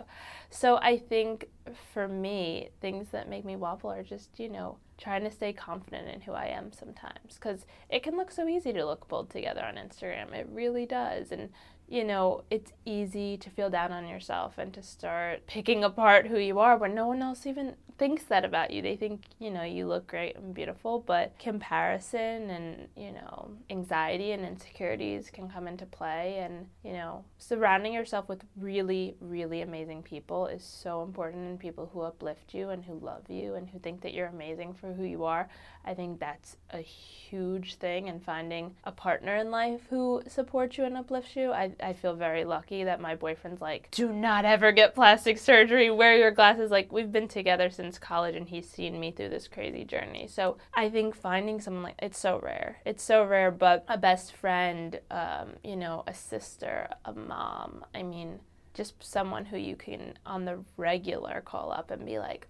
So 0.50 0.76
I 0.78 0.98
think 0.98 1.48
for 1.92 2.08
me, 2.08 2.70
things 2.80 3.08
that 3.10 3.28
make 3.28 3.44
me 3.44 3.56
wobble 3.56 3.90
are 3.90 4.02
just, 4.02 4.38
you 4.38 4.48
know, 4.48 4.76
trying 4.98 5.24
to 5.24 5.30
stay 5.30 5.52
confident 5.52 6.08
in 6.08 6.20
who 6.20 6.32
I 6.32 6.46
am 6.46 6.72
sometimes. 6.72 7.34
Because 7.34 7.66
it 7.88 8.02
can 8.02 8.16
look 8.16 8.30
so 8.30 8.48
easy 8.48 8.72
to 8.72 8.84
look 8.84 9.08
pulled 9.08 9.30
together 9.30 9.64
on 9.64 9.76
Instagram. 9.76 10.32
It 10.32 10.48
really 10.50 10.86
does. 10.86 11.32
And 11.32 11.50
you 11.88 12.04
know, 12.04 12.44
it's 12.50 12.72
easy 12.84 13.36
to 13.36 13.50
feel 13.50 13.68
down 13.68 13.92
on 13.92 14.08
yourself 14.08 14.56
and 14.56 14.72
to 14.72 14.82
start 14.82 15.46
picking 15.46 15.84
apart 15.84 16.26
who 16.26 16.38
you 16.38 16.58
are 16.58 16.76
when 16.76 16.94
no 16.94 17.06
one 17.08 17.20
else 17.20 17.46
even 17.46 17.74
thinks 17.96 18.24
that 18.24 18.44
about 18.44 18.70
you. 18.70 18.82
They 18.82 18.96
think, 18.96 19.22
you 19.38 19.50
know, 19.50 19.62
you 19.62 19.86
look 19.86 20.06
great 20.06 20.36
and 20.36 20.52
beautiful, 20.52 20.98
but 21.06 21.38
comparison 21.38 22.50
and, 22.50 22.88
you 22.96 23.12
know, 23.12 23.50
anxiety 23.70 24.32
and 24.32 24.44
insecurities 24.44 25.30
can 25.30 25.48
come 25.48 25.68
into 25.68 25.86
play. 25.86 26.38
And, 26.38 26.66
you 26.82 26.92
know, 26.92 27.24
surrounding 27.38 27.92
yourself 27.92 28.28
with 28.28 28.42
really, 28.56 29.14
really 29.20 29.62
amazing 29.62 30.02
people 30.02 30.46
is 30.46 30.64
so 30.64 31.02
important 31.02 31.48
and 31.48 31.58
people 31.58 31.88
who 31.92 32.00
uplift 32.00 32.52
you 32.52 32.70
and 32.70 32.84
who 32.84 32.98
love 32.98 33.28
you 33.28 33.54
and 33.54 33.68
who 33.68 33.78
think 33.78 34.00
that 34.00 34.12
you're 34.12 34.26
amazing 34.26 34.74
for 34.74 34.92
who 34.92 35.04
you 35.04 35.24
are. 35.24 35.48
I 35.86 35.94
think 35.94 36.18
that's 36.18 36.56
a 36.70 36.78
huge 36.80 37.74
thing. 37.76 38.08
And 38.08 38.22
finding 38.22 38.74
a 38.84 38.92
partner 38.92 39.36
in 39.36 39.50
life 39.50 39.82
who 39.90 40.22
supports 40.26 40.78
you 40.78 40.84
and 40.84 40.96
uplifts 40.96 41.36
you, 41.36 41.52
I, 41.52 41.72
I 41.80 41.92
feel 41.92 42.14
very 42.14 42.44
lucky 42.44 42.84
that 42.84 43.00
my 43.00 43.14
boyfriend's 43.14 43.60
like, 43.60 43.88
do 43.90 44.12
not 44.12 44.44
ever 44.44 44.72
get 44.72 44.94
plastic 44.94 45.38
surgery, 45.38 45.90
wear 45.90 46.16
your 46.16 46.30
glasses. 46.30 46.70
Like, 46.70 46.90
we've 46.90 47.12
been 47.12 47.28
together 47.28 47.68
since 47.68 47.83
since 47.84 47.98
college 47.98 48.34
and 48.34 48.48
he's 48.48 48.66
seen 48.66 48.98
me 48.98 49.10
through 49.10 49.28
this 49.28 49.46
crazy 49.46 49.84
journey. 49.84 50.26
So 50.26 50.56
I 50.72 50.88
think 50.88 51.14
finding 51.14 51.60
someone 51.60 51.82
like 51.82 51.96
it's 51.98 52.18
so 52.18 52.40
rare. 52.42 52.78
It's 52.86 53.02
so 53.02 53.24
rare, 53.24 53.50
but 53.50 53.84
a 53.88 53.98
best 53.98 54.32
friend, 54.32 54.98
um, 55.10 55.56
you 55.62 55.76
know, 55.76 56.02
a 56.06 56.14
sister, 56.14 56.88
a 57.04 57.12
mom. 57.12 57.84
I 57.94 58.02
mean, 58.02 58.40
just 58.72 58.94
someone 59.04 59.44
who 59.44 59.58
you 59.58 59.76
can 59.76 60.14
on 60.24 60.46
the 60.46 60.60
regular 60.78 61.42
call 61.44 61.72
up 61.72 61.90
and 61.90 62.06
be 62.06 62.18
like, 62.18 62.48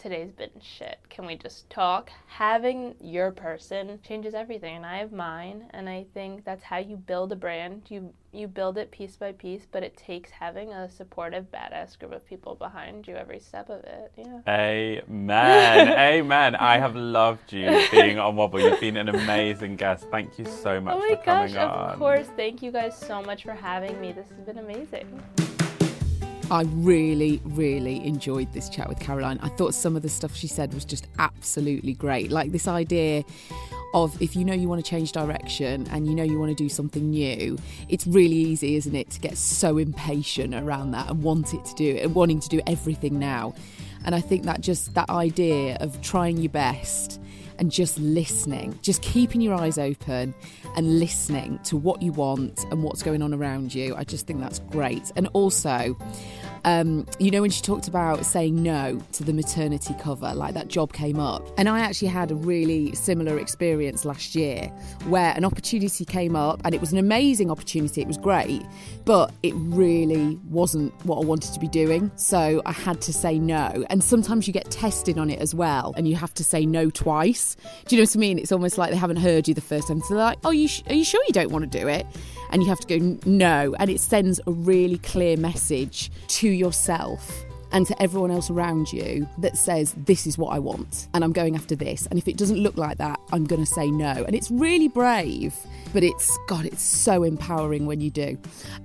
today's 0.00 0.32
been 0.32 0.50
shit. 0.60 0.98
Can 1.10 1.26
we 1.26 1.36
just 1.36 1.68
talk? 1.68 2.10
Having 2.26 2.94
your 3.00 3.30
person 3.30 3.98
changes 4.06 4.34
everything, 4.34 4.76
and 4.76 4.86
I 4.86 4.98
have 4.98 5.12
mine, 5.12 5.66
and 5.70 5.88
I 5.88 6.06
think 6.14 6.44
that's 6.44 6.62
how 6.62 6.78
you 6.78 6.96
build 6.96 7.32
a 7.32 7.36
brand. 7.36 7.82
You 7.88 8.12
you 8.32 8.46
build 8.46 8.78
it 8.78 8.90
piece 8.90 9.16
by 9.16 9.32
piece, 9.32 9.66
but 9.70 9.82
it 9.82 9.96
takes 9.96 10.30
having 10.30 10.72
a 10.72 10.88
supportive, 10.88 11.46
badass 11.50 11.98
group 11.98 12.12
of 12.12 12.24
people 12.24 12.54
behind 12.54 13.06
you 13.08 13.16
every 13.16 13.40
step 13.40 13.68
of 13.68 13.82
it. 13.84 14.12
Yeah. 14.16 14.40
Amen. 14.48 15.88
Amen. 15.98 16.54
I 16.54 16.78
have 16.78 16.94
loved 16.94 17.52
you 17.52 17.86
being 17.90 18.18
on 18.18 18.36
Wobble. 18.36 18.60
You've 18.60 18.80
been 18.80 18.96
an 18.96 19.08
amazing 19.08 19.76
guest. 19.76 20.06
Thank 20.10 20.38
you 20.38 20.44
so 20.44 20.76
oh 20.76 20.80
much 20.80 20.94
oh 20.94 20.98
my 21.00 21.08
for 21.08 21.16
gosh, 21.16 21.24
coming 21.26 21.56
on. 21.56 21.90
of 21.90 21.98
course. 21.98 22.28
Thank 22.36 22.62
you 22.62 22.70
guys 22.70 22.96
so 22.96 23.20
much 23.20 23.42
for 23.42 23.54
having 23.54 24.00
me. 24.00 24.12
This 24.12 24.28
has 24.30 24.40
been 24.46 24.58
amazing. 24.58 25.49
I 26.50 26.62
really, 26.62 27.40
really 27.44 28.04
enjoyed 28.04 28.52
this 28.52 28.68
chat 28.68 28.88
with 28.88 28.98
Caroline. 28.98 29.38
I 29.40 29.48
thought 29.50 29.72
some 29.72 29.94
of 29.94 30.02
the 30.02 30.08
stuff 30.08 30.34
she 30.34 30.48
said 30.48 30.74
was 30.74 30.84
just 30.84 31.06
absolutely 31.20 31.92
great. 31.92 32.32
Like 32.32 32.50
this 32.50 32.66
idea 32.66 33.24
of 33.94 34.20
if 34.20 34.34
you 34.34 34.44
know 34.44 34.52
you 34.52 34.68
want 34.68 34.84
to 34.84 34.88
change 34.88 35.12
direction 35.12 35.86
and 35.90 36.08
you 36.08 36.14
know 36.14 36.24
you 36.24 36.40
want 36.40 36.50
to 36.50 36.60
do 36.60 36.68
something 36.68 37.10
new, 37.10 37.56
it's 37.88 38.04
really 38.06 38.36
easy, 38.36 38.74
isn't 38.74 38.96
it, 38.96 39.10
to 39.10 39.20
get 39.20 39.36
so 39.36 39.78
impatient 39.78 40.54
around 40.54 40.90
that 40.90 41.08
and 41.08 41.22
want 41.22 41.54
it 41.54 41.64
to 41.66 41.74
do 41.74 41.96
and 42.02 42.14
wanting 42.16 42.40
to 42.40 42.48
do 42.48 42.60
everything 42.66 43.18
now. 43.18 43.54
And 44.04 44.14
I 44.14 44.20
think 44.20 44.44
that 44.44 44.60
just 44.60 44.94
that 44.94 45.08
idea 45.08 45.76
of 45.80 46.00
trying 46.00 46.38
your 46.38 46.50
best 46.50 47.20
and 47.60 47.70
just 47.70 47.98
listening, 47.98 48.76
just 48.82 49.02
keeping 49.02 49.40
your 49.40 49.54
eyes 49.54 49.78
open 49.78 50.34
and 50.76 50.98
listening 50.98 51.60
to 51.64 51.76
what 51.76 52.00
you 52.00 52.10
want 52.10 52.58
and 52.70 52.82
what's 52.82 53.02
going 53.02 53.22
on 53.22 53.34
around 53.34 53.74
you. 53.74 53.94
I 53.94 54.02
just 54.02 54.26
think 54.26 54.40
that's 54.40 54.58
great. 54.58 55.12
And 55.14 55.28
also, 55.34 55.96
um, 56.64 57.06
you 57.18 57.30
know, 57.30 57.40
when 57.40 57.50
she 57.50 57.62
talked 57.62 57.88
about 57.88 58.24
saying 58.24 58.62
no 58.62 59.00
to 59.12 59.24
the 59.24 59.32
maternity 59.32 59.94
cover, 60.00 60.32
like 60.34 60.54
that 60.54 60.68
job 60.68 60.92
came 60.92 61.18
up. 61.18 61.46
And 61.58 61.68
I 61.68 61.80
actually 61.80 62.08
had 62.08 62.30
a 62.30 62.34
really 62.34 62.94
similar 62.94 63.38
experience 63.38 64.04
last 64.04 64.34
year 64.34 64.66
where 65.06 65.32
an 65.36 65.44
opportunity 65.44 66.04
came 66.04 66.36
up 66.36 66.60
and 66.64 66.74
it 66.74 66.80
was 66.80 66.92
an 66.92 66.98
amazing 66.98 67.50
opportunity. 67.50 68.02
It 68.02 68.08
was 68.08 68.18
great, 68.18 68.62
but 69.04 69.32
it 69.42 69.54
really 69.56 70.38
wasn't 70.48 70.92
what 71.06 71.22
I 71.22 71.24
wanted 71.24 71.52
to 71.54 71.60
be 71.60 71.68
doing. 71.68 72.10
So 72.16 72.62
I 72.66 72.72
had 72.72 73.00
to 73.02 73.12
say 73.12 73.38
no. 73.38 73.84
And 73.90 74.02
sometimes 74.02 74.46
you 74.46 74.52
get 74.52 74.70
tested 74.70 75.18
on 75.18 75.30
it 75.30 75.40
as 75.40 75.54
well 75.54 75.94
and 75.96 76.06
you 76.06 76.16
have 76.16 76.34
to 76.34 76.44
say 76.44 76.66
no 76.66 76.90
twice. 76.90 77.56
Do 77.86 77.96
you 77.96 78.02
know 78.02 78.06
what 78.06 78.16
I 78.16 78.18
mean? 78.18 78.38
It's 78.38 78.52
almost 78.52 78.78
like 78.78 78.90
they 78.90 78.96
haven't 78.96 79.18
heard 79.18 79.48
you 79.48 79.54
the 79.54 79.60
first 79.60 79.88
time. 79.88 80.00
So 80.02 80.14
they're 80.14 80.24
like, 80.24 80.38
oh, 80.44 80.50
you 80.50 80.68
sh- 80.68 80.82
are 80.88 80.94
you 80.94 81.04
sure 81.04 81.22
you 81.26 81.32
don't 81.32 81.50
want 81.50 81.70
to 81.70 81.78
do 81.78 81.88
it? 81.88 82.06
And 82.52 82.62
you 82.62 82.68
have 82.68 82.80
to 82.80 82.98
go 82.98 83.18
no. 83.24 83.74
And 83.78 83.88
it 83.88 84.00
sends 84.00 84.40
a 84.46 84.50
really 84.50 84.98
clear 84.98 85.36
message 85.36 86.10
to 86.28 86.49
yourself 86.50 87.44
and 87.72 87.86
to 87.86 88.02
everyone 88.02 88.30
else 88.30 88.50
around 88.50 88.92
you 88.92 89.28
that 89.38 89.56
says, 89.56 89.94
This 89.96 90.26
is 90.26 90.36
what 90.36 90.54
I 90.54 90.58
want, 90.58 91.08
and 91.14 91.24
I'm 91.24 91.32
going 91.32 91.54
after 91.54 91.76
this. 91.76 92.06
And 92.06 92.18
if 92.18 92.28
it 92.28 92.36
doesn't 92.36 92.58
look 92.58 92.76
like 92.76 92.98
that, 92.98 93.20
I'm 93.32 93.44
going 93.44 93.64
to 93.64 93.70
say 93.70 93.90
no. 93.90 94.10
And 94.10 94.34
it's 94.34 94.50
really 94.50 94.88
brave, 94.88 95.54
but 95.92 96.02
it's, 96.02 96.36
God, 96.48 96.66
it's 96.66 96.82
so 96.82 97.22
empowering 97.22 97.86
when 97.86 98.00
you 98.00 98.10
do. 98.10 98.38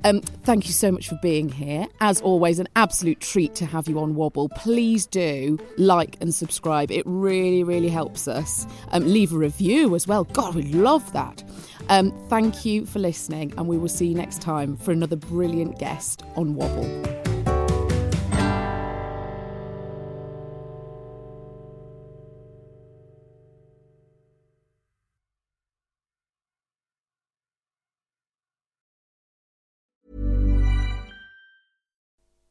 Um, 0.04 0.22
thank 0.22 0.68
you 0.68 0.74
so 0.74 0.92
much 0.92 1.10
for 1.10 1.18
being 1.22 1.50
here. 1.50 1.88
As 2.02 2.22
always, 2.22 2.60
an 2.60 2.68
absolute 2.76 3.20
treat 3.20 3.56
to 3.56 3.66
have 3.66 3.88
you 3.88 4.00
on 4.00 4.16
Wobble. 4.16 4.50
Please 4.50 5.06
do 5.06 5.58
like 5.78 6.18
and 6.22 6.34
subscribe, 6.34 6.92
it 6.92 7.04
really, 7.06 7.64
really 7.64 7.90
helps 7.90 8.28
us. 8.28 8.68
Um, 8.92 9.12
leave 9.12 9.34
a 9.34 9.38
review 9.38 9.96
as 9.96 10.08
well. 10.08 10.26
God, 10.26 10.56
we 10.56 10.64
love 10.64 11.12
that. 11.14 11.44
Um, 11.90 12.12
thank 12.30 12.66
you 12.66 12.86
for 12.86 13.00
listening, 13.00 13.54
and 13.58 13.68
we 13.68 13.78
will 13.78 13.90
see 13.90 14.08
you 14.08 14.16
next 14.16 14.42
time 14.42 14.76
for 14.78 14.92
another 14.92 15.16
brilliant 15.16 15.78
guest 15.78 16.24
on 16.36 16.56
Wobble. 16.56 17.25